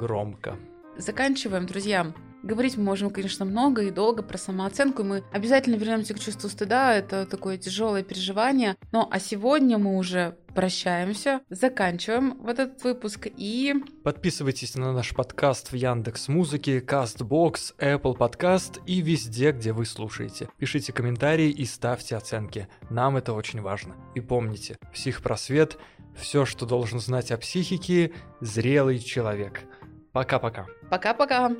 громко. 0.00 0.58
Заканчиваем, 0.96 1.66
друзья. 1.66 2.12
Говорить 2.42 2.78
мы 2.78 2.84
можем, 2.84 3.10
конечно, 3.10 3.44
много 3.44 3.82
и 3.82 3.90
долго 3.90 4.22
про 4.22 4.38
самооценку. 4.38 5.04
Мы 5.04 5.22
обязательно 5.30 5.76
вернемся 5.76 6.14
к 6.14 6.18
чувству 6.20 6.48
стыда. 6.48 6.94
Это 6.94 7.26
такое 7.26 7.58
тяжелое 7.58 8.02
переживание. 8.02 8.76
Но 8.92 9.06
а 9.10 9.20
сегодня 9.20 9.76
мы 9.76 9.98
уже 9.98 10.36
прощаемся, 10.54 11.40
заканчиваем 11.50 12.38
вот 12.40 12.58
этот 12.58 12.82
выпуск 12.84 13.28
и... 13.36 13.74
Подписывайтесь 14.04 14.74
на 14.76 14.92
наш 14.92 15.14
подкаст 15.14 15.72
в 15.72 15.74
Яндекс 15.74 16.28
Музыке, 16.28 16.80
Castbox, 16.80 17.76
Apple 17.78 18.16
Podcast 18.16 18.80
и 18.86 19.00
везде, 19.00 19.52
где 19.52 19.72
вы 19.72 19.86
слушаете. 19.86 20.48
Пишите 20.58 20.92
комментарии 20.92 21.50
и 21.50 21.64
ставьте 21.64 22.16
оценки. 22.16 22.68
Нам 22.90 23.16
это 23.16 23.32
очень 23.32 23.60
важно. 23.60 23.96
И 24.14 24.20
помните, 24.20 24.78
психпросвет– 24.92 25.78
все, 26.16 26.44
что 26.44 26.66
должен 26.66 27.00
знать 27.00 27.30
о 27.30 27.38
психике, 27.38 28.12
зрелый 28.40 28.98
человек. 28.98 29.62
Пока-пока. 30.12 30.66
Пока-пока. 30.90 31.52